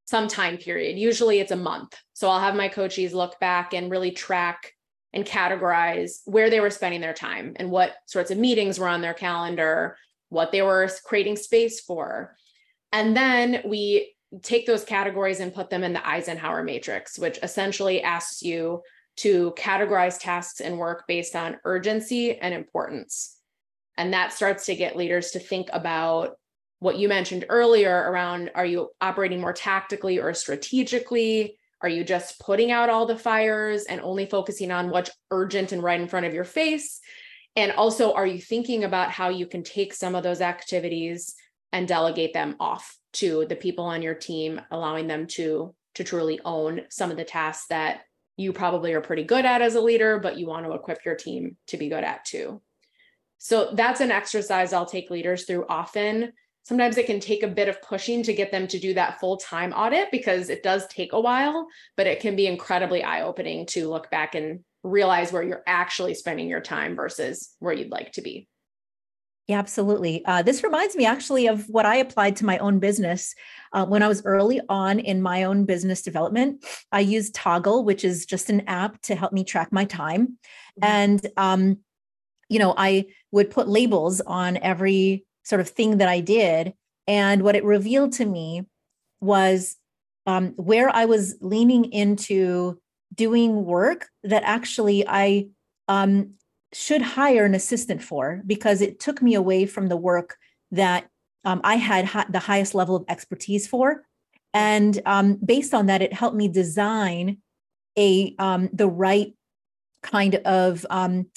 some 0.09 0.27
time 0.27 0.57
period. 0.57 0.97
Usually 0.97 1.39
it's 1.39 1.51
a 1.51 1.55
month. 1.55 1.95
So 2.13 2.29
I'll 2.29 2.39
have 2.39 2.55
my 2.55 2.67
coaches 2.67 3.13
look 3.13 3.39
back 3.39 3.73
and 3.73 3.91
really 3.91 4.11
track 4.11 4.73
and 5.13 5.25
categorize 5.25 6.21
where 6.25 6.49
they 6.49 6.59
were 6.59 6.69
spending 6.69 7.01
their 7.01 7.13
time 7.13 7.53
and 7.57 7.69
what 7.69 7.93
sorts 8.07 8.31
of 8.31 8.37
meetings 8.37 8.79
were 8.79 8.87
on 8.87 9.01
their 9.01 9.13
calendar, 9.13 9.95
what 10.29 10.51
they 10.51 10.61
were 10.61 10.89
creating 11.05 11.35
space 11.35 11.79
for. 11.79 12.35
And 12.91 13.15
then 13.15 13.61
we 13.65 14.15
take 14.41 14.65
those 14.65 14.83
categories 14.83 15.39
and 15.39 15.53
put 15.53 15.69
them 15.69 15.83
in 15.83 15.93
the 15.93 16.07
Eisenhower 16.07 16.63
matrix, 16.63 17.17
which 17.17 17.39
essentially 17.41 18.01
asks 18.01 18.41
you 18.41 18.81
to 19.17 19.53
categorize 19.57 20.19
tasks 20.19 20.59
and 20.59 20.77
work 20.77 21.05
based 21.07 21.35
on 21.35 21.57
urgency 21.65 22.37
and 22.37 22.53
importance. 22.53 23.37
And 23.97 24.13
that 24.13 24.33
starts 24.33 24.65
to 24.65 24.75
get 24.75 24.95
leaders 24.95 25.31
to 25.31 25.39
think 25.39 25.69
about 25.73 26.37
what 26.79 26.97
you 26.97 27.07
mentioned 27.07 27.45
earlier 27.49 27.93
around 27.93 28.51
are 28.55 28.65
you 28.65 28.89
operating 29.01 29.41
more 29.41 29.53
tactically 29.53 30.19
or 30.19 30.33
strategically? 30.33 31.57
Are 31.81 31.89
you 31.89 32.03
just 32.03 32.39
putting 32.39 32.71
out 32.71 32.89
all 32.89 33.05
the 33.05 33.17
fires 33.17 33.85
and 33.85 34.01
only 34.01 34.25
focusing 34.25 34.71
on 34.71 34.89
what's 34.89 35.11
urgent 35.31 35.71
and 35.71 35.83
right 35.83 35.99
in 35.99 36.07
front 36.07 36.25
of 36.25 36.33
your 36.33 36.43
face? 36.43 36.99
And 37.55 37.71
also, 37.73 38.13
are 38.13 38.27
you 38.27 38.39
thinking 38.39 38.83
about 38.83 39.11
how 39.11 39.29
you 39.29 39.45
can 39.45 39.63
take 39.63 39.93
some 39.93 40.15
of 40.15 40.23
those 40.23 40.41
activities 40.41 41.35
and 41.71 41.87
delegate 41.87 42.33
them 42.33 42.55
off 42.59 42.97
to 43.13 43.45
the 43.47 43.55
people 43.55 43.85
on 43.85 44.01
your 44.01 44.15
team, 44.15 44.61
allowing 44.71 45.07
them 45.07 45.27
to 45.27 45.73
to 45.95 46.03
truly 46.03 46.39
own 46.45 46.81
some 46.89 47.11
of 47.11 47.17
the 47.17 47.25
tasks 47.25 47.67
that 47.67 48.01
you 48.37 48.53
probably 48.53 48.93
are 48.93 49.01
pretty 49.01 49.23
good 49.23 49.43
at 49.43 49.61
as 49.61 49.75
a 49.75 49.81
leader, 49.81 50.19
but 50.19 50.37
you 50.37 50.47
want 50.47 50.65
to 50.65 50.71
equip 50.71 51.03
your 51.03 51.15
team 51.15 51.57
to 51.67 51.75
be 51.75 51.89
good 51.89 52.05
at 52.05 52.23
too. 52.23 52.61
So 53.37 53.71
that's 53.73 53.99
an 53.99 54.11
exercise 54.11 54.71
I'll 54.71 54.85
take 54.85 55.09
leaders 55.09 55.43
through 55.43 55.65
often. 55.67 56.31
Sometimes 56.69 56.99
it 56.99 57.07
can 57.07 57.19
take 57.19 57.41
a 57.41 57.47
bit 57.47 57.67
of 57.67 57.81
pushing 57.81 58.21
to 58.21 58.31
get 58.31 58.51
them 58.51 58.67
to 58.67 58.77
do 58.77 58.93
that 58.93 59.19
full 59.19 59.37
time 59.37 59.73
audit 59.73 60.11
because 60.11 60.51
it 60.51 60.61
does 60.61 60.85
take 60.85 61.13
a 61.13 61.19
while, 61.19 61.67
but 61.97 62.05
it 62.05 62.19
can 62.19 62.35
be 62.35 62.45
incredibly 62.45 63.03
eye 63.03 63.23
opening 63.23 63.65
to 63.65 63.89
look 63.89 64.11
back 64.11 64.35
and 64.35 64.59
realize 64.83 65.33
where 65.33 65.41
you're 65.41 65.63
actually 65.65 66.13
spending 66.13 66.47
your 66.47 66.61
time 66.61 66.95
versus 66.95 67.55
where 67.57 67.73
you'd 67.73 67.89
like 67.89 68.11
to 68.11 68.21
be. 68.21 68.47
Yeah, 69.47 69.57
absolutely. 69.57 70.23
Uh, 70.25 70.43
this 70.43 70.63
reminds 70.63 70.95
me 70.95 71.07
actually 71.07 71.47
of 71.47 71.67
what 71.69 71.87
I 71.87 71.95
applied 71.95 72.35
to 72.35 72.45
my 72.45 72.59
own 72.59 72.77
business 72.77 73.33
uh, 73.73 73.87
when 73.87 74.03
I 74.03 74.07
was 74.07 74.23
early 74.23 74.61
on 74.69 74.99
in 74.99 75.23
my 75.23 75.45
own 75.45 75.65
business 75.65 76.03
development. 76.03 76.63
I 76.91 76.99
used 76.99 77.33
Toggl, 77.33 77.83
which 77.83 78.05
is 78.05 78.27
just 78.27 78.51
an 78.51 78.61
app 78.67 79.01
to 79.01 79.15
help 79.15 79.33
me 79.33 79.43
track 79.43 79.71
my 79.71 79.85
time. 79.85 80.37
Mm-hmm. 80.79 80.83
And, 80.83 81.27
um, 81.35 81.77
you 82.47 82.59
know, 82.59 82.75
I 82.77 83.07
would 83.31 83.49
put 83.49 83.67
labels 83.67 84.21
on 84.21 84.57
every 84.57 85.25
sort 85.49 85.61
of 85.61 85.69
thing 85.69 85.97
that 85.97 86.07
I 86.07 86.19
did. 86.19 86.73
And 87.07 87.41
what 87.41 87.55
it 87.55 87.63
revealed 87.63 88.13
to 88.13 88.25
me 88.25 88.67
was 89.19 89.75
um, 90.27 90.53
where 90.57 90.95
I 90.95 91.05
was 91.05 91.35
leaning 91.41 91.85
into 91.91 92.79
doing 93.15 93.65
work 93.65 94.07
that 94.23 94.43
actually 94.43 95.07
I 95.07 95.47
um, 95.87 96.35
should 96.71 97.01
hire 97.01 97.45
an 97.45 97.55
assistant 97.55 98.03
for 98.03 98.43
because 98.45 98.81
it 98.81 98.99
took 98.99 99.21
me 99.23 99.33
away 99.33 99.65
from 99.65 99.87
the 99.87 99.97
work 99.97 100.37
that 100.71 101.07
um, 101.45 101.61
I 101.63 101.75
had 101.75 102.05
ha- 102.05 102.27
the 102.29 102.39
highest 102.39 102.75
level 102.75 102.95
of 102.95 103.05
expertise 103.09 103.67
for. 103.67 104.03
And 104.53 105.01
um, 105.05 105.39
based 105.43 105.73
on 105.73 105.87
that, 105.87 106.03
it 106.03 106.13
helped 106.13 106.35
me 106.35 106.47
design 106.47 107.39
a 107.97 108.35
um, 108.37 108.69
the 108.71 108.87
right 108.87 109.33
kind 110.03 110.35
of 110.35 110.85
um, 110.89 111.27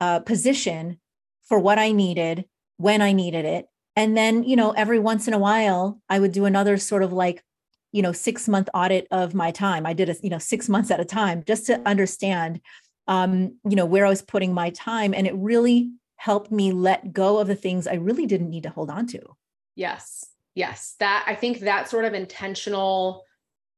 uh, 0.00 0.20
position 0.20 1.00
for 1.44 1.58
what 1.58 1.78
I 1.78 1.92
needed 1.92 2.44
when 2.82 3.00
I 3.00 3.12
needed 3.12 3.44
it. 3.44 3.66
And 3.94 4.16
then, 4.16 4.42
you 4.42 4.56
know, 4.56 4.72
every 4.72 4.98
once 4.98 5.28
in 5.28 5.34
a 5.34 5.38
while, 5.38 6.00
I 6.08 6.18
would 6.18 6.32
do 6.32 6.44
another 6.44 6.78
sort 6.78 7.02
of 7.02 7.12
like, 7.12 7.42
you 7.92 8.02
know, 8.02 8.12
six 8.12 8.48
month 8.48 8.68
audit 8.74 9.06
of 9.10 9.34
my 9.34 9.50
time. 9.50 9.86
I 9.86 9.92
did 9.92 10.08
a, 10.08 10.16
you 10.22 10.30
know, 10.30 10.38
six 10.38 10.68
months 10.68 10.90
at 10.90 11.00
a 11.00 11.04
time 11.04 11.42
just 11.46 11.66
to 11.66 11.80
understand 11.86 12.60
um, 13.06 13.56
you 13.68 13.76
know, 13.76 13.86
where 13.86 14.06
I 14.06 14.10
was 14.10 14.22
putting 14.22 14.54
my 14.54 14.70
time. 14.70 15.14
And 15.14 15.26
it 15.26 15.34
really 15.34 15.92
helped 16.16 16.52
me 16.52 16.72
let 16.72 17.12
go 17.12 17.38
of 17.38 17.48
the 17.48 17.54
things 17.54 17.86
I 17.86 17.94
really 17.94 18.26
didn't 18.26 18.50
need 18.50 18.62
to 18.62 18.70
hold 18.70 18.90
on 18.90 19.06
to. 19.08 19.20
Yes. 19.74 20.26
Yes. 20.54 20.94
That 21.00 21.24
I 21.26 21.34
think 21.34 21.60
that 21.60 21.88
sort 21.88 22.04
of 22.04 22.14
intentional, 22.14 23.24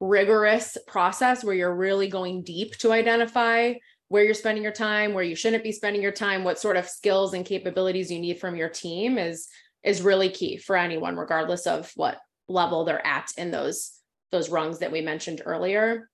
rigorous 0.00 0.76
process 0.86 1.42
where 1.42 1.54
you're 1.54 1.74
really 1.74 2.08
going 2.08 2.42
deep 2.42 2.76
to 2.78 2.92
identify 2.92 3.74
where 4.08 4.24
you're 4.24 4.34
spending 4.34 4.62
your 4.62 4.72
time, 4.72 5.14
where 5.14 5.24
you 5.24 5.34
shouldn't 5.34 5.64
be 5.64 5.72
spending 5.72 6.02
your 6.02 6.12
time, 6.12 6.44
what 6.44 6.58
sort 6.58 6.76
of 6.76 6.88
skills 6.88 7.34
and 7.34 7.44
capabilities 7.44 8.10
you 8.10 8.18
need 8.18 8.38
from 8.38 8.56
your 8.56 8.68
team 8.68 9.18
is 9.18 9.48
is 9.82 10.02
really 10.02 10.30
key 10.30 10.56
for 10.56 10.76
anyone 10.76 11.16
regardless 11.16 11.66
of 11.66 11.90
what 11.94 12.18
level 12.48 12.84
they're 12.84 13.06
at 13.06 13.30
in 13.36 13.50
those 13.50 13.92
those 14.30 14.50
rungs 14.50 14.80
that 14.80 14.92
we 14.92 15.00
mentioned 15.00 15.42
earlier. 15.44 16.08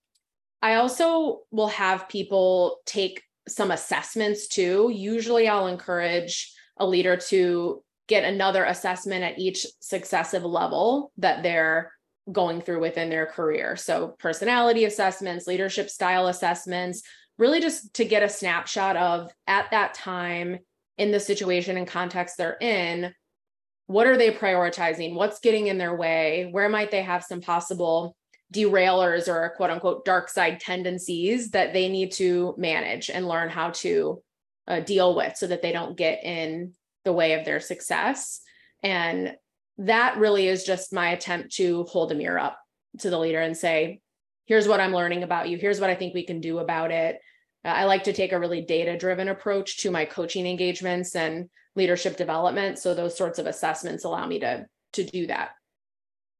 I 0.62 0.74
also 0.74 1.40
will 1.50 1.68
have 1.68 2.08
people 2.08 2.78
take 2.84 3.22
some 3.48 3.70
assessments 3.70 4.46
too. 4.48 4.90
Usually 4.92 5.48
I'll 5.48 5.68
encourage 5.68 6.52
a 6.76 6.86
leader 6.86 7.16
to 7.16 7.82
get 8.08 8.24
another 8.24 8.64
assessment 8.64 9.24
at 9.24 9.38
each 9.38 9.66
successive 9.80 10.44
level 10.44 11.12
that 11.16 11.42
they're 11.42 11.92
going 12.30 12.60
through 12.60 12.80
within 12.80 13.08
their 13.08 13.26
career. 13.26 13.76
So, 13.76 14.16
personality 14.18 14.84
assessments, 14.84 15.46
leadership 15.46 15.88
style 15.88 16.26
assessments, 16.26 17.02
really 17.40 17.60
just 17.60 17.94
to 17.94 18.04
get 18.04 18.22
a 18.22 18.28
snapshot 18.28 18.96
of 18.96 19.32
at 19.46 19.70
that 19.70 19.94
time 19.94 20.58
in 20.98 21.10
the 21.10 21.18
situation 21.18 21.78
and 21.78 21.86
context 21.86 22.36
they're 22.36 22.58
in, 22.60 23.14
what 23.86 24.06
are 24.06 24.18
they 24.18 24.30
prioritizing? 24.30 25.14
What's 25.14 25.40
getting 25.40 25.68
in 25.68 25.78
their 25.78 25.96
way? 25.96 26.48
Where 26.50 26.68
might 26.68 26.90
they 26.90 27.02
have 27.02 27.24
some 27.24 27.40
possible 27.40 28.14
derailers 28.52 29.26
or 29.26 29.54
quote 29.56 29.70
unquote 29.70 30.04
dark 30.04 30.28
side 30.28 30.60
tendencies 30.60 31.50
that 31.52 31.72
they 31.72 31.88
need 31.88 32.12
to 32.12 32.54
manage 32.58 33.08
and 33.08 33.26
learn 33.26 33.48
how 33.48 33.70
to 33.70 34.22
uh, 34.68 34.80
deal 34.80 35.16
with 35.16 35.36
so 35.36 35.46
that 35.46 35.62
they 35.62 35.72
don't 35.72 35.96
get 35.96 36.22
in 36.22 36.74
the 37.04 37.12
way 37.12 37.32
of 37.32 37.46
their 37.46 37.60
success. 37.60 38.42
And 38.82 39.34
that 39.78 40.18
really 40.18 40.46
is 40.46 40.64
just 40.64 40.92
my 40.92 41.10
attempt 41.10 41.54
to 41.54 41.84
hold 41.84 42.12
a 42.12 42.14
mirror 42.14 42.38
up 42.38 42.58
to 42.98 43.08
the 43.08 43.18
leader 43.18 43.40
and 43.40 43.56
say, 43.56 44.02
here's 44.44 44.68
what 44.68 44.80
I'm 44.80 44.92
learning 44.92 45.22
about 45.22 45.48
you. 45.48 45.56
Here's 45.56 45.80
what 45.80 45.90
I 45.90 45.94
think 45.94 46.12
we 46.12 46.26
can 46.26 46.40
do 46.40 46.58
about 46.58 46.90
it. 46.90 47.18
I 47.64 47.84
like 47.84 48.04
to 48.04 48.12
take 48.12 48.32
a 48.32 48.38
really 48.38 48.62
data 48.62 48.96
driven 48.96 49.28
approach 49.28 49.78
to 49.78 49.90
my 49.90 50.04
coaching 50.04 50.46
engagements 50.46 51.14
and 51.14 51.50
leadership 51.76 52.16
development. 52.16 52.78
So 52.78 52.94
those 52.94 53.16
sorts 53.16 53.38
of 53.38 53.46
assessments 53.46 54.04
allow 54.04 54.26
me 54.26 54.40
to, 54.40 54.66
to 54.94 55.04
do 55.04 55.26
that. 55.26 55.50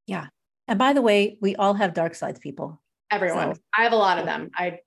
Yeah, 0.07 0.27
and 0.67 0.79
by 0.79 0.93
the 0.93 1.03
way, 1.03 1.37
we 1.41 1.57
all 1.57 1.75
have 1.75 1.95
dark 1.95 2.15
sides, 2.15 2.39
people. 2.39 2.81
Everyone. 3.11 3.55
So. 3.55 3.61
I 3.77 3.83
have 3.83 3.93
a 3.93 3.97
lot 3.97 4.19
of 4.19 4.25
them. 4.25 4.51
I 4.55 4.79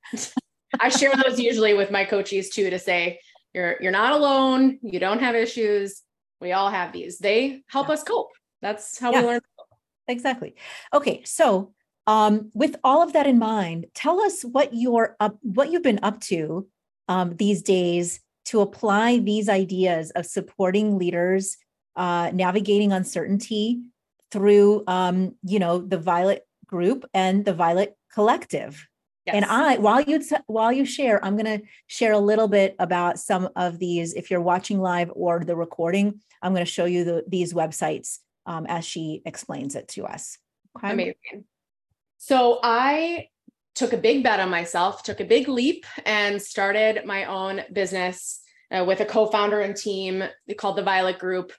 I 0.79 0.89
share 0.89 1.13
those 1.15 1.39
usually 1.39 1.73
with 1.73 1.91
my 1.91 2.05
coaches 2.05 2.49
too 2.49 2.69
to 2.69 2.79
say 2.79 3.19
you're 3.53 3.75
you're 3.79 3.91
not 3.91 4.13
alone, 4.13 4.79
you 4.81 4.99
don't 4.99 5.19
have 5.19 5.35
issues. 5.35 6.01
We 6.41 6.51
all 6.51 6.69
have 6.69 6.93
these. 6.93 7.19
They 7.19 7.63
help 7.67 7.87
yeah. 7.87 7.93
us 7.93 8.03
cope. 8.03 8.31
That's 8.61 8.97
how 8.97 9.11
yeah. 9.11 9.21
we 9.21 9.27
learn. 9.27 9.41
Exactly. 10.07 10.55
Okay, 10.93 11.23
so 11.25 11.73
um, 12.07 12.51
with 12.53 12.75
all 12.83 13.01
of 13.01 13.13
that 13.13 13.27
in 13.27 13.39
mind, 13.39 13.87
tell 13.93 14.21
us 14.21 14.43
what 14.43 14.73
you're 14.73 15.15
up, 15.19 15.37
what 15.41 15.71
you've 15.71 15.83
been 15.83 15.99
up 16.03 16.19
to 16.21 16.67
um, 17.07 17.35
these 17.37 17.61
days 17.61 18.19
to 18.45 18.61
apply 18.61 19.19
these 19.19 19.49
ideas 19.49 20.11
of 20.11 20.25
supporting 20.25 20.97
leaders 20.97 21.57
uh, 21.95 22.31
navigating 22.33 22.91
uncertainty 22.91 23.81
through 24.31 24.83
um, 24.87 25.35
you 25.43 25.59
know 25.59 25.79
the 25.79 25.97
violet 25.97 26.45
group 26.65 27.05
and 27.13 27.45
the 27.45 27.53
violet 27.53 27.95
collective 28.11 28.87
yes. 29.25 29.35
and 29.35 29.45
i 29.45 29.77
while 29.77 30.01
you 30.01 30.19
while 30.47 30.71
you 30.71 30.85
share 30.85 31.23
i'm 31.23 31.37
going 31.37 31.59
to 31.59 31.63
share 31.85 32.13
a 32.13 32.19
little 32.19 32.47
bit 32.47 32.75
about 32.79 33.19
some 33.19 33.47
of 33.55 33.77
these 33.77 34.13
if 34.13 34.31
you're 34.31 34.41
watching 34.41 34.79
live 34.79 35.11
or 35.13 35.43
the 35.43 35.55
recording 35.55 36.19
i'm 36.41 36.53
going 36.53 36.65
to 36.65 36.71
show 36.71 36.85
you 36.85 37.03
the, 37.03 37.23
these 37.27 37.53
websites 37.53 38.19
um, 38.47 38.65
as 38.67 38.83
she 38.83 39.21
explains 39.25 39.75
it 39.75 39.87
to 39.87 40.03
us 40.03 40.39
okay? 40.77 40.91
amazing 40.91 41.45
so 42.23 42.59
i 42.63 43.27
took 43.75 43.93
a 43.93 43.97
big 43.97 44.23
bet 44.23 44.39
on 44.39 44.49
myself 44.49 45.03
took 45.03 45.19
a 45.19 45.25
big 45.25 45.47
leap 45.47 45.85
and 46.05 46.41
started 46.41 47.05
my 47.05 47.25
own 47.25 47.61
business 47.71 48.41
uh, 48.71 48.83
with 48.83 48.99
a 49.01 49.05
co-founder 49.05 49.61
and 49.61 49.75
team 49.75 50.23
called 50.57 50.77
the 50.77 50.83
violet 50.83 51.19
group 51.19 51.51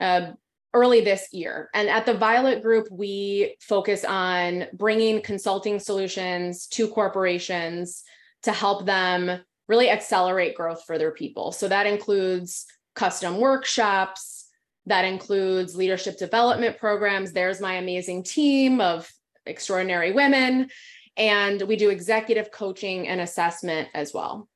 uh, 0.00 0.32
early 0.72 1.00
this 1.00 1.32
year. 1.32 1.68
And 1.74 1.88
at 1.88 2.06
the 2.06 2.14
Violet 2.14 2.62
Group, 2.62 2.88
we 2.90 3.56
focus 3.60 4.04
on 4.04 4.66
bringing 4.72 5.20
consulting 5.20 5.78
solutions 5.78 6.66
to 6.68 6.88
corporations 6.88 8.04
to 8.44 8.52
help 8.52 8.86
them 8.86 9.40
really 9.68 9.90
accelerate 9.90 10.56
growth 10.56 10.84
for 10.84 10.98
their 10.98 11.12
people. 11.12 11.52
So 11.52 11.68
that 11.68 11.86
includes 11.86 12.66
custom 12.94 13.38
workshops, 13.38 14.48
that 14.86 15.04
includes 15.04 15.76
leadership 15.76 16.18
development 16.18 16.78
programs. 16.78 17.32
There's 17.32 17.60
my 17.60 17.74
amazing 17.74 18.24
team 18.24 18.80
of 18.80 19.10
extraordinary 19.46 20.12
women. 20.12 20.68
And 21.16 21.60
we 21.62 21.76
do 21.76 21.90
executive 21.90 22.50
coaching 22.50 23.08
and 23.08 23.20
assessment 23.20 23.88
as 23.94 24.14
well. 24.14 24.48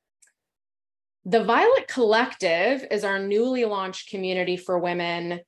The 1.26 1.42
Violet 1.42 1.88
Collective 1.88 2.86
is 2.90 3.02
our 3.02 3.18
newly 3.18 3.64
launched 3.64 4.10
community 4.10 4.56
for 4.56 4.78
women. 4.78 5.40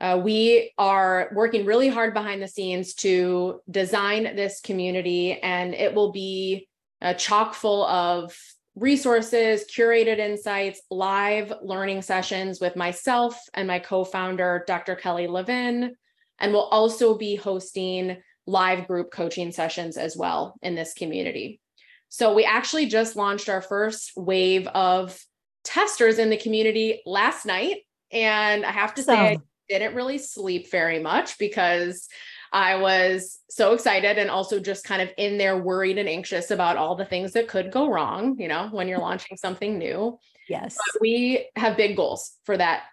Uh, 0.00 0.20
we 0.22 0.72
are 0.78 1.30
working 1.34 1.66
really 1.66 1.88
hard 1.88 2.14
behind 2.14 2.42
the 2.42 2.48
scenes 2.48 2.94
to 2.94 3.60
design 3.70 4.36
this 4.36 4.60
community, 4.60 5.32
and 5.40 5.74
it 5.74 5.94
will 5.94 6.12
be 6.12 6.68
uh, 7.02 7.14
chock 7.14 7.54
full 7.54 7.84
of 7.86 8.36
resources, 8.76 9.64
curated 9.64 10.18
insights, 10.18 10.82
live 10.90 11.52
learning 11.62 12.02
sessions 12.02 12.60
with 12.60 12.76
myself 12.76 13.40
and 13.54 13.68
my 13.68 13.78
co 13.78 14.04
founder, 14.04 14.64
Dr. 14.66 14.94
Kelly 14.94 15.26
Levin. 15.26 15.94
And 16.38 16.52
we'll 16.52 16.62
also 16.62 17.16
be 17.16 17.36
hosting 17.36 18.16
live 18.46 18.86
group 18.86 19.10
coaching 19.10 19.52
sessions 19.52 19.96
as 19.96 20.16
well 20.16 20.54
in 20.62 20.74
this 20.74 20.94
community. 20.94 21.60
So 22.08 22.34
we 22.34 22.44
actually 22.44 22.86
just 22.86 23.16
launched 23.16 23.48
our 23.48 23.60
first 23.60 24.12
wave 24.16 24.66
of 24.68 25.18
testers 25.64 26.18
in 26.18 26.30
the 26.30 26.36
community 26.36 27.02
last 27.06 27.46
night. 27.46 27.78
And 28.12 28.64
I 28.64 28.70
have 28.70 28.94
to 28.94 29.02
say, 29.02 29.14
I 29.14 29.38
didn't 29.68 29.94
really 29.94 30.18
sleep 30.18 30.70
very 30.70 31.00
much 31.00 31.38
because 31.38 32.08
I 32.52 32.76
was 32.76 33.40
so 33.50 33.72
excited 33.72 34.16
and 34.16 34.30
also 34.30 34.60
just 34.60 34.84
kind 34.84 35.02
of 35.02 35.10
in 35.18 35.38
there 35.38 35.58
worried 35.58 35.98
and 35.98 36.08
anxious 36.08 36.52
about 36.52 36.76
all 36.76 36.94
the 36.94 37.04
things 37.04 37.32
that 37.32 37.48
could 37.48 37.72
go 37.72 37.88
wrong, 37.88 38.36
you 38.38 38.46
know, 38.46 38.68
when 38.70 38.86
you're 38.86 38.98
launching 39.00 39.36
something 39.36 39.76
new. 39.76 40.18
Yes. 40.48 40.76
But 40.76 41.00
we 41.00 41.48
have 41.56 41.76
big 41.76 41.96
goals 41.96 42.32
for 42.44 42.56
that 42.56 42.84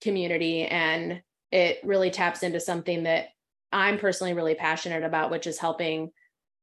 community 0.00 0.64
and 0.64 1.22
it 1.50 1.80
really 1.82 2.10
taps 2.10 2.44
into 2.44 2.60
something 2.60 3.04
that 3.04 3.30
I'm 3.72 3.98
personally 3.98 4.34
really 4.34 4.54
passionate 4.54 5.04
about, 5.04 5.30
which 5.30 5.46
is 5.46 5.58
helping 5.58 6.10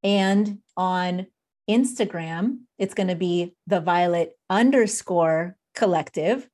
And 0.03 0.59
on 0.77 1.27
Instagram, 1.69 2.61
it's 2.79 2.95
going 2.95 3.09
to 3.09 3.15
be 3.15 3.55
the 3.67 3.81
Violet 3.81 4.33
underscore 4.49 5.57
collective. 5.75 6.49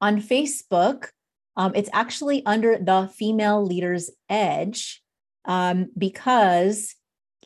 On 0.00 0.20
Facebook, 0.20 1.08
um, 1.56 1.72
it's 1.74 1.90
actually 1.92 2.46
under 2.46 2.78
the 2.78 3.10
Female 3.12 3.64
Leaders 3.64 4.10
Edge 4.28 5.02
um, 5.44 5.88
because 5.98 6.94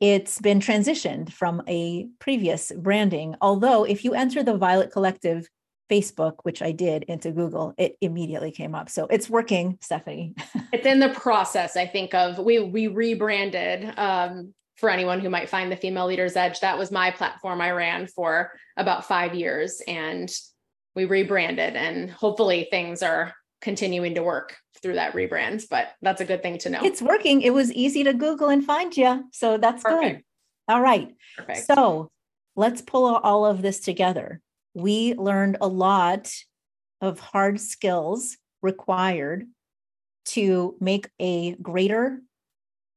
it's 0.00 0.38
been 0.40 0.60
transitioned 0.60 1.32
from 1.32 1.62
a 1.66 2.08
previous 2.18 2.72
branding. 2.76 3.36
Although, 3.40 3.84
if 3.84 4.04
you 4.04 4.12
enter 4.12 4.42
the 4.42 4.56
Violet 4.56 4.92
Collective 4.92 5.48
Facebook, 5.92 6.36
which 6.42 6.62
I 6.62 6.72
did 6.72 7.02
into 7.04 7.32
Google, 7.32 7.74
it 7.76 7.96
immediately 8.00 8.50
came 8.50 8.74
up. 8.74 8.88
So 8.88 9.06
it's 9.10 9.28
working, 9.28 9.78
Stefanie. 9.82 10.40
it's 10.72 10.86
in 10.86 11.00
the 11.00 11.10
process, 11.10 11.76
I 11.76 11.86
think, 11.86 12.14
of 12.14 12.38
we 12.38 12.60
we 12.60 12.86
rebranded. 12.86 13.92
Um, 13.98 14.54
for 14.78 14.90
anyone 14.90 15.20
who 15.20 15.30
might 15.30 15.48
find 15.48 15.70
the 15.70 15.76
Female 15.76 16.06
Leaders 16.06 16.34
Edge, 16.34 16.58
that 16.60 16.76
was 16.76 16.90
my 16.90 17.12
platform 17.12 17.60
I 17.60 17.70
ran 17.70 18.08
for 18.08 18.50
about 18.76 19.04
five 19.04 19.32
years, 19.32 19.80
and 19.86 20.28
we 20.96 21.04
rebranded, 21.04 21.76
and 21.76 22.10
hopefully 22.10 22.66
things 22.68 23.00
are 23.02 23.32
continuing 23.60 24.16
to 24.16 24.24
work 24.24 24.56
through 24.82 24.94
that 24.94 25.12
rebrand. 25.12 25.64
But 25.70 25.92
that's 26.00 26.20
a 26.20 26.24
good 26.24 26.42
thing 26.42 26.58
to 26.58 26.70
know. 26.70 26.80
It's 26.82 27.00
working. 27.00 27.42
It 27.42 27.54
was 27.54 27.70
easy 27.72 28.02
to 28.04 28.14
Google 28.14 28.48
and 28.48 28.64
find 28.64 28.96
you, 28.96 29.28
so 29.30 29.56
that's 29.58 29.84
Perfect. 29.84 30.16
good. 30.16 30.24
All 30.74 30.80
right. 30.80 31.14
Perfect. 31.36 31.66
So 31.66 32.10
let's 32.56 32.82
pull 32.82 33.14
all 33.14 33.46
of 33.46 33.62
this 33.62 33.78
together 33.78 34.40
we 34.74 35.14
learned 35.14 35.58
a 35.60 35.68
lot 35.68 36.32
of 37.00 37.18
hard 37.20 37.60
skills 37.60 38.36
required 38.62 39.46
to 40.24 40.76
make 40.80 41.08
a 41.18 41.54
greater 41.54 42.20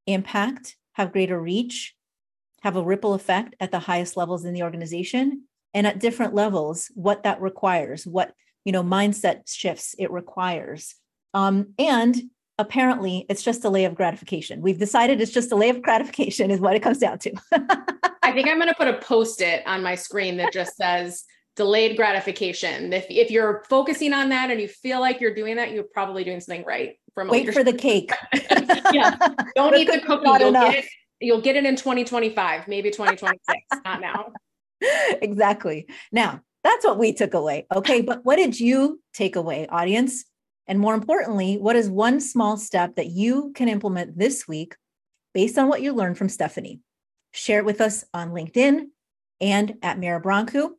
impact, 0.08 0.76
have 0.94 1.12
greater 1.12 1.40
reach, 1.40 1.96
have 2.62 2.76
a 2.76 2.84
ripple 2.84 3.14
effect 3.14 3.56
at 3.60 3.72
the 3.72 3.80
highest 3.80 4.16
levels 4.16 4.46
in 4.46 4.54
the 4.54 4.64
organization 4.64 5.44
and 5.74 5.86
at 5.86 6.00
different 6.00 6.34
levels 6.34 6.90
what 6.96 7.24
that 7.24 7.42
requires, 7.42 8.06
what 8.06 8.34
you 8.64 8.72
know 8.72 8.84
mindset 8.84 9.42
shifts 9.48 9.96
it 10.00 10.12
requires. 10.12 10.96
Um, 11.34 11.74
and 11.78 12.16
apparently 12.58 13.26
it's 13.30 13.44
just 13.44 13.66
a 13.66 13.70
lay 13.70 13.86
of 13.86 13.96
gratification. 13.96 14.62
We've 14.62 14.80
decided 14.80 15.20
it's 15.20 15.32
just 15.32 15.52
a 15.52 15.56
lay 15.56 15.70
of 15.70 15.82
gratification 15.82 16.52
is 16.52 16.60
what 16.60 16.76
it 16.76 16.82
comes 16.82 17.00
down 17.00 17.20
to. 17.20 17.34
I 18.24 18.32
think 18.32 18.48
I'm 18.48 18.58
going 18.58 18.70
to 18.70 18.76
put 18.76 18.88
a 18.88 18.98
post 19.00 19.42
it 19.42 19.66
on 19.68 19.84
my 19.84 19.96
screen 19.96 20.38
that 20.38 20.54
just 20.54 20.76
says 20.78 21.26
delayed 21.56 21.96
gratification. 21.96 22.92
If 22.94 23.06
if 23.10 23.32
you're 23.32 23.64
focusing 23.70 24.14
on 24.14 24.30
that 24.30 24.52
and 24.52 24.60
you 24.60 24.68
feel 24.68 25.00
like 25.00 25.22
you're 25.22 25.34
doing 25.34 25.56
that, 25.56 25.72
you're 25.72 25.84
probably 25.84 26.24
doing 26.24 26.40
something 26.40 26.66
right. 26.66 26.96
From 27.14 27.30
wait 27.30 27.54
for 27.54 27.64
the 27.64 27.74
cake. 27.74 28.12
yeah, 28.94 29.16
don't 29.56 29.76
eat 29.76 29.90
the 29.90 30.02
cookie. 30.06 30.26
You'll 30.26 30.52
get, 30.52 30.76
it, 30.76 30.86
you'll 31.22 31.42
get 31.42 31.56
it 31.56 31.66
in 31.66 31.78
2025, 31.78 32.68
maybe 32.68 32.92
2026, 32.92 33.60
not 33.84 34.02
now. 34.02 34.32
Exactly. 35.22 35.88
Now 36.12 36.42
that's 36.64 36.86
what 36.86 37.00
we 37.00 37.14
took 37.14 37.34
away. 37.34 37.66
Okay, 37.74 38.02
but 38.02 38.26
what 38.26 38.36
did 38.36 38.60
you 38.60 39.02
take 39.14 39.36
away, 39.36 39.68
audience? 39.68 40.26
And 40.68 40.80
more 40.80 40.94
importantly, 40.94 41.58
what 41.58 41.76
is 41.76 41.90
one 41.90 42.20
small 42.20 42.58
step 42.58 42.96
that 42.96 43.08
you 43.08 43.54
can 43.56 43.70
implement 43.70 44.18
this 44.18 44.48
week 44.48 44.76
based 45.34 45.58
on 45.58 45.70
what 45.70 45.82
you 45.82 45.94
learned 45.94 46.18
from 46.18 46.28
Stefanie? 46.28 46.82
Share 47.34 47.60
it 47.60 47.66
with 47.66 47.82
us 47.82 48.04
on 48.14 48.32
LinkedIn 48.32 48.88
and 49.40 49.76
at 49.82 49.98
Mira 49.98 50.22
Brancu 50.22 50.72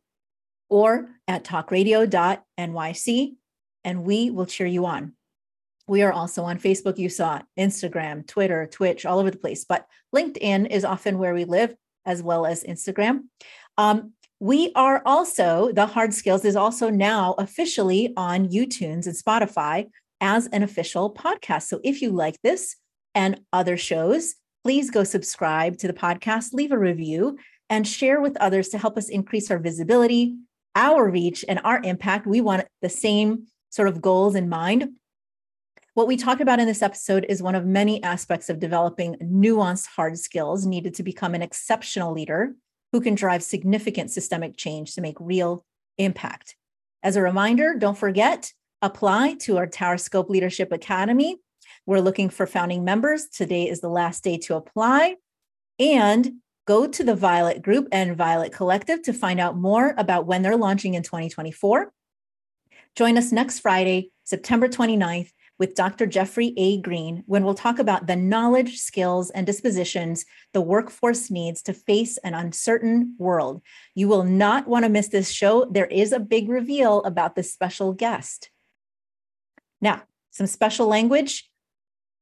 or 0.69 1.09
at 1.27 1.43
talkradio.nyc, 1.43 3.35
and 3.83 4.03
we 4.03 4.29
will 4.29 4.45
cheer 4.45 4.67
you 4.67 4.85
on. 4.85 5.13
We 5.87 6.01
are 6.01 6.11
also 6.11 6.43
on 6.43 6.59
Facebook, 6.59 6.97
you 6.97 7.07
saw 7.09 7.41
Instagram, 7.57 8.27
Twitter, 8.27 8.67
Twitch, 8.67 9.05
all 9.05 9.19
over 9.19 9.31
the 9.31 9.37
place, 9.37 9.63
but 9.63 9.87
LinkedIn 10.13 10.69
is 10.69 10.83
often 10.83 11.17
where 11.17 11.33
we 11.33 11.45
live, 11.45 11.75
as 12.05 12.21
well 12.21 12.45
as 12.45 12.63
Instagram. 12.63 13.21
Um, 13.77 14.13
we 14.39 14.71
are 14.75 15.01
also, 15.05 15.71
the 15.71 15.85
hard 15.85 16.13
skills 16.13 16.45
is 16.45 16.55
also 16.55 16.89
now 16.89 17.35
officially 17.37 18.13
on 18.17 18.49
YouTunes 18.49 19.07
and 19.07 19.15
Spotify 19.15 19.89
as 20.21 20.47
an 20.47 20.63
official 20.63 21.13
podcast. 21.13 21.63
So 21.63 21.79
if 21.83 22.01
you 22.01 22.11
like 22.11 22.39
this 22.43 22.75
and 23.15 23.39
other 23.53 23.77
shows, 23.77 24.35
please 24.63 24.91
go 24.91 25.03
subscribe 25.03 25.77
to 25.77 25.87
the 25.87 25.93
podcast, 25.93 26.53
leave 26.53 26.71
a 26.71 26.77
review, 26.77 27.37
and 27.69 27.87
share 27.87 28.21
with 28.21 28.37
others 28.37 28.69
to 28.69 28.77
help 28.77 28.97
us 28.97 29.09
increase 29.09 29.49
our 29.49 29.59
visibility 29.59 30.35
our 30.77 31.09
reach 31.09 31.43
and 31.49 31.59
our 31.63 31.81
impact, 31.83 32.27
we 32.27 32.39
want 32.39 32.65
the 32.81 32.89
same 32.89 33.47
sort 33.69 33.89
of 33.89 34.01
goals 34.01 34.35
in 34.35 34.47
mind. 34.47 34.91
What 35.95 36.07
we 36.07 36.15
talk 36.15 36.39
about 36.39 36.59
in 36.59 36.67
this 36.67 36.83
episode 36.83 37.25
is 37.27 37.41
one 37.41 37.55
of 37.55 37.65
many 37.65 38.01
aspects 38.03 38.49
of 38.49 38.59
developing 38.59 39.15
nuanced 39.15 39.87
hard 39.87 40.19
skills 40.19 40.65
needed 40.65 40.93
to 40.93 41.03
become 41.03 41.33
an 41.33 41.41
exceptional 41.41 42.13
leader 42.13 42.53
who 42.91 43.01
can 43.01 43.15
drive 43.15 43.41
significant 43.41 44.11
systemic 44.11 44.55
change 44.55 44.93
to 44.93 45.01
make 45.01 45.17
real 45.19 45.65
impact. 45.97 46.55
As 47.01 47.15
a 47.15 47.21
reminder, 47.21 47.73
don't 47.73 47.97
forget, 47.97 48.53
apply 48.83 49.33
to 49.41 49.57
our 49.57 49.65
Towerscope 49.65 50.29
Leadership 50.29 50.71
Academy. 50.71 51.37
We're 51.87 51.99
looking 51.99 52.29
for 52.29 52.45
founding 52.45 52.83
members. 52.83 53.27
Today 53.27 53.67
is 53.67 53.81
the 53.81 53.89
last 53.89 54.23
day 54.23 54.37
to 54.37 54.55
apply. 54.55 55.15
And 55.79 56.33
go 56.67 56.85
to 56.85 57.03
the 57.03 57.15
Violet 57.15 57.61
Group 57.61 57.87
and 57.91 58.15
Violet 58.15 58.51
Collective 58.51 59.01
to 59.03 59.13
find 59.13 59.39
out 59.39 59.57
more 59.57 59.95
about 59.97 60.27
when 60.27 60.41
they're 60.41 60.57
launching 60.57 60.93
in 60.93 61.01
2024. 61.01 61.91
Join 62.95 63.17
us 63.17 63.31
next 63.31 63.59
Friday, 63.59 64.11
September 64.25 64.67
29th 64.67 65.31
with 65.57 65.75
Dr. 65.75 66.05
Jeffrey 66.05 66.53
A. 66.57 66.79
Green 66.81 67.23
when 67.25 67.43
we'll 67.43 67.55
talk 67.55 67.79
about 67.79 68.05
the 68.05 68.15
knowledge, 68.15 68.77
skills, 68.77 69.29
and 69.31 69.45
dispositions 69.47 70.25
the 70.53 70.61
workforce 70.61 71.31
needs 71.31 71.61
to 71.63 71.73
face 71.73 72.17
an 72.17 72.33
uncertain 72.33 73.15
world. 73.17 73.61
You 73.95 74.07
will 74.07 74.23
not 74.23 74.67
want 74.67 74.83
to 74.83 74.89
miss 74.89 75.07
this 75.07 75.31
show. 75.31 75.65
There 75.71 75.85
is 75.85 76.11
a 76.11 76.19
big 76.19 76.49
reveal 76.49 77.01
about 77.03 77.35
this 77.35 77.51
special 77.51 77.93
guest. 77.93 78.51
Now, 79.81 80.03
some 80.31 80.47
special 80.47 80.87
language. 80.87 81.49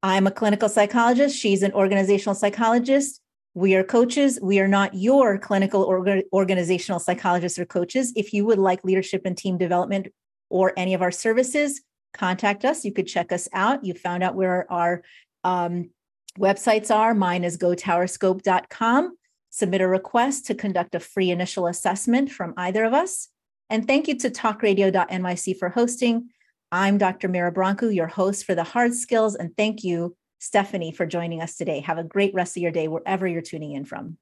I'm 0.04 0.28
a 0.28 0.32
clinical 0.32 0.70
psychologist. 0.70 1.36
She's 1.36 1.64
an 1.64 1.74
organizational 1.74 2.36
psychologist. 2.36 3.22
We 3.56 3.74
are 3.76 3.84
coaches. 3.84 4.38
We 4.42 4.60
are 4.60 4.68
not 4.68 4.94
your 4.94 5.38
clinical 5.38 5.82
or 5.82 6.22
organizational 6.34 7.00
psychologists 7.00 7.58
or 7.58 7.66
coaches. 7.66 8.12
If 8.16 8.34
you 8.34 8.46
would 8.46 8.60
like 8.60 8.84
leadership 8.84 9.22
and 9.24 9.38
team 9.38 9.58
development 9.58 10.10
or 10.50 10.74
any 10.76 10.94
of 10.94 11.02
our 11.02 11.10
services, 11.10 11.82
contact 12.14 12.66
us. 12.66 12.84
You 12.84 12.92
could 12.92 13.08
check 13.08 13.32
us 13.32 13.48
out. 13.54 13.86
You 13.86 13.94
found 13.94 14.24
out 14.24 14.36
where 14.36 14.70
our 14.70 15.04
um, 15.46 15.92
websites 16.38 16.94
are. 16.94 17.16
Mine 17.16 17.46
is 17.46 17.58
gotowerscope.com. 17.58 19.18
Submit 19.52 19.82
a 19.82 19.88
request 19.88 20.46
to 20.48 20.54
conduct 20.54 20.94
a 20.94 21.00
free 21.00 21.32
initial 21.32 21.68
assessment 21.68 22.30
from 22.30 22.54
either 22.58 22.84
of 22.84 22.94
us. 22.94 23.30
And 23.70 23.88
thank 23.88 24.10
you 24.10 24.18
to 24.20 24.30
talkradio.nyc 24.30 25.58
for 25.58 25.70
hosting. 25.70 26.30
I'm 26.74 26.98
Dr. 26.98 27.30
Mira 27.30 27.54
Brancu, 27.54 27.96
your 27.96 28.08
host 28.08 28.44
for 28.44 28.54
the 28.54 28.66
hard 28.66 28.94
skills. 28.94 29.34
And 29.34 29.56
thank 29.56 29.82
you, 29.86 30.18
Stefanie, 30.40 30.96
for 30.96 31.06
joining 31.06 31.42
us 31.42 31.56
today. 31.56 31.80
Have 31.82 31.98
a 31.98 32.04
great 32.04 32.34
rest 32.34 32.58
of 32.58 32.64
your 32.64 32.72
day 32.72 32.88
wherever 32.88 33.28
you're 33.28 33.42
tuning 33.42 33.74
in 33.74 33.86
from. 33.86 34.18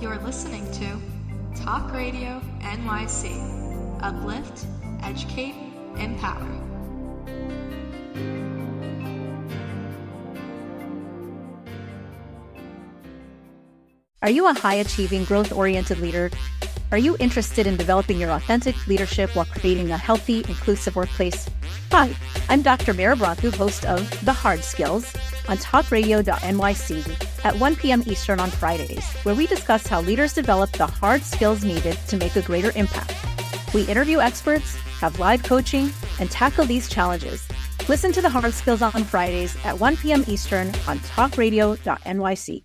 You're 0.00 0.18
listening 0.18 0.70
to 0.72 1.62
Talk 1.62 1.92
Radio 1.92 2.40
NYC. 2.60 3.65
Uplift, 4.00 4.66
educate, 5.02 5.54
empower. 5.96 6.46
Are 14.22 14.30
you 14.30 14.48
a 14.48 14.54
high 14.54 14.74
achieving, 14.74 15.24
growth 15.24 15.52
oriented 15.52 15.98
leader? 15.98 16.30
Are 16.92 16.98
you 16.98 17.16
interested 17.18 17.66
in 17.66 17.76
developing 17.76 18.18
your 18.18 18.30
authentic 18.30 18.86
leadership 18.86 19.34
while 19.34 19.44
creating 19.44 19.90
a 19.90 19.96
healthy, 19.96 20.38
inclusive 20.38 20.94
workplace? 20.94 21.48
Hi, 21.90 22.14
I'm 22.48 22.62
Dr. 22.62 22.92
Mira 22.92 23.16
Brancu, 23.16 23.54
host 23.54 23.84
of 23.84 24.08
The 24.24 24.32
Hard 24.32 24.62
Skills 24.62 25.14
on 25.48 25.56
talkradio.nyc 25.58 27.44
at 27.44 27.56
1 27.58 27.76
p.m. 27.76 28.02
Eastern 28.06 28.40
on 28.40 28.50
Fridays, 28.50 29.04
where 29.22 29.34
we 29.34 29.46
discuss 29.46 29.86
how 29.86 30.00
leaders 30.00 30.32
develop 30.32 30.70
the 30.72 30.86
hard 30.86 31.22
skills 31.22 31.64
needed 31.64 31.96
to 32.08 32.16
make 32.16 32.36
a 32.36 32.42
greater 32.42 32.72
impact. 32.76 33.35
We 33.74 33.82
interview 33.84 34.20
experts, 34.20 34.76
have 35.00 35.18
live 35.18 35.42
coaching, 35.42 35.90
and 36.20 36.30
tackle 36.30 36.64
these 36.66 36.88
challenges. 36.88 37.46
Listen 37.88 38.12
to 38.12 38.22
The 38.22 38.28
Hard 38.28 38.52
Skills 38.52 38.82
on 38.82 39.04
Fridays 39.04 39.56
at 39.64 39.78
1 39.78 39.96
p.m. 39.98 40.24
Eastern 40.26 40.68
on 40.88 40.98
talkradio.nyc. 41.00 42.62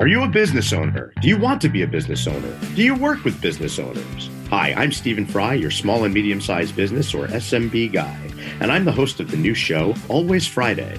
Are 0.00 0.08
you 0.08 0.22
a 0.22 0.28
business 0.28 0.72
owner? 0.72 1.12
Do 1.22 1.28
you 1.28 1.38
want 1.38 1.60
to 1.62 1.68
be 1.68 1.82
a 1.82 1.86
business 1.86 2.26
owner? 2.26 2.58
Do 2.74 2.82
you 2.82 2.94
work 2.94 3.24
with 3.24 3.40
business 3.40 3.78
owners? 3.78 4.28
Hi, 4.50 4.74
I'm 4.74 4.92
Stephen 4.92 5.24
Fry, 5.24 5.54
your 5.54 5.70
small 5.70 6.04
and 6.04 6.12
medium 6.12 6.40
sized 6.40 6.76
business 6.76 7.14
or 7.14 7.26
SMB 7.28 7.92
guy, 7.92 8.18
and 8.60 8.72
I'm 8.72 8.84
the 8.84 8.92
host 8.92 9.20
of 9.20 9.30
the 9.30 9.36
new 9.36 9.54
show, 9.54 9.94
Always 10.08 10.46
Friday. 10.46 10.98